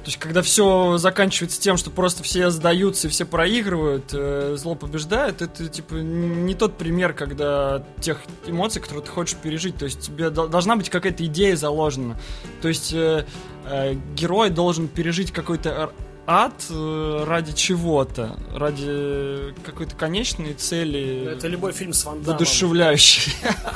то 0.01 0.07
есть, 0.07 0.17
когда 0.17 0.41
все 0.41 0.97
заканчивается 0.97 1.61
тем, 1.61 1.77
что 1.77 1.91
просто 1.91 2.23
все 2.23 2.49
сдаются 2.49 3.07
и 3.07 3.11
все 3.11 3.23
проигрывают, 3.23 4.05
э, 4.13 4.55
зло 4.57 4.73
побеждает, 4.73 5.43
это, 5.43 5.67
типа, 5.67 5.93
не 5.93 6.55
тот 6.55 6.75
пример, 6.75 7.13
когда 7.13 7.83
тех 7.99 8.17
эмоций, 8.47 8.81
которые 8.81 9.05
ты 9.05 9.11
хочешь 9.11 9.35
пережить. 9.35 9.77
То 9.77 9.85
есть, 9.85 10.01
тебе 10.01 10.31
дол- 10.31 10.47
должна 10.47 10.75
быть 10.75 10.89
какая-то 10.89 11.23
идея 11.27 11.55
заложена. 11.55 12.19
То 12.63 12.67
есть, 12.67 12.91
э, 12.93 13.27
э, 13.65 13.93
герой 14.15 14.49
должен 14.49 14.87
пережить 14.87 15.31
какой-то 15.31 15.93
ад 16.27 16.53
э, 16.69 17.23
ради 17.27 17.53
чего-то, 17.53 18.37
ради 18.53 19.53
какой-то 19.65 19.95
конечной 19.95 20.53
цели, 20.53 21.33
Это 21.35 21.47
любой 21.47 21.71
фильм 21.73 21.93
с 21.93 22.05
Ван 22.05 22.21
воодушевляющей. 22.21 23.33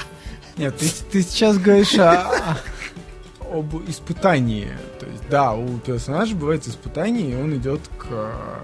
Нет, 0.58 0.78
ты, 0.78 0.88
ты 1.12 1.22
сейчас 1.22 1.58
говоришь 1.58 1.96
о- 1.96 2.58
об 3.52 3.76
испытании. 3.90 4.72
То 5.00 5.06
есть, 5.06 5.24
да, 5.30 5.54
у 5.54 5.78
персонажа 5.80 6.36
бывает 6.36 6.68
испытание, 6.68 7.32
и 7.32 7.36
он 7.36 7.56
идет 7.56 7.82
к 7.98 8.64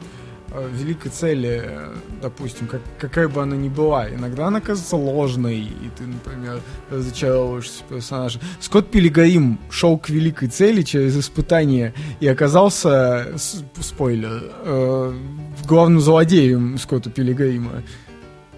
великой 0.71 1.09
цели, 1.09 1.61
э, 1.63 1.93
допустим, 2.21 2.67
как, 2.67 2.81
какая 2.99 3.27
бы 3.27 3.41
она 3.41 3.55
ни 3.55 3.69
была. 3.69 4.09
Иногда 4.09 4.47
она 4.47 4.61
кажется 4.61 4.95
ложной, 4.95 5.59
и 5.59 5.89
ты, 5.97 6.03
например, 6.03 6.61
разочаровываешься 6.89 7.83
в 7.83 7.87
персонаже. 7.87 8.39
Скотт 8.59 8.91
Пилигрим 8.91 9.59
шел 9.69 9.97
к 9.97 10.09
великой 10.09 10.49
цели 10.49 10.81
через 10.81 11.17
испытание 11.17 11.93
и 12.19 12.27
оказался, 12.27 13.33
спойлер, 13.37 14.43
э, 14.63 15.13
главным 15.67 16.01
злодеем 16.01 16.77
Скотта 16.77 17.09
Пилигрима. 17.09 17.83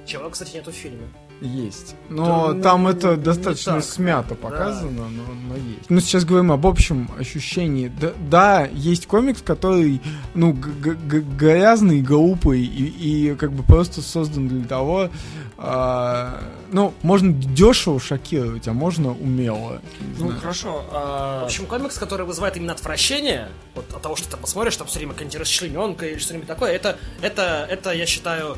Чего, 0.05 0.29
кстати, 0.29 0.55
нету 0.55 0.71
в 0.71 0.75
фильме. 0.75 1.03
Есть. 1.43 1.95
Но 2.09 2.53
Да, 2.53 2.61
там 2.61 2.83
ну, 2.83 2.89
это 2.91 3.15
не 3.17 3.21
достаточно 3.23 3.73
так. 3.73 3.83
смято 3.83 4.33
показано, 4.35 5.09
но, 5.09 5.23
но 5.49 5.55
есть. 5.55 5.89
Мы 5.89 5.99
сейчас 5.99 6.23
говорим 6.23 6.53
об 6.53 6.65
общем 6.65 7.09
ощущении. 7.19 7.91
Да, 7.99 8.13
да, 8.29 8.65
есть 8.71 9.07
комикс, 9.07 9.41
который, 9.41 10.01
ну, 10.35 10.53
грязный, 10.53 12.01
глупый 12.01 12.61
и, 12.61 13.31
и 13.31 13.35
как 13.35 13.51
бы 13.51 13.61
просто 13.63 14.01
создан 14.01 14.47
для 14.47 14.65
того, 14.65 15.09
а, 15.57 16.39
ну, 16.71 16.93
можно 17.01 17.33
дешево 17.33 17.99
шокировать, 17.99 18.67
а 18.69 18.73
можно 18.73 19.11
умело. 19.11 19.81
Не 19.99 20.07
Ну, 20.19 20.27
знаю. 20.27 20.39
хорошо. 20.39 20.71
В 20.89 20.95
а- 20.95 21.43
общем, 21.43 21.65
комикс, 21.65 21.97
который 21.97 22.25
вызывает 22.25 22.55
именно 22.55 22.71
отвращение, 22.73 23.49
вот 23.75 23.85
от 23.93 24.01
того, 24.01 24.15
что 24.15 24.29
ты 24.29 24.37
посмотришь, 24.37 24.77
там 24.77 24.87
все 24.87 24.99
время 24.99 25.11
какая-нибудь 25.11 25.39
расчлененка 25.41 26.05
или 26.07 26.19
что-нибудь 26.19 26.47
такое, 26.47 26.71
это, 26.71 26.97
это, 27.21 27.67
это, 27.69 27.91
я 27.91 28.05
считаю, 28.05 28.57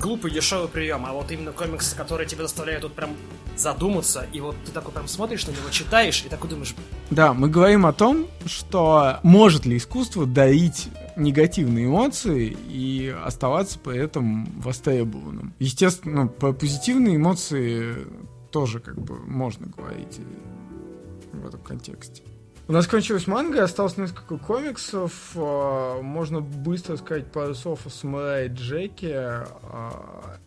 глупый 0.00 0.30
дешевый 0.30 0.68
прием. 0.68 1.06
А 1.06 1.12
вот 1.12 1.30
именно 1.30 1.52
комиксы, 1.52 1.96
которые 1.96 2.26
тебе 2.26 2.42
заставляют 2.42 2.82
тут 2.82 2.94
прям 2.94 3.10
задуматься, 3.56 4.26
и 4.32 4.40
вот 4.40 4.56
ты 4.64 4.72
такой 4.72 4.92
прям 4.92 5.08
смотришь 5.08 5.46
на 5.46 5.52
него, 5.52 5.70
читаешь, 5.70 6.24
и 6.24 6.28
такой 6.28 6.50
думаешь, 6.50 6.74
Да, 7.10 7.32
мы 7.32 7.48
говорим 7.48 7.86
о 7.86 7.92
том, 7.92 8.26
что 8.46 9.20
может 9.22 9.64
ли 9.64 9.76
искусство 9.76 10.26
дарить 10.26 10.88
негативные 11.16 11.86
эмоции 11.86 12.56
и 12.68 13.14
оставаться 13.24 13.78
при 13.78 13.98
этом 13.98 14.46
востребованным. 14.60 15.54
Естественно, 15.58 16.24
ну, 16.24 16.28
про 16.28 16.52
позитивные 16.52 17.16
эмоции 17.16 18.06
тоже 18.50 18.80
как 18.80 19.00
бы 19.00 19.16
можно 19.18 19.66
говорить 19.66 20.18
в 21.32 21.46
этом 21.46 21.60
контексте. 21.60 22.22
У 22.66 22.72
нас 22.72 22.86
кончилась 22.86 23.26
манга, 23.26 23.64
осталось 23.64 23.98
несколько 23.98 24.38
комиксов. 24.38 25.12
а, 25.36 26.00
Можно 26.00 26.40
быстро 26.40 26.96
сказать 26.96 27.26
пару 27.30 27.54
слов 27.54 27.86
о 27.86 27.90
Самурае 27.90 28.48
Джеке. 28.48 29.14
а, 29.14 30.38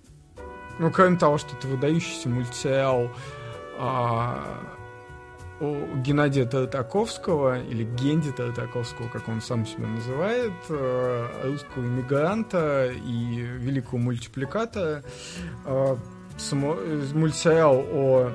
Ну, 0.80 0.92
кроме 0.92 1.18
того, 1.18 1.38
что 1.38 1.56
это 1.56 1.68
выдающийся 1.68 2.30
мультсериал 2.30 3.12
а, 3.80 4.44
у 5.60 5.96
Геннадия 5.98 6.46
Тартаковского, 6.46 7.62
или 7.62 7.84
Генди 7.84 8.32
Тартаковского, 8.32 9.10
как 9.10 9.28
он 9.28 9.42
сам 9.42 9.66
себя 9.66 9.88
называет, 9.88 10.54
э, 10.70 11.28
русского 11.46 11.84
иммигранта 11.84 12.92
и 12.92 13.40
великого 13.40 13.98
мультипликатора. 13.98 15.04
Мультсериал 17.14 17.84
о 17.92 18.32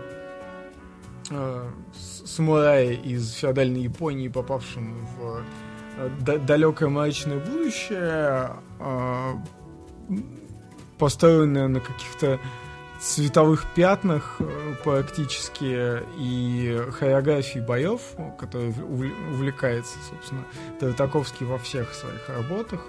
э, 1.35 1.71
с- 1.95 2.27
самурае 2.35 2.95
из 2.95 3.33
феодальной 3.33 3.81
Японии, 3.83 4.29
попавшем 4.29 5.07
в 5.17 5.43
э, 5.99 6.11
да- 6.21 6.39
далекое 6.39 6.89
мрачное 6.89 7.39
будущее, 7.39 8.51
э, 8.81 9.33
построенное 10.99 11.69
на 11.69 11.81
каких-то 11.81 12.39
цветовых 13.01 13.67
пятнах 13.75 14.37
э, 14.39 14.75
практически 14.85 16.01
и 16.19 16.79
хореографии 16.93 17.59
боев, 17.59 18.01
которой 18.39 18.69
увл- 18.71 19.31
увлекается, 19.33 19.99
собственно, 20.09 20.45
Тартаковский 20.79 21.45
во 21.47 21.59
всех 21.59 21.93
своих 21.95 22.29
работах. 22.29 22.81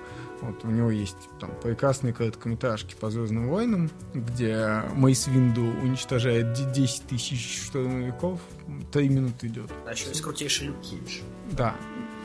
Вот, 0.43 0.65
у 0.65 0.67
него 0.67 0.91
есть 0.91 1.15
там 1.39 1.51
прекрасные 1.61 2.11
короткометражки 2.13 2.95
по 2.99 3.09
Звездным 3.09 3.47
войнам, 3.47 3.89
где 4.13 4.83
Мейс 4.93 5.25
Винду 5.27 5.61
уничтожает 5.61 6.51
д- 6.53 6.71
10 6.73 7.03
тысяч 7.03 7.63
штурмовиков. 7.65 8.39
Три 8.91 9.07
минуты 9.07 9.47
идет. 9.47 9.71
а 9.85 9.91
есть 9.91 10.21
крутейший 10.21 10.67
Люк 10.67 10.81
Кейдж. 10.81 11.19
Да. 11.51 11.75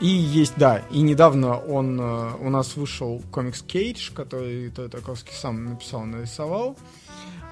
И 0.01 0.07
есть, 0.07 0.53
да, 0.57 0.79
и 0.91 1.01
недавно 1.01 1.57
он 1.57 1.99
э, 1.99 2.31
у 2.41 2.49
нас 2.49 2.75
вышел 2.75 3.21
комикс 3.31 3.61
Кейдж, 3.61 4.11
который 4.13 4.69
Тартаковский 4.69 5.33
сам 5.33 5.65
написал, 5.65 6.05
нарисовал. 6.05 6.77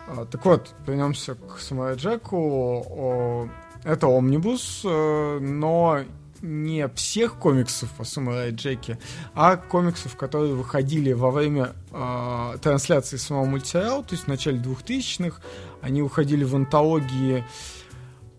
А, 0.08 0.26
так 0.26 0.46
вот, 0.46 0.74
вернемся 0.86 1.36
к 1.36 1.60
Самурай 1.60 1.96
Джеку. 1.96 3.50
Это 3.84 4.08
омнибус, 4.08 4.82
э, 4.86 5.40
но 5.40 6.00
не 6.42 6.88
всех 6.90 7.36
комиксов 7.40 7.90
по 7.92 8.04
Самурай 8.04 8.52
Джеке, 8.52 8.98
а 9.34 9.58
комиксов, 9.58 10.16
которые 10.16 10.54
выходили 10.54 11.14
во 11.14 11.32
время 11.32 11.74
э, 11.92 12.58
трансляции 12.62 13.18
самого 13.18 13.46
мультсериала, 13.46 14.04
то 14.04 14.14
есть 14.14 14.26
в 14.26 14.28
начале 14.28 14.60
2000-х. 14.60 15.42
Они 15.82 16.02
выходили 16.02 16.44
в 16.44 16.56
антологии 16.56 17.44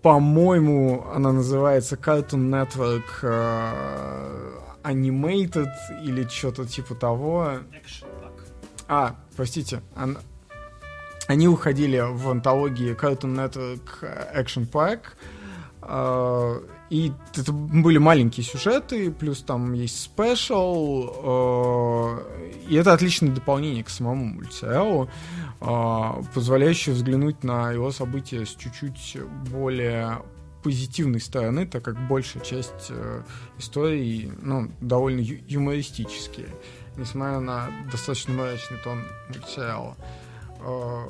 по-моему, 0.03 1.07
она 1.13 1.33
называется 1.33 1.97
Cartoon 1.97 2.49
Network 2.49 3.03
э, 3.23 4.59
Animated 4.85 5.69
или 6.05 6.27
что-то 6.29 6.67
типа 6.67 6.95
того. 6.95 7.51
А, 8.87 9.17
простите, 9.37 9.83
ан- 9.97 10.19
они 11.27 11.49
уходили 11.49 11.99
в 12.01 12.31
антологии 12.31 12.95
Cartoon 12.95 13.35
Network 13.35 13.81
Action 14.35 14.71
Park. 14.71 15.01
э, 15.01 15.38
И 16.91 17.13
это 17.37 17.53
были 17.53 17.99
маленькие 17.99 18.45
сюжеты, 18.45 19.11
плюс 19.11 19.43
там 19.43 19.75
есть 19.75 20.01
спешл, 20.01 21.11
э, 21.23 22.63
и 22.67 22.77
это 22.77 22.95
отличное 22.95 23.31
дополнение 23.31 23.85
к 23.85 23.91
самому 23.91 24.25
мультсериалу, 24.25 25.11
э, 25.61 26.23
позволяющее 26.33 26.95
взглянуть 26.95 27.45
на 27.45 27.73
его 27.73 27.91
события 27.93 28.47
с 28.47 28.55
чуть-чуть 28.55 29.19
более 29.51 30.23
позитивной 30.63 31.21
стороны, 31.21 31.67
так 31.67 31.83
как 31.85 31.99
большая 32.09 32.43
часть 32.43 32.89
э, 32.89 33.23
истории 33.59 34.33
ну, 34.41 34.71
довольно 34.81 35.21
юмористические, 35.21 36.49
несмотря 36.97 37.41
на 37.41 37.71
достаточно 37.93 38.33
мрачный 38.33 38.79
тон 38.83 39.05
мультсериала. 39.29 39.95
Э, 40.61 41.05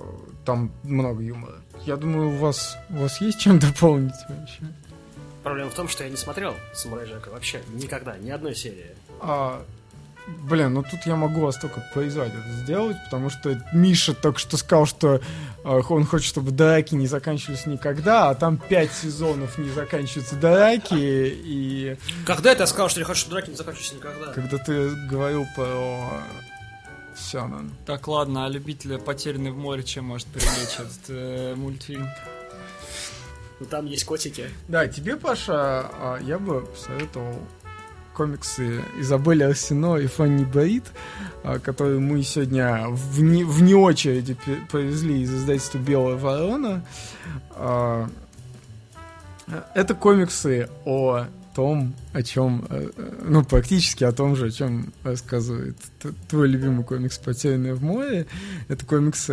Там 0.44 0.70
много 0.82 1.22
юмора. 1.22 1.56
Я 1.84 1.96
думаю, 1.96 2.28
у 2.30 2.36
вас, 2.38 2.76
у 2.90 2.98
вас 2.98 3.20
есть 3.20 3.40
чем 3.40 3.58
дополнить 3.60 4.14
вообще? 4.28 4.62
Проблема 5.42 5.70
в 5.70 5.74
том, 5.74 5.88
что 5.88 6.04
я 6.04 6.10
не 6.10 6.16
смотрел 6.16 6.54
Самурай 6.74 7.06
Джека 7.06 7.30
вообще 7.30 7.62
никогда, 7.72 8.16
ни 8.18 8.28
одной 8.30 8.54
серии. 8.54 8.90
А, 9.20 9.64
блин, 10.42 10.74
ну 10.74 10.82
тут 10.82 11.00
я 11.06 11.16
могу 11.16 11.40
вас 11.40 11.56
только 11.56 11.82
призвать 11.94 12.32
это 12.34 12.50
сделать, 12.62 12.96
потому 13.04 13.30
что 13.30 13.58
Миша 13.72 14.14
только 14.14 14.38
что 14.38 14.56
сказал, 14.58 14.84
что 14.84 15.14
э, 15.64 15.80
он 15.88 16.04
хочет, 16.04 16.26
чтобы 16.26 16.50
драки 16.50 16.94
не 16.94 17.06
заканчивались 17.06 17.64
никогда, 17.66 18.28
а 18.30 18.34
там 18.34 18.58
пять 18.58 18.92
сезонов 18.92 19.56
не 19.58 19.70
заканчиваются 19.70 20.36
драки, 20.36 20.94
и 20.98 21.96
Когда 22.26 22.52
это 22.52 22.64
я 22.64 22.66
сказал, 22.66 22.88
что 22.90 23.00
я 23.00 23.06
хочу, 23.06 23.20
чтобы 23.20 23.36
драки 23.36 23.50
не 23.50 23.56
заканчивались 23.56 23.92
никогда? 23.94 24.32
когда 24.32 24.58
ты 24.58 24.90
говорил 25.08 25.46
про 25.56 26.20
Сёнэн. 27.18 27.70
Так, 27.86 28.08
ладно, 28.08 28.46
а 28.46 28.48
любителя 28.48 28.98
«Потерянный 28.98 29.50
в 29.50 29.56
море» 29.58 29.82
чем 29.82 30.04
может 30.06 30.26
привлечь 30.28 30.74
этот 30.78 31.04
э, 31.08 31.54
мультфильм? 31.56 32.06
Ну, 33.60 33.66
Там 33.66 33.86
есть 33.86 34.04
котики. 34.04 34.48
Да, 34.68 34.86
тебе, 34.86 35.16
Паша, 35.16 35.90
а, 35.92 36.18
я 36.22 36.38
бы 36.38 36.60
посоветовал 36.62 37.34
комиксы 38.14 38.82
Изабелли 38.98 39.44
Арсено 39.44 39.96
и 39.98 40.06
Фанни 40.06 40.44
Баит, 40.44 40.84
которые 41.62 42.00
мы 42.00 42.22
сегодня 42.24 42.86
вне, 42.88 43.44
вне 43.44 43.76
очереди 43.76 44.36
повезли 44.70 45.22
из 45.22 45.32
издательства 45.32 45.78
«Белая 45.78 46.16
ворона». 46.16 46.84
А, 47.50 48.08
Это 49.74 49.94
комиксы 49.94 50.68
о 50.84 51.24
том, 51.58 51.92
о 52.12 52.22
чем, 52.22 52.64
э, 52.70 52.88
э, 52.96 53.22
ну, 53.24 53.44
практически 53.44 54.04
о 54.04 54.12
том 54.12 54.36
же, 54.36 54.46
о 54.46 54.50
чем 54.52 54.92
рассказывает 55.02 55.76
твой 56.28 56.46
любимый 56.46 56.84
комикс 56.84 57.18
«Потерянные 57.18 57.74
в 57.74 57.82
море». 57.82 58.28
Это 58.68 58.86
комиксы 58.86 59.32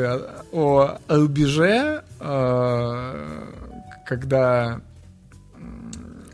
о, 0.52 0.98
о 1.08 1.16
рубеже, 1.16 2.04
а, 2.20 3.54
когда 4.08 4.82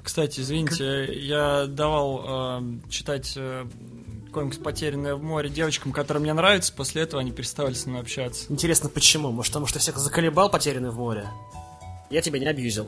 Кстати, 0.02 0.39
извините, 0.39 1.14
я 1.14 1.66
давал 1.68 2.62
э, 2.62 2.89
читать 2.89 3.34
э, 3.36 3.66
комикс 4.32 4.56
«Потерянная 4.56 5.16
в 5.16 5.24
море» 5.24 5.50
девочкам, 5.50 5.92
которые 5.92 6.24
мне 6.24 6.34
нравятся, 6.34 6.72
после 6.72 7.02
этого 7.02 7.20
они 7.20 7.34
переставали 7.34 7.74
со 7.74 7.89
мной 7.89 8.00
общаться. 8.00 8.46
Интересно, 8.48 8.88
почему? 8.88 9.30
Может, 9.34 9.52
потому 9.52 9.68
что 9.68 9.80
всех 9.80 9.98
заколебал 9.98 10.50
потерянный 10.50 10.92
в 10.92 10.96
море? 10.96 11.28
Я 12.10 12.22
тебя 12.22 12.39
не 12.39 12.46
абьюзил. 12.46 12.88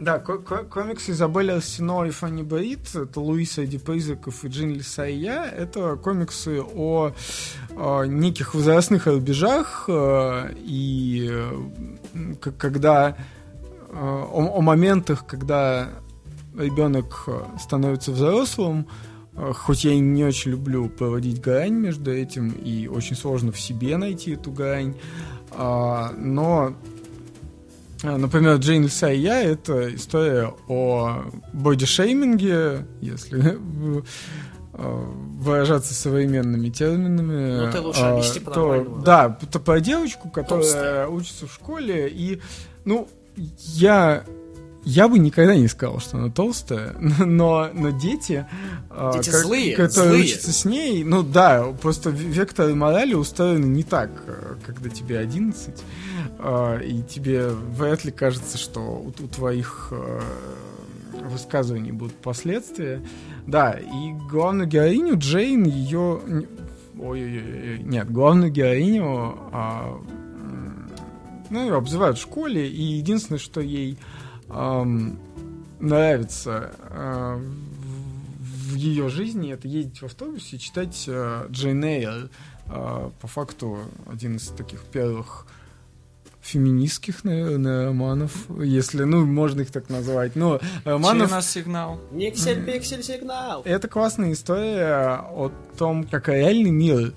Да, 0.00 0.20
ко- 0.20 0.38
ко- 0.38 0.64
комикс 0.64 1.10
Изабелли 1.10 1.50
Арсено 1.50 2.04
и 2.04 2.10
Фанни 2.10 2.42
Барит, 2.42 2.94
это 2.94 3.20
Луиса 3.20 3.62
Эдди 3.62 3.78
Призраков 3.78 4.44
и 4.44 4.48
Джин 4.48 4.70
Лиса 4.72 5.06
и 5.06 5.16
я, 5.16 5.44
это 5.44 5.96
комиксы 5.96 6.60
о, 6.62 7.10
э, 7.70 8.06
неких 8.06 8.54
возрастных 8.54 9.08
рубежах 9.08 9.86
э, 9.88 10.54
и 10.56 11.28
э, 11.28 12.34
когда 12.58 13.16
э, 13.88 13.92
о, 13.92 14.58
о 14.58 14.60
моментах, 14.60 15.26
когда 15.26 15.88
ребенок 16.56 17.24
э, 17.26 17.40
становится 17.60 18.12
взрослым, 18.12 18.86
э, 19.34 19.52
хоть 19.52 19.82
я 19.82 19.94
и 19.94 19.98
не 19.98 20.22
очень 20.24 20.52
люблю 20.52 20.88
проводить 20.88 21.40
грань 21.40 21.74
между 21.74 22.12
этим, 22.12 22.50
и 22.50 22.86
очень 22.86 23.16
сложно 23.16 23.50
в 23.50 23.60
себе 23.60 23.96
найти 23.96 24.32
эту 24.34 24.52
грань, 24.52 24.94
а, 25.50 26.12
но 26.16 26.66
а, 26.66 26.74
Например, 28.02 28.56
Джейн 28.56 28.84
Лиса 28.84 29.10
и 29.10 29.18
я— 29.18 29.42
это 29.42 29.94
история 29.94 30.54
о 30.68 31.24
бодишейминге, 31.52 32.86
если 33.00 33.58
э, 34.74 35.04
выражаться 35.38 35.94
современными 35.94 36.68
терминами. 36.68 37.66
Ну, 37.66 37.72
ты 37.72 37.80
лучше 37.80 38.00
а, 38.02 38.14
объясни 38.14 38.40
то- 38.40 39.02
Да, 39.04 39.36
это 39.42 39.58
про 39.58 39.80
девочку, 39.80 40.30
которая 40.30 40.62
Толстая. 40.62 41.08
учится 41.08 41.46
в 41.46 41.52
школе, 41.52 42.08
и, 42.08 42.40
ну, 42.84 43.08
я... 43.36 44.24
Я 44.84 45.08
бы 45.08 45.18
никогда 45.18 45.54
не 45.56 45.68
сказал, 45.68 46.00
что 46.00 46.18
она 46.18 46.30
толстая, 46.30 46.94
но, 46.98 47.68
но 47.74 47.90
дети, 47.90 48.46
а, 48.90 49.12
Дети 49.14 49.30
злые, 49.30 49.76
которые 49.76 50.10
злые. 50.10 50.24
учатся 50.24 50.52
с 50.52 50.64
ней, 50.64 51.04
ну 51.04 51.22
да, 51.22 51.64
просто 51.82 52.10
в- 52.10 52.14
векторы 52.14 52.74
морали 52.74 53.14
устроены 53.14 53.66
не 53.66 53.82
так, 53.82 54.10
э, 54.26 54.54
когда 54.64 54.88
тебе 54.88 55.18
11, 55.18 55.82
а, 56.38 56.78
и 56.78 57.02
тебе 57.02 57.48
вряд 57.48 58.04
ли 58.04 58.12
кажется, 58.12 58.56
что 58.56 58.80
у, 58.80 59.08
у 59.08 59.28
твоих 59.28 59.88
э, 59.90 60.20
высказываний 61.28 61.92
будут 61.92 62.14
последствия. 62.14 63.02
Да, 63.46 63.72
и 63.72 64.12
главную 64.30 64.68
героиню 64.68 65.18
Джейн, 65.18 65.64
ее... 65.64 66.20
Ой-ой-ой, 67.00 67.78
нет, 67.82 68.10
главную 68.10 68.50
героиню 68.50 69.36
а, 69.52 70.00
ну, 71.50 71.62
ее 71.64 71.76
обзывают 71.76 72.18
в 72.18 72.22
школе, 72.22 72.68
и 72.68 72.82
единственное, 72.82 73.38
что 73.38 73.60
ей 73.60 73.98
ам, 74.50 75.18
нравится 75.80 76.72
а, 76.80 77.36
в, 77.36 78.72
в 78.72 78.74
ее 78.74 79.08
жизни, 79.08 79.52
это 79.52 79.68
ездить 79.68 80.00
в 80.00 80.04
автобусе 80.04 80.56
и 80.56 80.58
читать 80.58 81.04
а, 81.08 81.46
Джейн 81.50 81.84
Эйр. 81.84 82.30
А, 82.66 83.10
по 83.20 83.26
факту 83.26 83.78
один 84.10 84.36
из 84.36 84.48
таких 84.48 84.82
первых 84.82 85.46
феминистских, 86.40 87.24
наверное, 87.24 87.86
романов, 87.86 88.32
если, 88.60 89.04
ну, 89.04 89.24
можно 89.26 89.62
их 89.62 89.70
так 89.70 89.88
назвать. 89.90 90.34
Но 90.34 90.60
романов... 90.84 91.30
Нас 91.30 91.50
сигнал? 91.50 92.00
Никсель, 92.10 92.64
пиксель, 92.64 93.02
сигнал. 93.02 93.62
Это 93.64 93.88
классная 93.88 94.32
история 94.32 95.20
о 95.30 95.52
том, 95.76 96.04
как 96.04 96.28
реальный 96.28 96.70
мир 96.70 97.12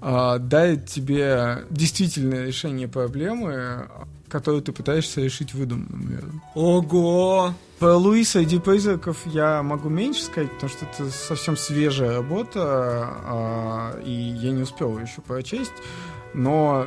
а, 0.00 0.38
дает 0.38 0.86
тебе 0.86 1.64
действительное 1.70 2.46
решение 2.46 2.88
проблемы, 2.88 3.88
которую 4.32 4.62
ты 4.62 4.72
пытаешься 4.72 5.20
решить 5.20 5.52
выдуманным 5.54 6.10
миром. 6.10 6.42
Ого! 6.54 7.52
Про 7.78 7.96
Луиса 7.96 8.40
и 8.40 8.44
Ди 8.46 8.58
Призраков 8.58 9.18
я 9.26 9.62
могу 9.62 9.88
меньше 9.90 10.22
сказать, 10.22 10.50
потому 10.52 10.70
что 10.70 10.86
это 10.86 11.10
совсем 11.10 11.56
свежая 11.56 12.16
работа, 12.16 12.60
а, 12.64 14.00
и 14.04 14.10
я 14.10 14.50
не 14.52 14.62
успел 14.62 14.96
ее 14.96 15.04
еще 15.04 15.20
прочесть, 15.20 15.72
но 16.32 16.86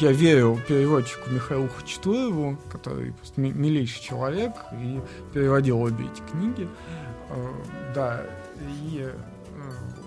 я 0.00 0.12
верю 0.12 0.58
переводчику 0.66 1.30
Михаилу 1.30 1.68
Хачатурову, 1.68 2.56
который 2.72 3.12
просто 3.12 3.40
ми- 3.40 3.52
милейший 3.52 4.02
человек, 4.02 4.52
и 4.72 5.00
переводил 5.34 5.80
обе 5.82 6.06
эти 6.06 6.22
книги. 6.32 6.68
Э, 7.30 7.46
Да, 7.94 8.22
и 8.90 9.08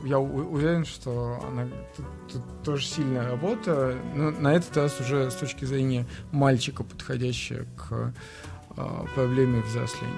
я 0.08 0.20
уверен, 0.20 0.86
что 0.86 1.39
она 1.47 1.68
тут, 1.95 2.05
тут 2.32 2.64
тоже 2.64 2.86
сильная 2.86 3.30
работа, 3.30 3.97
но 4.16 4.32
на 4.32 4.55
этот 4.55 4.76
раз 4.78 4.99
уже 4.99 5.30
с 5.30 5.36
точки 5.36 5.66
зрения 5.66 6.08
мальчика, 6.32 6.84
подходящая 6.84 7.66
к 7.76 8.14
э, 8.78 9.05
проблеме 9.16 9.62
взросления. 9.62 10.14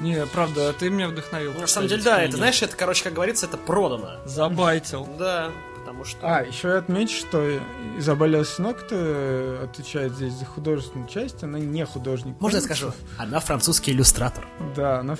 Не, 0.00 0.24
правда, 0.26 0.72
ты 0.72 0.88
меня 0.90 1.08
вдохновил. 1.08 1.52
Ну, 1.54 1.60
На 1.60 1.66
самом 1.66 1.88
деле, 1.88 2.02
да, 2.02 2.22
это, 2.22 2.36
знаешь, 2.36 2.62
это, 2.62 2.76
короче, 2.76 3.04
как 3.04 3.14
говорится, 3.14 3.46
это 3.46 3.56
продано. 3.56 4.12
Забайтил. 4.24 5.06
Да, 5.18 5.50
потому 5.78 6.04
что... 6.04 6.18
А, 6.22 6.42
еще 6.42 6.68
я 6.68 6.78
отмечу, 6.78 7.16
что 7.16 7.58
Изабелла 7.98 8.44
Синок 8.44 8.84
отвечает 8.84 10.14
здесь 10.14 10.34
за 10.34 10.44
художественную 10.44 11.08
часть, 11.08 11.42
она 11.42 11.58
не 11.58 11.84
художник. 11.84 12.40
Можно 12.40 12.56
я 12.56 12.62
скажу? 12.62 12.92
Она 13.18 13.40
французский 13.40 13.92
иллюстратор. 13.92 14.46
Да, 14.74 15.00
она... 15.00 15.16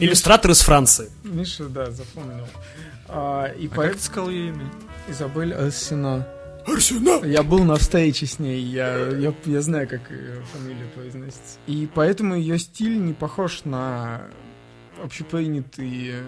Иллюстратор 0.00 0.50
из 0.50 0.60
Франции. 0.60 1.10
Миша, 1.22 1.64
да, 1.66 1.90
запомнил. 1.90 2.46
А, 3.08 3.46
и 3.46 3.68
А 3.68 3.70
по... 3.70 3.82
как 3.82 3.96
ты 3.96 4.02
сказал 4.02 4.30
ее 4.30 4.48
имя? 4.48 4.70
Изабель 5.08 5.54
Арсена. 5.54 6.26
Я 7.24 7.42
был 7.42 7.62
на 7.64 7.76
встрече 7.76 8.24
с 8.24 8.38
ней, 8.38 8.62
я, 8.62 9.08
я, 9.08 9.34
я 9.44 9.60
знаю, 9.60 9.86
как 9.86 10.00
фамилия 10.52 10.86
произносится. 10.94 11.58
И 11.66 11.86
поэтому 11.94 12.36
ее 12.36 12.58
стиль 12.58 12.98
не 12.98 13.12
похож 13.12 13.64
на 13.64 14.22
общепринятые 15.02 16.24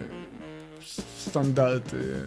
стандарты 1.26 2.24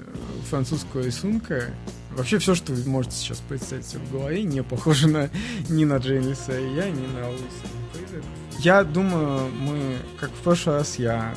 французского 0.49 1.01
рисунка. 1.01 1.71
Вообще 2.11 2.39
все, 2.39 2.55
что 2.55 2.73
вы 2.73 2.89
можете 2.89 3.15
сейчас 3.15 3.39
представить 3.47 3.85
себе 3.85 4.01
в 4.01 4.11
голове, 4.11 4.43
не 4.43 4.63
похоже 4.63 5.07
на 5.07 5.29
ни 5.69 5.85
на 5.85 5.97
Джеймиса 5.97 6.59
и 6.59 6.75
я, 6.75 6.89
ни 6.89 7.05
на 7.07 7.29
Луиса. 7.29 7.67
Я 8.59 8.83
думаю, 8.83 9.49
мы, 9.59 9.97
как 10.19 10.29
в 10.31 10.35
прошлый 10.43 10.77
раз, 10.77 10.99
я 10.99 11.33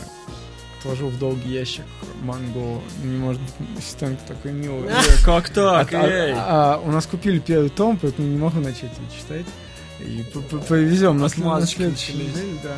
отложил 0.80 1.08
в 1.08 1.18
долгий 1.18 1.50
ящик 1.52 1.84
мангу 2.22 2.82
«Не 3.04 3.16
может 3.16 3.40
быть 3.40 3.82
сестренка 3.84 4.22
такой 4.26 4.52
милый». 4.52 4.88
Э, 4.90 5.24
Как 5.24 5.50
так? 5.50 5.92
А- 5.94 5.98
а- 6.00 6.74
а, 6.74 6.80
у 6.84 6.90
нас 6.90 7.06
купили 7.06 7.38
первый 7.38 7.68
том, 7.70 7.96
поэтому 7.96 8.26
не 8.26 8.36
могу 8.38 8.58
начать 8.58 8.90
его 8.96 9.06
читать. 9.16 9.46
И 10.00 10.24
повезем 10.68 11.18
на, 11.18 11.28
след- 11.28 11.44
на 11.44 11.60
начались. 11.60 12.08
неделе, 12.08 12.58
да. 12.64 12.74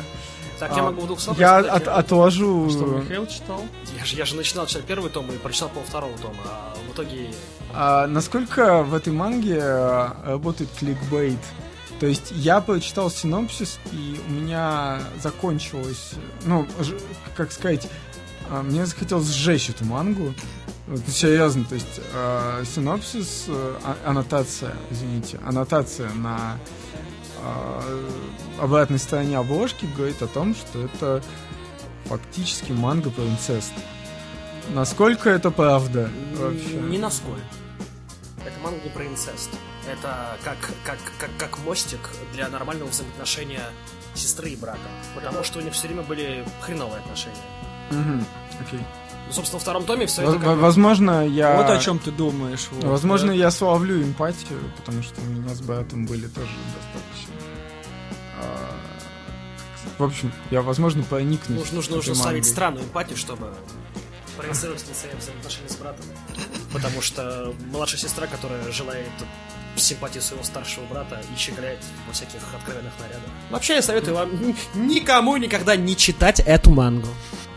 Так, 0.59 0.77
я 0.77 0.83
могу 0.83 1.01
в 1.01 1.07
двух 1.07 1.19
словах 1.19 1.39
Я 1.41 1.57
от- 1.57 1.87
отложу... 1.87 2.69
Что, 2.69 2.85
Михаил 2.85 3.25
читал? 3.27 3.61
Я 3.97 4.05
же, 4.05 4.15
я 4.15 4.25
же 4.25 4.35
начинал 4.35 4.67
читать 4.67 4.83
первый 4.85 5.09
том 5.09 5.25
и 5.31 5.37
прочитал 5.37 5.69
пол 5.69 5.83
второго 5.83 6.15
тома, 6.19 6.35
а 6.45 6.75
в 6.87 6.93
итоге... 6.93 7.31
А, 7.73 8.05
насколько 8.07 8.83
в 8.83 8.93
этой 8.93 9.11
манге 9.11 9.59
а, 9.61 10.15
работает 10.25 10.69
кликбейт? 10.79 11.39
То 11.99 12.07
есть 12.07 12.31
я 12.31 12.59
прочитал 12.59 13.09
синопсис, 13.09 13.79
и 13.91 14.19
у 14.27 14.31
меня 14.31 14.99
закончилось, 15.21 16.13
ну, 16.43 16.67
как 17.35 17.51
сказать, 17.51 17.87
а, 18.49 18.61
мне 18.61 18.85
захотелось 18.85 19.29
сжечь 19.29 19.69
эту 19.69 19.85
мангу. 19.85 20.33
Вот, 20.87 21.01
серьезно, 21.07 21.63
то 21.63 21.75
есть 21.75 22.01
а, 22.13 22.63
синопсис, 22.63 23.45
э, 23.47 23.75
а- 23.83 23.97
аннотация, 24.05 24.75
извините, 24.91 25.39
аннотация 25.43 26.11
на 26.11 26.59
а, 27.41 27.81
обратной 28.59 28.99
стороне 28.99 29.37
обложки 29.37 29.87
говорит 29.95 30.21
о 30.21 30.27
том, 30.27 30.53
что 30.53 30.83
это 30.83 31.23
фактически 32.05 32.71
манга 32.71 33.09
про 33.09 33.23
инцест. 33.23 33.73
Насколько 34.73 35.29
это 35.29 35.49
правда 35.49 36.09
вообще? 36.35 36.75
Не 36.75 36.97
насколько. 36.97 37.41
Это 38.45 38.59
манга 38.63 38.89
про 38.93 39.05
инцест. 39.07 39.49
Это 39.91 40.37
как, 40.43 40.57
как, 40.83 40.97
как, 41.19 41.29
как 41.37 41.59
мостик 41.59 41.99
для 42.33 42.49
нормального 42.49 42.89
взаимоотношения 42.89 43.69
сестры 44.15 44.49
и 44.49 44.55
брата. 44.55 44.79
Потому 45.13 45.43
что 45.43 45.59
у 45.59 45.61
них 45.61 45.73
все 45.73 45.87
время 45.87 46.03
были 46.03 46.45
хреновые 46.61 47.01
отношения. 47.01 47.35
Мгм, 47.91 48.25
окей. 48.59 48.79
Ну, 49.27 49.33
собственно, 49.33 49.57
во 49.57 49.61
втором 49.61 49.85
томе 49.85 50.05
все 50.05 50.21
это 50.21 50.39
как 50.39 50.57
Возможно, 50.57 51.27
я... 51.27 51.57
Вот 51.57 51.69
о 51.69 51.79
чем 51.79 51.97
ты 51.97 52.11
думаешь. 52.11 52.67
вот, 52.71 52.83
Возможно, 52.83 53.29
да. 53.29 53.33
я 53.33 53.51
славлю 53.51 54.01
эмпатию, 54.01 54.59
потому 54.77 55.01
что 55.01 55.19
у 55.21 55.25
меня 55.25 55.53
с 55.53 55.61
братом 55.61 56.05
были 56.05 56.27
тоже 56.27 56.51
достаточно 56.75 57.33
а, 58.39 58.71
В 59.97 60.03
общем, 60.03 60.31
я, 60.51 60.61
возможно, 60.61 61.03
проникнусь. 61.03 61.57
Нужно, 61.57 61.75
нужно, 61.75 61.95
нужно 61.95 62.15
ставить 62.15 62.45
странную 62.45 62.85
эмпатию, 62.85 63.17
чтобы 63.17 63.51
проецировать 64.37 64.87
на 64.87 64.93
свои 64.93 65.13
взаимоотношения 65.15 65.69
с 65.69 65.75
братом. 65.77 66.05
Потому 66.71 67.01
что 67.01 67.55
младшая 67.71 67.99
сестра, 67.99 68.27
которая 68.27 68.71
желает 68.71 69.09
симпатии 69.81 70.19
своего 70.19 70.43
старшего 70.43 70.85
брата 70.85 71.21
и 71.33 71.37
щеголяет 71.37 71.79
во 72.07 72.13
всяких 72.13 72.41
откровенных 72.55 72.93
нарядах. 72.99 73.29
Вообще, 73.49 73.75
я 73.75 73.81
советую 73.81 74.15
вам 74.15 74.29
ни- 74.41 74.55
никому 74.75 75.37
никогда 75.37 75.75
не 75.75 75.95
читать 75.95 76.39
эту 76.39 76.71
мангу. 76.71 77.07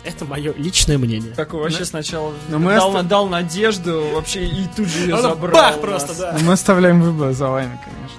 Это 0.05 0.25
мое 0.25 0.55
личное 0.55 0.97
мнение. 0.97 1.35
Такой 1.35 1.61
вообще 1.61 1.85
сначала 1.85 2.33
Но 2.49 2.59
мы 2.59 2.75
дал, 2.75 2.89
оста- 2.91 3.03
дал 3.03 3.29
надежду, 3.29 4.07
вообще 4.14 4.47
и 4.47 4.66
тут 4.75 4.87
же 4.89 5.01
ее 5.01 5.14
Она 5.14 5.23
забрал. 5.23 5.53
бах 5.53 5.81
просто, 5.81 6.14
да. 6.14 6.39
Мы 6.41 6.53
оставляем 6.53 7.03
выбор 7.03 7.33
за 7.33 7.49
вами, 7.49 7.79
конечно. 7.85 8.16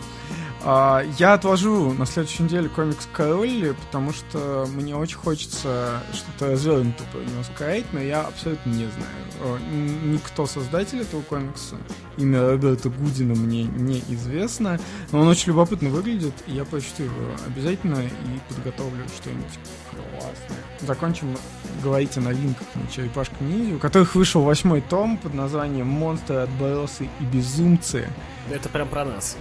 А, 0.72 1.03
я 1.17 1.34
отложу 1.34 1.93
на 1.93 2.05
следующей 2.05 2.43
неделе 2.43 2.70
комикс 2.70 3.09
Король, 3.11 3.74
потому 3.88 4.13
что 4.13 4.67
мне 4.72 4.95
очень 4.95 5.17
хочется 5.17 5.99
что-то 6.13 6.51
развернуто 6.51 7.03
про 7.11 7.22
него 7.22 7.41
сказать, 7.41 7.86
но 7.91 7.99
я 7.99 8.22
абсолютно 8.22 8.70
не 8.70 8.86
знаю. 8.86 9.59
Никто 10.03 10.45
создатель 10.45 10.99
этого 10.99 11.24
комикса, 11.24 11.76
имя 12.17 12.51
Роберта 12.51 12.91
Гудина 12.91 13.34
мне 13.34 13.63
неизвестно, 13.63 14.80
но 15.11 15.22
он 15.22 15.28
очень 15.28 15.47
любопытно 15.47 15.89
выглядит, 15.89 16.36
и 16.45 16.51
я 16.51 16.65
прочту 16.65 17.01
его 17.01 17.15
обязательно 17.47 18.01
и 18.01 18.53
подготовлю 18.53 19.05
что-нибудь 19.20 19.59
классное. 19.89 20.59
Закончим 20.82 21.36
говорить 21.82 22.15
о 22.17 22.22
новинках 22.22 22.67
на 22.76 22.88
Черепашка 22.91 23.43
Ниндзя, 23.43 23.78
у 23.78 23.80
которых 23.80 24.13
вышел 24.13 24.43
восьмой 24.43 24.82
том 24.82 25.17
под 25.17 25.34
названием 25.34 25.88
«Монстры, 25.88 26.36
отбросы 26.36 27.09
и 27.20 27.24
безумцы». 27.24 28.07
Это 28.51 28.70
прям 28.70 28.88
про 28.88 29.05
нас. 29.05 29.36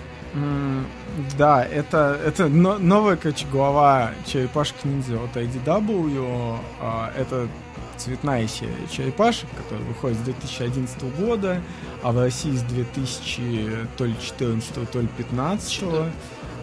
Да, 1.37 1.65
это, 1.65 2.19
это 2.25 2.49
но- 2.49 2.79
новая, 2.79 3.17
короче, 3.17 3.47
глава 3.51 4.13
черепашки 4.27 4.87
ниндзя 4.87 5.23
от 5.23 5.37
IDW. 5.37 6.59
а, 6.81 7.11
Это 7.17 7.49
цветная 7.97 8.47
серия 8.47 8.87
черепашек, 8.91 9.49
которая 9.57 9.85
выходит 9.89 10.19
с 10.19 10.21
2011 10.21 11.03
года, 11.19 11.61
а 12.03 12.13
в 12.13 12.19
России 12.21 12.53
с 12.55 12.63
2000 12.63 13.89
то 13.97 14.05
ли 14.05 14.15
14 14.21 14.89
то 14.91 15.01
ли 15.01 15.09
15 15.09 15.83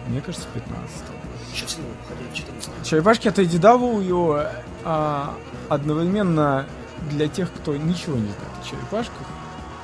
Мне 0.08 0.20
кажется, 0.22 0.46
15 0.54 1.04
Еще 1.52 1.66
всего 1.66 1.82
выходили 2.02 2.28
в 2.30 2.34
14 2.34 2.70
Черепашки 2.88 3.28
от 3.28 3.38
IDW 3.38 4.48
а, 4.84 5.34
одновременно 5.68 6.66
для 7.10 7.28
тех, 7.28 7.52
кто 7.52 7.76
ничего 7.76 8.16
не 8.16 8.22
знает 8.28 8.52
о 8.62 8.64
черепашках, 8.64 9.26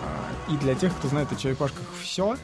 а, 0.02 0.52
и 0.52 0.56
для 0.56 0.74
тех, 0.74 0.94
кто 0.96 1.08
знает 1.08 1.30
о 1.32 1.36
черепашках 1.36 1.84
все. 2.02 2.36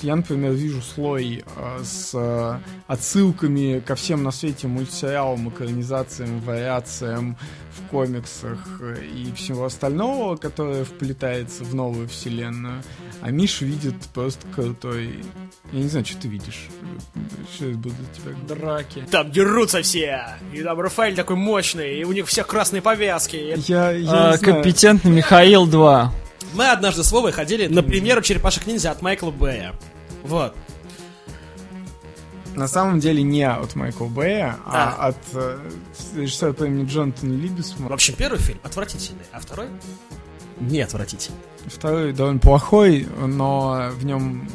Я, 0.00 0.14
например, 0.14 0.52
вижу 0.52 0.80
слой 0.80 1.42
а, 1.56 1.80
с 1.82 2.12
а, 2.14 2.60
отсылками 2.86 3.80
ко 3.84 3.96
всем 3.96 4.22
на 4.22 4.30
свете 4.30 4.68
мультсериалам, 4.68 5.48
экранизациям, 5.48 6.40
вариациям 6.40 7.36
в 7.76 7.88
комиксах 7.90 8.58
э, 8.80 9.04
и 9.04 9.32
всего 9.32 9.64
остального, 9.64 10.36
которое 10.36 10.84
вплетается 10.84 11.64
в 11.64 11.74
новую 11.74 12.08
вселенную. 12.08 12.82
А 13.22 13.30
Миша 13.30 13.64
видит 13.64 13.94
просто 14.14 14.46
крутой... 14.54 15.24
Я 15.72 15.80
не 15.80 15.88
знаю, 15.88 16.04
что 16.06 16.16
ты 16.22 16.28
видишь. 16.28 16.68
Что 17.54 17.66
я 17.66 17.76
буду 17.76 17.90
за 17.90 18.20
тебя? 18.20 18.56
Драки. 18.56 19.04
Там 19.10 19.30
дерутся 19.32 19.82
все, 19.82 20.20
и 20.52 20.62
там 20.62 20.80
Рафаэль 20.80 21.14
такой 21.16 21.36
мощный, 21.36 21.98
и 22.00 22.04
у 22.04 22.12
них 22.12 22.26
всех 22.26 22.46
красные 22.46 22.82
повязки. 22.82 23.54
Я, 23.66 23.90
я 23.90 23.90
А, 23.90 23.98
не 23.98 24.04
знаю. 24.06 24.38
компетентный 24.40 25.10
Михаил 25.10 25.66
2. 25.66 26.12
Мы 26.54 26.70
однажды 26.70 27.04
с 27.04 27.12
Вовой 27.12 27.32
ходили 27.32 27.66
на 27.66 27.82
премьеру 27.82 28.22
«Черепашек 28.22 28.66
ниндзя» 28.66 28.90
от 28.90 29.02
Майкла 29.02 29.30
Бэя. 29.30 29.74
Вот. 30.22 30.54
На 32.54 32.66
самом 32.66 32.98
деле 32.98 33.22
не 33.22 33.44
от 33.48 33.76
Майкла 33.76 34.06
Бэя, 34.06 34.56
а, 34.66 34.96
А. 34.98 35.08
от 35.08 35.16
э, 35.32 35.70
режиссера 36.16 36.52
по 36.52 36.64
имени 36.64 36.88
Джонатан 36.88 37.40
Либисма. 37.40 37.88
В 37.88 37.92
общем, 37.92 38.14
первый 38.16 38.40
фильм 38.40 38.58
отвратительный, 38.64 39.22
а 39.30 39.38
второй 39.38 39.68
не 40.58 40.80
отвратительный. 40.80 41.38
Второй 41.66 42.12
довольно 42.12 42.40
плохой, 42.40 43.06
но 43.20 43.90
в 43.92 44.04
нем 44.04 44.48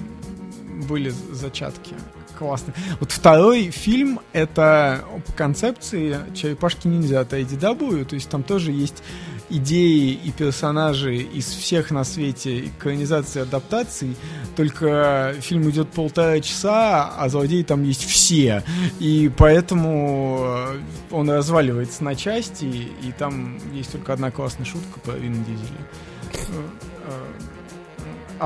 были 0.89 1.13
зачатки 1.31 1.95
классные. 2.37 2.73
Вот 2.99 3.11
второй 3.11 3.69
фильм— 3.69 4.19
это 4.33 5.05
по 5.25 5.31
концепции 5.33 6.17
«Черепашки-ниндзя» 6.33 7.21
от 7.21 7.31
IDW, 7.33 8.03
то 8.05 8.15
есть 8.15 8.27
там 8.29 8.43
тоже 8.43 8.71
есть 8.71 9.01
идеи 9.49 10.11
и 10.11 10.31
персонажи 10.31 11.15
из 11.15 11.45
всех 11.45 11.91
на 11.91 12.03
свете 12.03 12.65
экранизаций 12.65 13.41
и 13.41 13.43
адаптаций, 13.43 14.15
только 14.55 15.35
фильм 15.41 15.69
идет 15.69 15.89
полтора 15.89 16.39
часа, 16.39 17.13
а 17.17 17.29
злодеи 17.29 17.63
там 17.63 17.83
есть 17.83 18.05
все, 18.05 18.63
и 18.99 19.31
поэтому 19.37 20.43
э, 20.45 20.79
он 21.11 21.29
разваливается 21.29 22.03
на 22.03 22.15
части, 22.15 22.65
и 22.65 23.11
там 23.17 23.59
есть 23.73 23.91
только 23.91 24.13
одна 24.13 24.31
классная 24.31 24.65
шутка 24.65 24.99
про 24.99 25.13
Вин 25.13 25.43
Дизеля. 25.43 26.63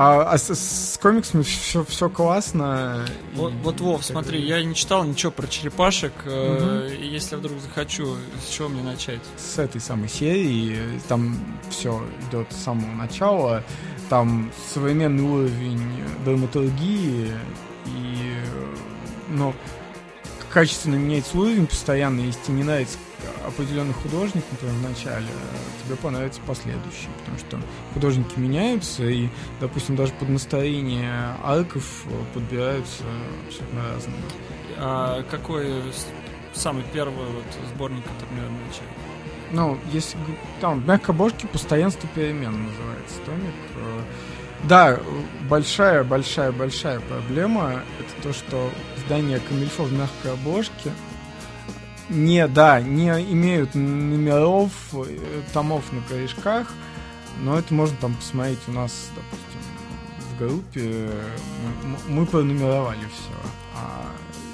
А, 0.00 0.22
а 0.30 0.38
с, 0.38 0.54
с 0.54 0.96
комиксами 1.02 1.42
все, 1.42 1.84
все 1.84 2.08
классно. 2.08 3.04
и 3.34 3.36
Вот, 3.36 3.52
вот, 3.64 3.80
Вов, 3.80 4.04
смотри, 4.04 4.40
я 4.40 4.62
не 4.62 4.76
читал 4.76 5.02
ничего 5.02 5.32
про 5.32 5.48
черепашек. 5.48 6.12
э, 6.24 6.94
и 7.00 7.08
если 7.08 7.32
я 7.32 7.38
вдруг 7.38 7.58
захочу, 7.58 8.14
с 8.40 8.48
чего 8.48 8.68
мне 8.68 8.84
начать? 8.84 9.18
С 9.36 9.58
этой 9.58 9.80
самой 9.80 10.08
серии 10.08 10.78
там 11.08 11.36
все 11.70 12.00
идет 12.28 12.46
с 12.52 12.62
самого 12.62 12.92
начала. 12.92 13.64
Там 14.08 14.52
современный 14.72 15.24
уровень 15.24 15.82
драматургии 16.24 17.32
и, 17.86 18.14
э, 18.44 18.76
ну, 19.30 19.52
качественно 20.48 20.94
меняется 20.94 21.36
уровень 21.36 21.66
постоянно. 21.66 22.20
Если 22.20 22.40
тебе 22.44 22.58
не 22.58 22.62
нравится 22.62 22.98
определенный 23.48 23.94
художник, 23.94 24.44
например, 24.50 24.74
в 24.76 24.82
начале, 24.82 25.26
тебе 25.84 25.96
понравится 25.96 26.40
последующий, 26.46 27.08
потому 27.18 27.38
что 27.38 27.60
художники 27.94 28.38
меняются, 28.38 29.04
и, 29.04 29.28
допустим, 29.60 29.96
даже 29.96 30.12
под 30.12 30.28
настроение 30.28 31.34
арков 31.42 32.04
э, 32.06 32.10
подбираются 32.34 33.02
абсолютно 33.46 33.80
разные. 33.92 34.16
А 34.76 35.22
какой 35.30 35.82
самый 36.54 36.84
первый 36.92 37.26
вот 37.26 37.44
сборник, 37.74 38.04
который 38.04 38.42
надо 38.42 38.52
начать? 38.66 38.88
Ну, 39.50 39.78
если 39.92 40.18
там 40.60 40.86
мягкобожки 40.86 41.46
постоянство 41.46 42.08
перемен 42.14 42.66
называется 42.66 43.16
томик. 43.24 43.54
Э, 43.76 44.00
Да, 44.64 44.98
большая, 45.48 46.04
большая, 46.04 46.52
большая 46.52 47.00
проблема 47.00 47.82
это 48.00 48.28
то, 48.28 48.32
что 48.34 48.70
издания 48.96 49.38
Камильфо 49.38 49.84
в 49.84 49.92
мягкой 49.92 50.32
обложке 50.32 50.90
не, 52.08 52.46
да, 52.48 52.80
не 52.80 53.08
имеют 53.32 53.74
номеров, 53.74 54.70
э, 54.92 55.42
томов 55.52 55.84
на 55.92 56.00
корешках, 56.02 56.68
но 57.40 57.58
это 57.58 57.72
можно 57.74 57.96
там 58.00 58.14
посмотреть 58.14 58.58
у 58.66 58.72
нас, 58.72 59.10
допустим, 59.14 59.60
в 60.18 60.38
группе. 60.38 61.10
Мы, 61.84 62.14
мы 62.14 62.26
пронумеровали 62.26 63.06
все. 63.12 63.80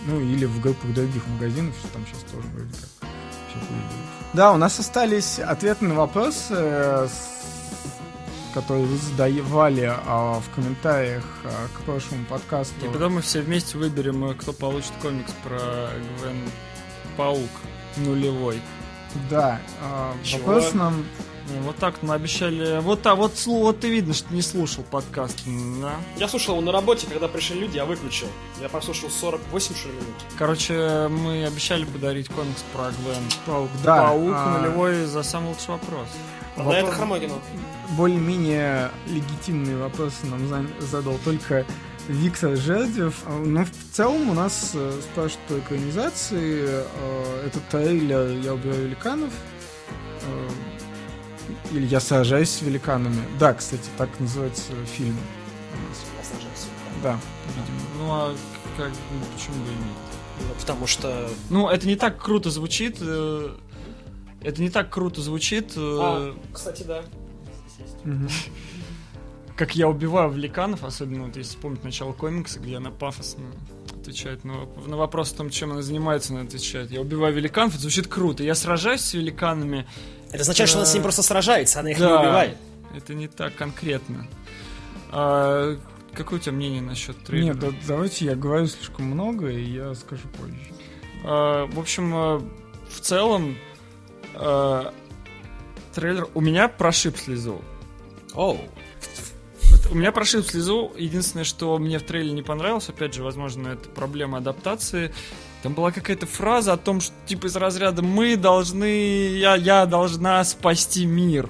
ну, 0.07 0.21
или 0.21 0.45
в 0.45 0.61
группах 0.61 0.93
других 0.93 1.27
магазинов, 1.29 1.75
что 1.79 1.89
там 1.89 2.05
сейчас 2.07 2.23
тоже 2.31 2.47
вроде 2.49 2.73
как 2.73 3.09
все 3.49 3.59
появилось. 3.59 4.15
Да, 4.33 4.53
у 4.53 4.57
нас 4.57 4.79
остались 4.79 5.39
ответы 5.39 5.85
на 5.85 5.95
вопросы, 5.95 6.55
э, 6.57 7.09
которые 8.53 8.87
вы 8.87 8.97
задавали 8.97 9.93
а, 10.07 10.41
в 10.41 10.55
комментариях 10.55 11.25
а, 11.45 11.69
к 11.77 11.83
прошлому 11.83 12.25
подкасту. 12.27 12.75
И 12.85 12.89
потом 12.89 13.15
мы 13.15 13.21
все 13.21 13.41
вместе 13.41 13.79
выберем, 13.79 14.37
кто 14.39 14.53
получит 14.53 14.93
комикс 15.03 15.33
про 15.43 15.91
Гвен 16.19 16.37
Паук 17.17 17.51
нулевой. 17.97 18.61
Да, 19.31 19.61
а, 19.81 20.15
Чего? 20.25 20.47
вопрос 20.47 20.75
нам... 20.75 21.05
Ну, 21.47 21.61
Вот 21.67 21.77
так 21.77 22.03
мы 22.03 22.15
обещали. 22.15 22.81
Вот 22.81 23.03
так, 23.03 23.19
вот, 23.19 23.33
слу- 23.35 23.61
вот 23.65 23.79
ты 23.81 23.91
видно, 23.91 24.15
что 24.15 24.33
не 24.33 24.41
слушал 24.41 24.83
подкаст. 24.83 25.39
Да. 25.79 25.93
Я 26.17 26.27
слушал 26.27 26.55
его 26.55 26.65
на 26.65 26.73
работе, 26.73 27.07
когда 27.07 27.29
пришли 27.29 27.61
люди, 27.61 27.77
я 27.77 27.85
выключил. 27.85 28.29
Я 28.63 28.71
прослушал 28.71 29.11
48 29.11 29.75
что 29.77 29.89
ли 29.89 29.95
минут. 29.95 30.15
Короче, 30.39 31.09
мы 31.11 31.45
обещали 31.45 31.85
подарить 31.85 32.29
комикс 32.31 32.65
про 32.73 32.85
Гвен 32.85 33.23
Паук, 33.45 33.69
да, 33.85 34.05
Паук 34.05 34.33
а, 34.35 34.59
нулевой 34.59 35.05
за 35.05 35.23
самый 35.23 35.51
лучший 35.51 35.69
вопрос. 35.69 36.09
Тогда 36.57 36.71
Вопрос- 36.71 36.89
это 36.89 36.93
Хромогину. 36.97 37.35
более-менее 37.91 38.91
легитимные 39.07 39.77
вопросы 39.77 40.25
нам 40.25 40.49
за- 40.49 40.65
задал 40.87 41.19
только 41.27 41.67
Виктор 42.09 42.57
Жердев. 42.57 43.23
А, 43.27 43.39
Но 43.39 43.65
в 43.65 43.71
целом 43.93 44.31
у 44.31 44.35
нас 44.35 44.73
э, 44.75 45.01
спрашивают 45.03 45.47
по 45.49 45.59
экранизации. 45.59 46.65
Э, 46.67 47.47
Этот 47.47 47.67
трейлер 47.69 48.39
«Я 48.43 48.55
убиваю 48.55 48.85
великанов». 48.87 49.33
Э, 50.23 50.49
Или 51.73 51.87
«Я 51.87 52.01
сражаюсь 52.01 52.51
с 52.51 52.63
великанами». 52.63 53.23
Да, 53.39 53.55
кстати, 53.55 53.89
так 53.97 54.09
называется 54.21 54.73
фильм. 54.87 55.17
Я 56.19 56.25
сражался. 56.25 56.67
Да, 57.03 57.19
видимо. 57.49 57.79
Ну 57.99 58.13
а 58.13 58.35
как, 58.77 58.89
ну, 58.91 59.27
почему 59.35 59.65
бы 59.65 59.71
и 59.71 59.75
нет? 59.75 59.97
Ну, 60.41 60.55
потому 60.61 60.87
что... 60.87 61.31
Ну, 61.49 61.69
это 61.69 61.87
не 61.87 61.97
так 61.97 62.23
круто 62.23 62.51
звучит. 62.51 63.01
Это 63.01 64.61
не 64.61 64.69
так 64.69 64.91
круто 64.91 65.23
звучит. 65.23 65.73
А, 65.77 66.37
кстати, 66.53 66.83
да. 66.83 67.03
Мгм. 68.05 68.29
Как 69.57 69.77
я 69.77 69.89
убиваю 69.89 70.31
великанов, 70.31 70.85
особенно 70.85 71.25
вот 71.27 71.37
если 71.37 71.51
вспомнить 71.51 71.85
начало 71.85 72.13
комикса, 72.13 72.59
где 72.61 72.77
она 72.77 72.91
пафосно 72.91 73.45
отвечает 74.01 74.45
на, 74.45 74.67
на 74.87 74.97
вопрос 74.97 75.33
о 75.33 75.37
том, 75.37 75.51
чем 75.51 75.73
она 75.73 75.83
занимается, 75.83 76.33
она 76.35 76.43
отвечает. 76.43 76.91
Я 76.91 77.01
убиваю 77.01 77.35
великанов, 77.35 77.75
это 77.75 77.83
звучит 77.83 78.07
круто. 78.09 78.43
Я 78.43 78.55
сражаюсь 78.55 79.01
с 79.01 79.15
великанами. 79.15 79.87
Это 80.31 80.41
означает, 80.43 80.69
что 80.69 80.79
она 80.79 80.87
с 80.87 80.93
ним 80.95 81.03
просто 81.03 81.23
сражается, 81.23 81.81
она 81.81 81.91
их 81.93 81.99
Да. 81.99 82.09
не 82.09 82.27
убивает. 82.27 82.57
Это 82.97 83.15
не 83.15 83.29
так 83.29 83.55
конкретно. 83.55 84.27
А, 85.11 85.79
какое 86.13 86.39
у 86.39 86.43
тебя 86.43 86.53
мнение 86.53 86.83
насчет 86.83 87.17
трейлера? 87.25 87.55
Нет, 87.55 87.59
да- 87.61 87.73
давайте 87.87 88.25
я 88.27 88.35
говорю 88.35 88.67
слишком 88.67 89.07
много, 89.07 89.49
и 89.49 89.63
я 89.63 89.95
скажу 89.95 90.29
позже. 90.39 90.59
А, 91.25 91.67
в 91.67 91.79
общем, 91.79 92.13
а, 92.15 92.43
в 92.91 93.01
целом, 93.01 93.57
а, 94.35 94.93
трейлер 95.95 96.29
у 96.35 96.41
меня 96.41 96.69
прошиб 96.69 97.17
слезу. 97.17 97.63
Оу. 98.35 98.55
Вот 98.57 98.71
У 99.91 99.95
меня 99.95 100.13
прошиб 100.13 100.45
слезу. 100.47 100.93
Единственное, 100.97 101.45
что 101.45 101.79
мне 101.79 101.99
в 101.99 102.03
трейлере 102.03 102.33
не 102.33 102.43
понравилось, 102.43 102.89
опять 102.89 103.15
же, 103.15 103.23
возможно, 103.23 103.69
это 103.69 103.89
проблема 103.89 104.39
адаптации. 104.39 105.13
Там 105.63 105.75
была 105.75 105.93
какая-то 105.93 106.27
фраза 106.27 106.73
о 106.73 106.77
том, 106.77 107.01
что 107.01 107.15
типа 107.27 107.47
из 107.47 107.57
разряда 107.57 108.03
мы 108.03 108.37
должны, 108.37 109.37
я, 109.37 109.55
я 109.57 109.87
должна 109.87 110.43
спасти 110.45 111.07
мир. 111.07 111.49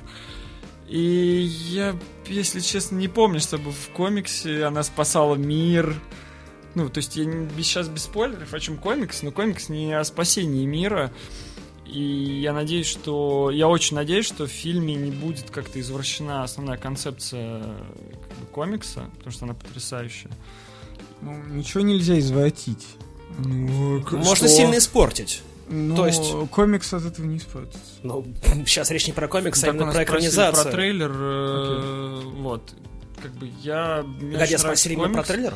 И 0.89 0.99
я, 1.71 1.97
если 2.27 2.61
честно, 2.61 2.97
не 2.97 3.09
помню, 3.09 3.41
чтобы 3.41 3.73
в 3.73 3.89
комиксе 3.91 4.65
она 4.65 4.83
спасала 4.83 5.37
мир. 5.37 5.95
Ну, 6.75 6.89
то 6.89 6.99
есть 6.99 7.17
я 7.17 7.25
не- 7.25 7.49
сейчас 7.63 7.89
без 7.89 8.03
спойлеров, 8.03 8.53
о 8.53 8.61
чем 8.61 8.77
комикс, 8.79 9.23
но 9.23 9.31
комикс 9.31 9.69
не 9.69 9.93
о 9.93 10.05
спасении 10.05 10.67
мира. 10.67 11.13
И 11.95 12.41
я 12.41 12.53
надеюсь, 12.53 12.89
что... 12.89 13.51
Я 13.53 13.69
очень 13.69 13.95
надеюсь, 13.95 14.27
что 14.27 14.47
в 14.47 14.51
фильме 14.51 14.97
не 14.97 15.13
будет 15.13 15.49
как-то 15.51 15.79
извращена 15.79 16.43
основная 16.43 16.77
концепция 16.77 17.63
как 17.63 18.39
бы, 18.39 18.47
комикса, 18.51 19.05
потому 19.19 19.33
что 19.33 19.45
она 19.45 19.55
потрясающая. 19.55 20.31
Ну, 21.21 21.41
ничего 21.51 21.83
нельзя 21.83 22.19
извратить. 22.19 22.85
Ну, 23.39 24.03
Можно 24.11 24.49
сильно 24.49 24.77
испортить. 24.77 25.43
Ну, 25.69 25.95
То 25.95 26.07
есть- 26.07 26.51
комикс 26.51 26.93
от 26.93 27.05
этого 27.05 27.27
не 27.27 27.37
испортится. 27.37 27.81
Ну, 28.03 28.27
сейчас 28.67 28.91
речь 28.91 29.07
не 29.07 29.13
про 29.13 29.29
комикс, 29.29 29.63
а 29.63 29.69
именно 29.69 29.93
про 29.93 30.03
экранизацию. 30.03 30.65
Про 30.65 30.73
трейлер, 30.73 31.13
э, 31.15 32.23
вот. 32.39 32.75
Как 33.23 33.33
бы 33.35 33.49
я... 33.63 34.05
Погоди, 34.33 34.57
спросили 34.57 34.95
именно 34.95 35.11
про 35.11 35.23
трейлер? 35.23 35.55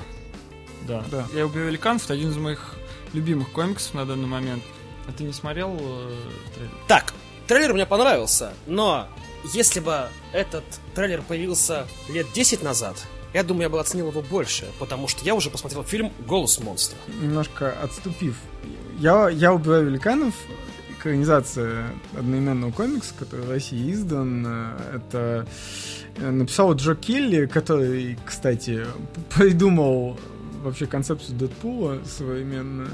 Да. 0.86 1.04
Да. 1.10 1.26
Я 1.34 1.46
убил 1.46 1.64
великанов, 1.64 2.04
это 2.04 2.14
один 2.14 2.30
из 2.30 2.36
моих 2.36 2.76
любимых 3.12 3.50
комиксов 3.50 3.94
на 3.94 4.06
данный 4.06 4.28
момент. 4.28 4.62
А 5.08 5.12
ты 5.16 5.24
не 5.24 5.32
смотрел 5.32 5.74
э, 5.80 6.16
трейлер? 6.54 6.70
Так, 6.86 7.14
трейлер 7.46 7.72
мне 7.74 7.86
понравился, 7.86 8.52
но 8.66 9.08
если 9.54 9.80
бы 9.80 10.08
этот 10.32 10.64
трейлер 10.94 11.22
появился 11.22 11.86
лет 12.10 12.26
10 12.34 12.62
назад, 12.62 12.96
я 13.34 13.42
думаю, 13.42 13.64
я 13.64 13.68
бы 13.68 13.80
оценил 13.80 14.08
его 14.10 14.22
больше, 14.22 14.66
потому 14.78 15.08
что 15.08 15.24
я 15.24 15.34
уже 15.34 15.50
посмотрел 15.50 15.82
фильм 15.84 16.12
«Голос 16.26 16.58
монстра». 16.60 16.98
Немножко 17.20 17.72
отступив. 17.82 18.36
Я, 18.98 19.28
я 19.28 19.52
убиваю 19.52 19.86
великанов. 19.86 20.34
Экранизация 20.98 21.90
одноименного 22.18 22.72
комикса, 22.72 23.14
который 23.18 23.44
в 23.46 23.50
России 23.50 23.92
издан. 23.92 24.44
э, 24.46 24.96
Это 24.96 25.46
э, 26.16 26.30
написал 26.30 26.74
Джо 26.74 26.94
Келли, 26.96 27.46
который, 27.46 28.18
кстати, 28.26 28.84
придумал 29.36 30.18
вообще 30.62 30.86
концепцию 30.86 31.38
Дэдпула 31.38 31.98
современную. 32.04 32.90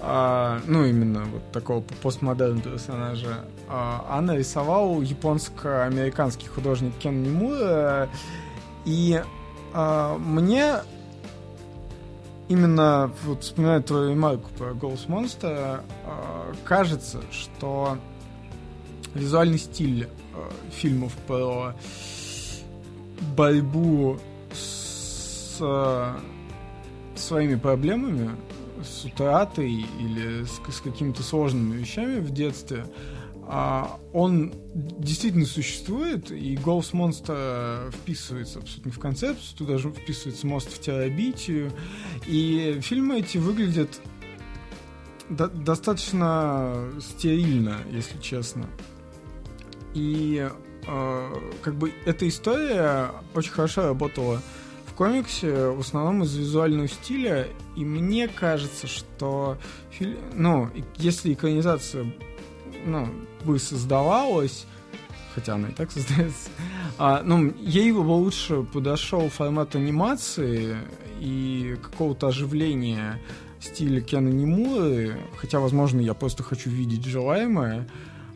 А, 0.00 0.60
ну, 0.66 0.84
именно 0.84 1.24
вот 1.24 1.52
такого 1.52 1.82
постмодерн 2.02 2.60
персонажа. 2.60 3.44
А, 3.68 4.04
а 4.08 4.20
нарисовал 4.20 5.00
японско-американский 5.00 6.48
художник 6.48 6.94
Кен 6.98 7.22
Нимура. 7.22 8.08
И 8.84 9.22
а, 9.72 10.18
мне 10.18 10.76
именно 12.50 13.12
вот 13.22 13.44
вспоминая 13.44 13.80
твою 13.80 14.10
ремарку 14.10 14.50
про 14.58 14.74
голос 14.74 15.06
монстра, 15.06 15.84
э, 16.04 16.54
кажется, 16.64 17.20
что 17.30 17.96
визуальный 19.14 19.58
стиль 19.58 20.08
э, 20.34 20.50
фильмов 20.72 21.12
про 21.28 21.74
борьбу 23.36 24.18
с 24.52 25.58
э, 25.60 26.14
своими 27.20 27.56
проблемами, 27.56 28.30
с 28.82 29.04
утратой 29.04 29.86
или 29.98 30.44
с, 30.44 30.60
с 30.74 30.80
какими-то 30.80 31.22
сложными 31.22 31.76
вещами 31.76 32.20
в 32.20 32.30
детстве, 32.30 32.86
а, 33.52 33.98
он 34.12 34.54
действительно 34.74 35.44
существует, 35.44 36.30
и 36.30 36.56
голос 36.56 36.92
монстра 36.92 37.90
вписывается 37.92 38.60
абсолютно 38.60 38.92
в 38.92 38.98
концепцию, 39.00 39.58
туда 39.58 39.76
же 39.76 39.90
вписывается 39.90 40.46
мост 40.46 40.72
в 40.72 40.80
терабитию, 40.80 41.72
и 42.28 42.78
фильмы 42.80 43.18
эти 43.18 43.38
выглядят 43.38 44.00
до- 45.30 45.48
достаточно 45.48 46.92
стерильно, 47.00 47.78
если 47.90 48.18
честно. 48.20 48.68
И 49.94 50.48
э, 50.86 51.34
как 51.62 51.74
бы 51.74 51.92
эта 52.06 52.28
история 52.28 53.10
очень 53.34 53.50
хорошо 53.50 53.88
работала 53.88 54.36
в 54.36 54.69
комиксе, 55.00 55.68
в 55.68 55.80
основном 55.80 56.24
из 56.24 56.36
визуального 56.36 56.86
стиля, 56.86 57.48
и 57.74 57.86
мне 57.86 58.28
кажется, 58.28 58.86
что 58.86 59.56
фи- 59.90 60.18
ну, 60.34 60.68
если 60.96 61.32
экранизация 61.32 62.12
ну, 62.84 63.08
бы 63.46 63.58
создавалась, 63.58 64.66
хотя 65.34 65.54
она 65.54 65.68
и 65.68 65.72
так 65.72 65.90
создается, 65.90 66.50
а, 66.98 67.22
ну, 67.24 67.50
ей 67.60 67.92
бы 67.92 68.00
лучше 68.00 68.62
подошел 68.62 69.30
формат 69.30 69.74
анимации 69.74 70.76
и 71.18 71.78
какого-то 71.82 72.26
оживления 72.26 73.22
стиля 73.58 74.02
Кена 74.02 74.28
Немуры, 74.28 75.18
хотя, 75.38 75.60
возможно, 75.60 76.00
я 76.00 76.12
просто 76.12 76.42
хочу 76.42 76.68
видеть 76.68 77.06
желаемое. 77.06 77.88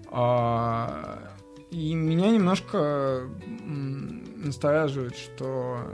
А, 0.07 1.29
и 1.71 1.93
меня 1.93 2.31
немножко 2.31 3.29
настораживает, 4.45 5.15
что 5.15 5.93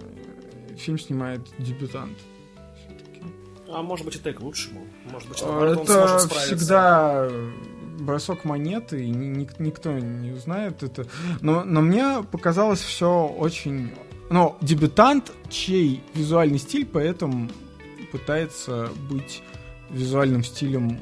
фильм 0.81 0.99
снимает 0.99 1.41
дебютант. 1.59 2.18
А 3.72 3.83
может 3.83 4.05
быть, 4.05 4.16
это 4.16 4.31
и 4.31 4.33
к 4.33 4.41
лучшему. 4.41 4.87
Может 5.11 5.28
быть, 5.28 5.41
наоборот, 5.43 5.76
он 5.78 5.83
Это 5.85 5.93
сможет 5.93 6.20
справиться. 6.22 6.57
всегда 6.57 7.31
бросок 8.01 8.45
монеты, 8.45 9.05
и 9.05 9.11
ни- 9.11 9.26
ни- 9.26 9.49
никто 9.62 9.93
не 9.93 10.33
узнает 10.33 10.83
это. 10.83 11.07
Но, 11.41 11.62
но 11.64 11.81
мне 11.81 12.22
показалось 12.31 12.81
все 12.81 13.26
очень... 13.26 13.93
Ну, 14.31 14.57
дебютант, 14.61 15.33
чей 15.49 16.03
визуальный 16.14 16.59
стиль 16.59 16.87
поэтому 16.87 17.49
пытается 18.12 18.89
быть 19.09 19.43
визуальным 19.91 20.43
стилем 20.45 20.99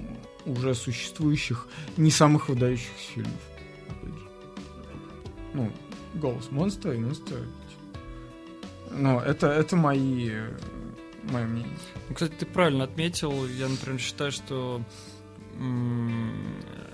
уже 0.47 0.75
существующих 0.75 1.69
не 1.97 2.11
самых 2.11 2.49
выдающихся 2.49 3.13
фильмов. 3.15 3.33
Ну, 5.55 5.71
голос 6.15 6.51
монстра 6.51 6.95
и 6.95 6.99
монстра. 6.99 7.39
Ну, 8.91 9.21
это, 9.21 9.49
это 9.49 9.77
мои, 9.77 10.31
мое 11.25 11.47
мнение. 11.47 11.77
Ну, 12.09 12.15
кстати, 12.15 12.33
ты 12.33 12.47
правильно 12.47 12.85
отметил. 12.85 13.47
Я, 13.47 13.69
например, 13.69 14.01
считаю, 14.01 14.33
что 14.33 14.83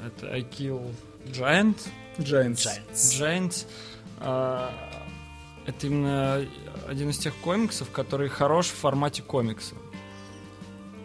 это 0.06 0.30
I 0.30 0.40
Kill 0.42 0.94
Giant. 1.26 1.76
Giants. 2.18 2.56
Giants. 2.56 3.20
Giants. 3.20 3.66
а, 4.20 4.72
это 5.66 5.86
именно 5.86 6.46
один 6.88 7.10
из 7.10 7.18
тех 7.18 7.34
комиксов, 7.36 7.90
который 7.90 8.28
хорош 8.28 8.66
в 8.66 8.74
формате 8.74 9.22
комикса. 9.22 9.74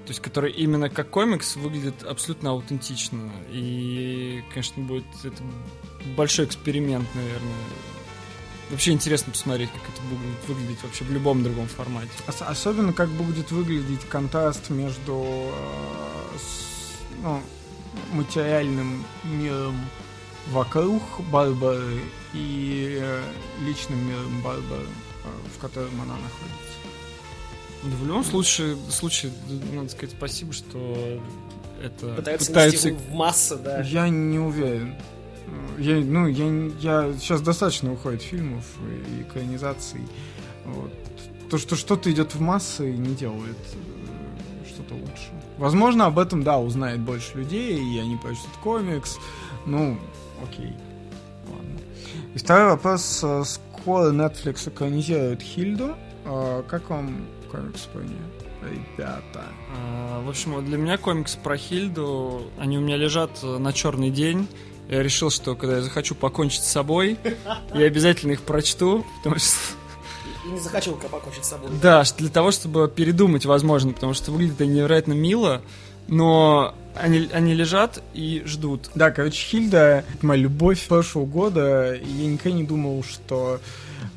То 0.05 0.11
есть, 0.11 0.21
который 0.21 0.51
именно 0.51 0.89
как 0.89 1.09
комикс 1.09 1.55
выглядит 1.55 2.03
абсолютно 2.03 2.51
аутентично. 2.51 3.31
И, 3.51 4.43
конечно, 4.49 4.83
будет 4.83 5.05
это 5.23 5.43
большой 6.17 6.45
эксперимент, 6.45 7.07
наверное. 7.13 7.53
Вообще 8.69 8.91
интересно 8.91 9.31
посмотреть, 9.31 9.69
как 9.71 9.81
это 9.81 10.01
будет 10.03 10.47
выглядеть 10.47 10.83
вообще 10.83 11.03
в 11.03 11.11
любом 11.11 11.43
другом 11.43 11.67
формате. 11.67 12.09
Ос- 12.27 12.41
Особенно 12.41 12.93
как 12.93 13.09
будет 13.09 13.51
выглядеть 13.51 14.01
контраст 14.07 14.69
между 14.69 15.23
э, 15.25 16.37
с, 16.37 17.21
ну, 17.23 17.41
материальным 18.13 19.03
миром 19.23 19.75
вокруг 20.51 21.01
Барбары 21.31 21.99
и 22.33 22.99
э, 23.01 23.23
личным 23.65 24.07
миром 24.07 24.41
Барбары, 24.43 24.83
э, 24.85 25.27
в 25.55 25.59
котором 25.59 25.99
она 26.01 26.13
находится. 26.13 26.79
Да, 27.83 27.95
в 27.95 28.05
любом 28.07 28.23
случае, 28.23 28.77
случае, 28.91 29.31
надо 29.73 29.89
сказать 29.89 30.11
спасибо, 30.15 30.53
что 30.53 31.19
это 31.81 32.13
Пытаются, 32.13 32.47
пытаются 32.47 32.89
в 32.89 33.11
массы, 33.13 33.55
да. 33.55 33.81
Я 33.81 34.09
не 34.09 34.37
уверен. 34.37 34.95
Э, 35.77 35.81
Я, 35.81 35.95
ну, 35.97 36.27
я, 36.27 36.71
я 36.79 37.13
сейчас 37.13 37.41
достаточно 37.41 37.91
уходит 37.93 38.21
фильмов 38.21 38.65
и 39.09 39.21
экранизаций. 39.21 40.01
Вот. 40.65 40.91
То, 41.49 41.57
что 41.57 41.75
что-то 41.75 42.11
идет 42.11 42.35
в 42.35 42.41
массы, 42.41 42.91
не 42.91 43.15
делает 43.15 43.57
э, 43.73 44.67
что-то 44.67 44.93
лучше. 44.95 45.31
Возможно, 45.57 46.05
об 46.05 46.19
этом, 46.19 46.43
да, 46.43 46.57
узнает 46.59 46.99
больше 46.99 47.37
людей, 47.37 47.77
и 47.77 47.99
они 47.99 48.15
прочтут 48.17 48.51
комикс. 48.63 49.17
Ну, 49.65 49.97
окей. 50.43 50.73
Ладно. 51.49 51.79
И 52.35 52.37
второй 52.37 52.71
вопрос. 52.71 53.21
э, 53.23 53.43
скоро 53.45 54.11
Netflix 54.11 54.69
экранизирует 54.69 55.41
Хильду. 55.41 55.95
А, 56.25 56.63
как 56.63 56.89
вам 56.89 57.25
комикс 57.51 57.81
про 57.93 58.01
нее? 58.01 58.17
Ребята. 58.61 59.43
В 60.23 60.27
общем, 60.29 60.63
для 60.65 60.77
меня 60.77 60.97
комикс 60.97 61.35
про 61.37 61.55
Хильду, 61.57 62.51
они 62.59 62.77
у 62.77 62.81
меня 62.81 62.97
лежат 62.97 63.39
э, 63.41 63.57
на 63.57 63.71
черный 63.73 64.09
день. 64.11 64.47
Я 64.89 65.03
решил, 65.03 65.29
что 65.29 65.55
когда 65.55 65.77
я 65.77 65.81
захочу 65.83 66.15
покончить 66.15 66.63
с 66.63 66.71
собой, 66.71 67.17
я 67.75 67.85
обязательно 67.85 68.31
их 68.31 68.41
прочту, 68.41 69.05
потому 69.17 69.37
что 69.39 69.55
И 70.45 70.49
не 70.49 70.59
захочу 70.59 70.93
покончить 70.93 71.45
с 71.45 71.49
собой. 71.49 71.69
Да, 71.79 72.03
для 72.17 72.29
того, 72.29 72.49
чтобы 72.49 72.91
передумать, 72.93 73.45
возможно, 73.45 73.93
потому 73.93 74.15
что 74.15 74.31
выглядит 74.31 74.59
они 74.61 74.73
невероятно 74.73 75.13
мило, 75.13 75.61
но 76.09 76.73
они, 76.95 77.29
они 77.31 77.53
лежат 77.53 78.01
и 78.13 78.43
ждут. 78.45 78.89
Да, 78.95 79.11
короче, 79.11 79.41
Хильда— 79.45 80.03
моя 80.21 80.43
любовь 80.43 80.85
прошлого 80.87 81.25
года, 81.25 81.95
я 81.95 82.27
никогда 82.27 82.57
не 82.57 82.63
думал, 82.63 83.03
что 83.03 83.59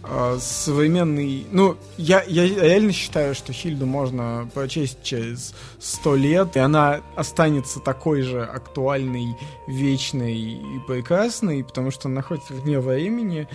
э, 0.03 0.39
современный... 0.41 1.47
Ну, 1.53 1.77
я, 1.99 2.23
я 2.23 2.45
реально 2.47 2.93
считаю, 2.93 3.35
что 3.35 3.53
Хильду 3.53 3.87
можно 3.87 4.49
прочесть 4.55 5.03
через 5.03 5.55
сто 5.79 6.17
лет, 6.17 6.57
и 6.57 6.61
она 6.61 7.03
останется 7.15 7.79
такой 7.79 8.23
же 8.23 8.43
актуальной, 8.43 9.37
вечной 9.69 10.41
и 10.41 10.79
прекрасной, 10.87 11.63
потому 11.63 11.91
что 11.91 12.09
она 12.09 12.17
находится 12.17 12.55
вне 12.55 12.81
времени. 12.81 13.49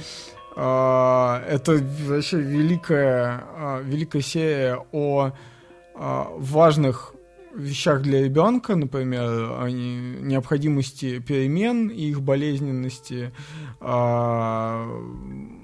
А, 0.55 1.43
это 1.47 1.83
вообще 2.05 2.37
великая, 2.37 3.43
а, 3.55 3.81
великая 3.81 4.21
серия 4.21 4.85
о 4.91 5.31
важных 5.99 7.15
вещах 7.57 8.01
для 8.01 8.23
ребенка, 8.23 8.75
например, 8.75 9.23
о 9.59 9.67
не- 9.67 10.17
необходимости 10.21 11.19
перемен 11.19 11.87
и 11.87 12.09
их 12.09 12.21
болезненности, 12.21 13.31
а, 13.79 14.87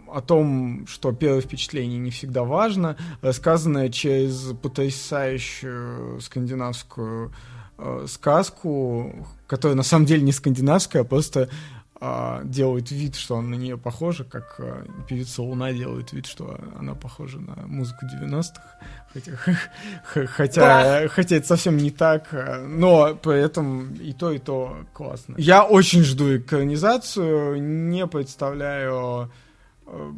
о 0.08 0.22
том, 0.22 0.86
что 0.88 1.12
первое 1.12 1.42
впечатление 1.42 2.00
не 2.00 2.12
всегда 2.12 2.44
важно, 2.44 2.98
рассказанное 3.22 3.90
через 3.90 4.54
потрясающую 4.62 6.20
скандинавскую 6.22 7.34
э, 7.78 8.06
сказку, 8.08 9.28
которая 9.48 9.76
на 9.76 9.84
самом 9.84 10.06
деле 10.06 10.22
не 10.22 10.32
скандинавская, 10.32 11.02
а 11.02 11.06
просто 11.06 11.50
а, 12.06 12.42
делает 12.44 12.92
вид, 12.92 13.16
что 13.16 13.36
он 13.36 13.50
на 13.50 13.56
нее 13.56 13.78
похожа, 13.78 14.26
как 14.26 14.56
а, 14.60 14.86
певица 15.08 15.42
Луна 15.42 15.72
делает 15.72 16.12
вид, 16.12 16.26
что 16.26 16.60
она 16.78 16.96
похожа 16.96 17.40
на 17.40 17.56
музыку 17.66 18.06
90-х. 18.06 18.62
Хотя, 19.14 19.32
хотя, 20.28 21.08
хотя 21.08 21.36
это 21.38 21.48
совсем 21.48 21.78
не 21.78 21.92
так, 21.92 22.28
а, 22.34 22.62
но 22.68 23.16
при 23.16 23.40
этом 23.40 23.94
и 23.94 24.12
то, 24.12 24.32
и 24.34 24.40
то 24.40 24.86
классно. 24.92 25.36
Я 25.38 25.64
очень 25.64 26.04
жду 26.04 26.36
экранизацию, 26.36 27.62
не 27.62 28.06
представляю, 28.06 29.32
э, 29.88 30.12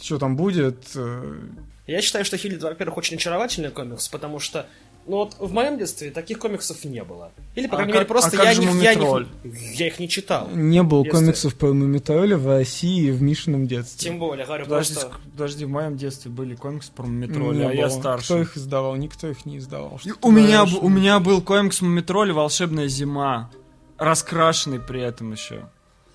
что 0.00 0.18
там 0.18 0.36
будет. 0.36 0.92
э, 0.94 1.38
Я 1.86 2.00
считаю, 2.00 2.24
что 2.24 2.38
Хильда, 2.38 2.68
во-первых, 2.68 2.96
очень 2.96 3.16
очаровательный 3.16 3.70
комикс, 3.70 4.08
потому 4.08 4.38
что 4.38 4.66
ну 5.10 5.16
вот 5.16 5.34
в 5.40 5.52
моем 5.52 5.76
детстве 5.76 6.10
таких 6.12 6.38
комиксов 6.38 6.84
не 6.84 7.02
было. 7.02 7.32
Или, 7.56 7.66
по 7.66 7.74
А 7.74 7.76
крайней 7.78 7.92
как- 7.92 8.00
мере, 8.02 8.06
просто 8.08 8.28
а 8.28 8.36
как 8.36 8.44
я, 8.46 8.54
же 8.54 8.60
них, 8.60 8.82
я, 8.82 8.94
них, 8.94 9.26
я 9.74 9.86
их 9.88 9.98
не 9.98 10.08
читал. 10.08 10.48
Не 10.52 10.84
было 10.84 11.02
комиксов 11.02 11.56
по 11.56 11.72
Мумитроля 11.72 12.36
в 12.36 12.46
России 12.46 13.10
в 13.10 13.20
Мишином 13.20 13.66
детстве. 13.66 14.08
Тем 14.08 14.20
более, 14.20 14.46
говорю, 14.46 14.64
Подожди, 14.66 14.94
просто... 14.94 15.12
подожди, 15.32 15.64
в 15.64 15.68
моем 15.68 15.96
детстве 15.96 16.30
были 16.30 16.54
комиксы 16.54 16.92
про 16.92 17.02
Мумитроля, 17.02 17.70
а 17.70 17.72
я 17.74 17.88
было. 17.88 17.98
старше. 17.98 18.24
Кто 18.26 18.40
их 18.40 18.56
издавал? 18.56 18.94
Никто 18.94 19.26
их 19.28 19.44
не 19.44 19.58
издавал. 19.58 20.00
У 20.22 20.30
меня, 20.30 20.62
у 20.64 20.88
меня 20.88 21.18
был 21.18 21.42
комикс 21.42 21.80
Мумитроля 21.82 22.32
«Волшебная 22.32 22.86
зима», 22.86 23.50
раскрашенный 23.98 24.78
при 24.78 25.02
этом 25.02 25.32
еще. 25.32 25.68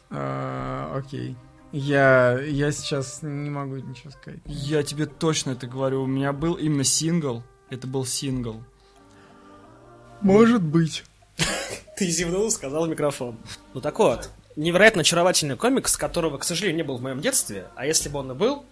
А, 0.10 0.96
окей. 0.96 1.36
Я, 1.74 2.40
я 2.40 2.72
сейчас 2.72 3.20
не 3.22 3.50
могу 3.50 3.76
ничего 3.76 4.12
сказать. 4.12 4.40
Я 4.46 4.84
тебе 4.84 5.06
точно 5.06 5.52
это 5.52 5.68
говорю, 5.68 6.04
у 6.04 6.08
меня 6.08 6.32
был 6.32 6.54
именно 6.54 6.86
сингл, 6.86 7.44
это 7.70 7.88
был 7.88 8.06
сингл. 8.06 8.64
Может 10.26 10.64
быть. 10.64 11.04
Ты 11.98 12.08
зевнул, 12.08 12.50
сказал 12.50 12.88
микрофон. 12.88 13.38
Ну 13.76 13.80
так 13.80 14.00
вот, 14.00 14.32
невероятно 14.56 15.02
очаровательный 15.02 15.56
комикс, 15.56 15.96
которого, 15.96 16.40
к 16.40 16.44
сожалению, 16.44 16.78
не 16.78 16.84
был 16.84 16.98
в 16.98 17.02
моем 17.04 17.22
детстве, 17.22 17.68
а 17.76 17.86
если 17.86 18.10
бы 18.10 18.18
он 18.18 18.32
и 18.32 18.34
был, 18.34 18.66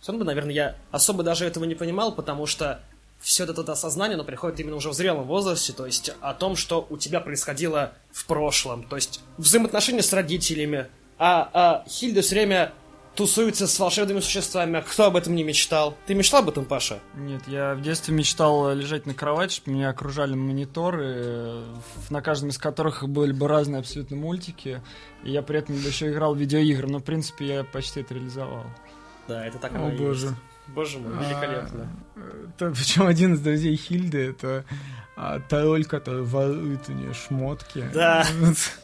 все 0.00 0.10
равно 0.10 0.24
бы, 0.24 0.26
наверное, 0.26 0.52
я 0.52 0.76
особо 0.90 1.22
даже 1.22 1.44
этого 1.44 1.62
не 1.66 1.76
понимал, 1.76 2.12
потому 2.12 2.46
что 2.46 2.80
все 3.20 3.44
это, 3.44 3.52
это 3.52 3.72
осознание, 3.72 4.16
оно 4.16 4.24
приходит 4.24 4.58
именно 4.58 4.74
уже 4.74 4.88
в 4.88 4.94
зрелом 4.94 5.22
возрасте, 5.22 5.72
то 5.72 5.86
есть 5.86 6.10
о 6.20 6.34
том, 6.34 6.56
что 6.56 6.84
у 6.90 6.96
тебя 6.96 7.20
происходило 7.20 7.92
в 8.10 8.26
прошлом, 8.26 8.82
то 8.82 8.96
есть 8.96 9.20
взаимоотношения 9.36 10.02
с 10.02 10.12
родителями, 10.12 10.88
а, 11.16 11.48
а 11.52 11.84
Хильда 11.88 12.22
все 12.22 12.34
время 12.34 12.72
тусуется 13.18 13.66
с 13.66 13.76
волшебными 13.80 14.20
существами, 14.20 14.78
а 14.78 14.82
кто 14.82 15.06
об 15.06 15.16
этом 15.16 15.34
не 15.34 15.42
мечтал? 15.42 15.96
Ты 16.06 16.14
мечтал 16.14 16.42
об 16.42 16.50
этом, 16.50 16.64
Паша? 16.64 17.00
Нет, 17.16 17.42
я 17.48 17.74
в 17.74 17.82
детстве 17.82 18.14
мечтал 18.14 18.72
лежать 18.72 19.06
на 19.06 19.14
кровати, 19.14 19.56
чтобы 19.56 19.76
меня 19.76 19.88
окружали 19.90 20.34
мониторы, 20.34 21.14
э, 21.16 21.64
на 22.10 22.22
каждом 22.22 22.50
из 22.50 22.58
которых 22.58 23.08
были 23.08 23.32
бы 23.32 23.48
разные 23.48 23.80
абсолютно 23.80 24.16
мультики, 24.16 24.80
и 25.24 25.32
я 25.32 25.42
при 25.42 25.58
этом 25.58 25.74
бы 25.74 25.88
еще 25.88 26.12
играл 26.12 26.36
в 26.36 26.38
видеоигры, 26.38 26.86
но 26.86 27.00
в 27.00 27.02
принципе 27.02 27.46
я 27.46 27.64
почти 27.64 28.02
это 28.02 28.14
реализовал. 28.14 28.62
Да, 29.26 29.44
это 29.44 29.58
так 29.58 29.74
О 29.74 29.90
боже. 29.90 30.28
есть. 30.28 30.38
Боже 30.68 30.98
мой, 30.98 31.12
великолепно. 31.24 31.90
причем 32.58 33.06
один 33.06 33.34
из 33.34 33.40
друзей 33.40 33.74
Хильды 33.74 34.28
это 34.28 34.64
а, 35.20 35.40
тролль, 35.40 35.84
который 35.84 36.22
ворует 36.22 36.88
у 36.88 36.92
нее 36.92 37.12
шмотки. 37.12 37.84
Да. 37.92 38.24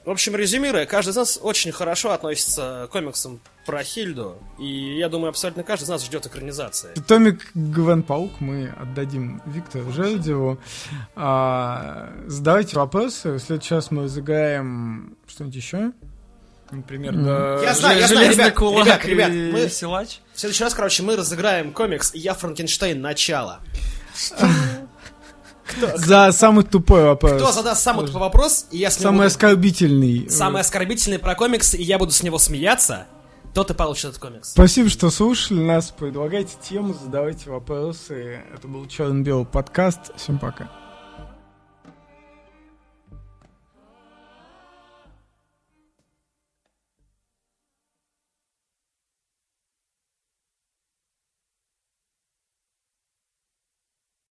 В 0.04 0.10
общем, 0.10 0.34
резюмируя, 0.34 0.84
каждый 0.84 1.10
из 1.10 1.16
нас 1.16 1.38
очень 1.40 1.70
хорошо 1.70 2.10
относится 2.10 2.86
к 2.88 2.92
комиксам 2.92 3.40
про 3.66 3.84
Хильду, 3.84 4.36
и 4.58 4.98
я 4.98 5.08
думаю, 5.08 5.28
абсолютно 5.30 5.62
каждый 5.62 5.84
из 5.84 5.88
нас 5.90 6.04
ждет 6.04 6.26
экранизации. 6.26 6.88
Томик 7.06 7.50
Гвен 7.54 8.02
Паук 8.02 8.40
мы 8.40 8.68
отдадим 8.80 9.40
Виктору 9.46 9.92
Жердеву. 9.92 10.58
А, 11.14 12.12
задавайте 12.26 12.76
вопросы. 12.76 13.32
В 13.34 13.38
следующий 13.38 13.74
раз 13.74 13.90
мы 13.92 14.02
разыграем 14.04 15.16
что-нибудь 15.28 15.56
еще. 15.56 15.92
Например, 16.72 17.12
Мгм. 17.12 17.24
да, 17.26 17.62
Я 17.62 17.74
знаю, 17.74 18.00
я 18.00 18.08
знаю, 18.08 18.32
ребят, 18.32 18.54
кулак 18.54 19.04
ребят, 19.04 19.04
ребят, 19.04 19.30
и 19.30 19.52
мы- 19.52 19.68
силач. 19.68 20.18
В 20.34 20.40
следующий 20.40 20.64
раз, 20.64 20.74
короче, 20.74 21.04
мы 21.04 21.14
разыграем 21.14 21.72
комикс 21.72 22.12
«Я 22.14 22.34
Франкенштейн. 22.34 23.00
Начало». 23.00 23.60
За 25.96 26.30
самый 26.32 26.64
тупой 26.64 27.04
вопрос. 27.04 27.32
Кто 27.34 27.52
задаст 27.52 27.82
самый 27.82 28.06
тупой 28.06 28.20
вопрос, 28.20 28.66
и 28.70 28.78
я 28.78 28.90
с 28.90 28.96
Самый 28.96 29.16
буду- 29.18 29.26
оскорбительный. 29.26 30.28
самый 30.30 30.60
оскорбительный 30.60 31.18
про 31.18 31.34
комикс, 31.34 31.74
и 31.74 31.82
я 31.82 31.98
буду 31.98 32.12
с 32.12 32.22
него 32.22 32.38
смеяться, 32.38 33.06
тот 33.54 33.70
и 33.70 33.74
получит 33.74 34.06
этот 34.06 34.18
комикс. 34.18 34.50
Спасибо, 34.50 34.88
что 34.88 35.10
слушали 35.10 35.60
нас. 35.60 35.90
Предлагайте 35.96 36.54
тему, 36.68 36.94
задавайте 36.94 37.50
вопросы. 37.50 38.40
Это 38.54 38.66
был 38.68 38.86
Черно-Белый 38.86 39.46
подкаст. 39.46 40.00
Всем 40.16 40.38
пока. 40.38 40.68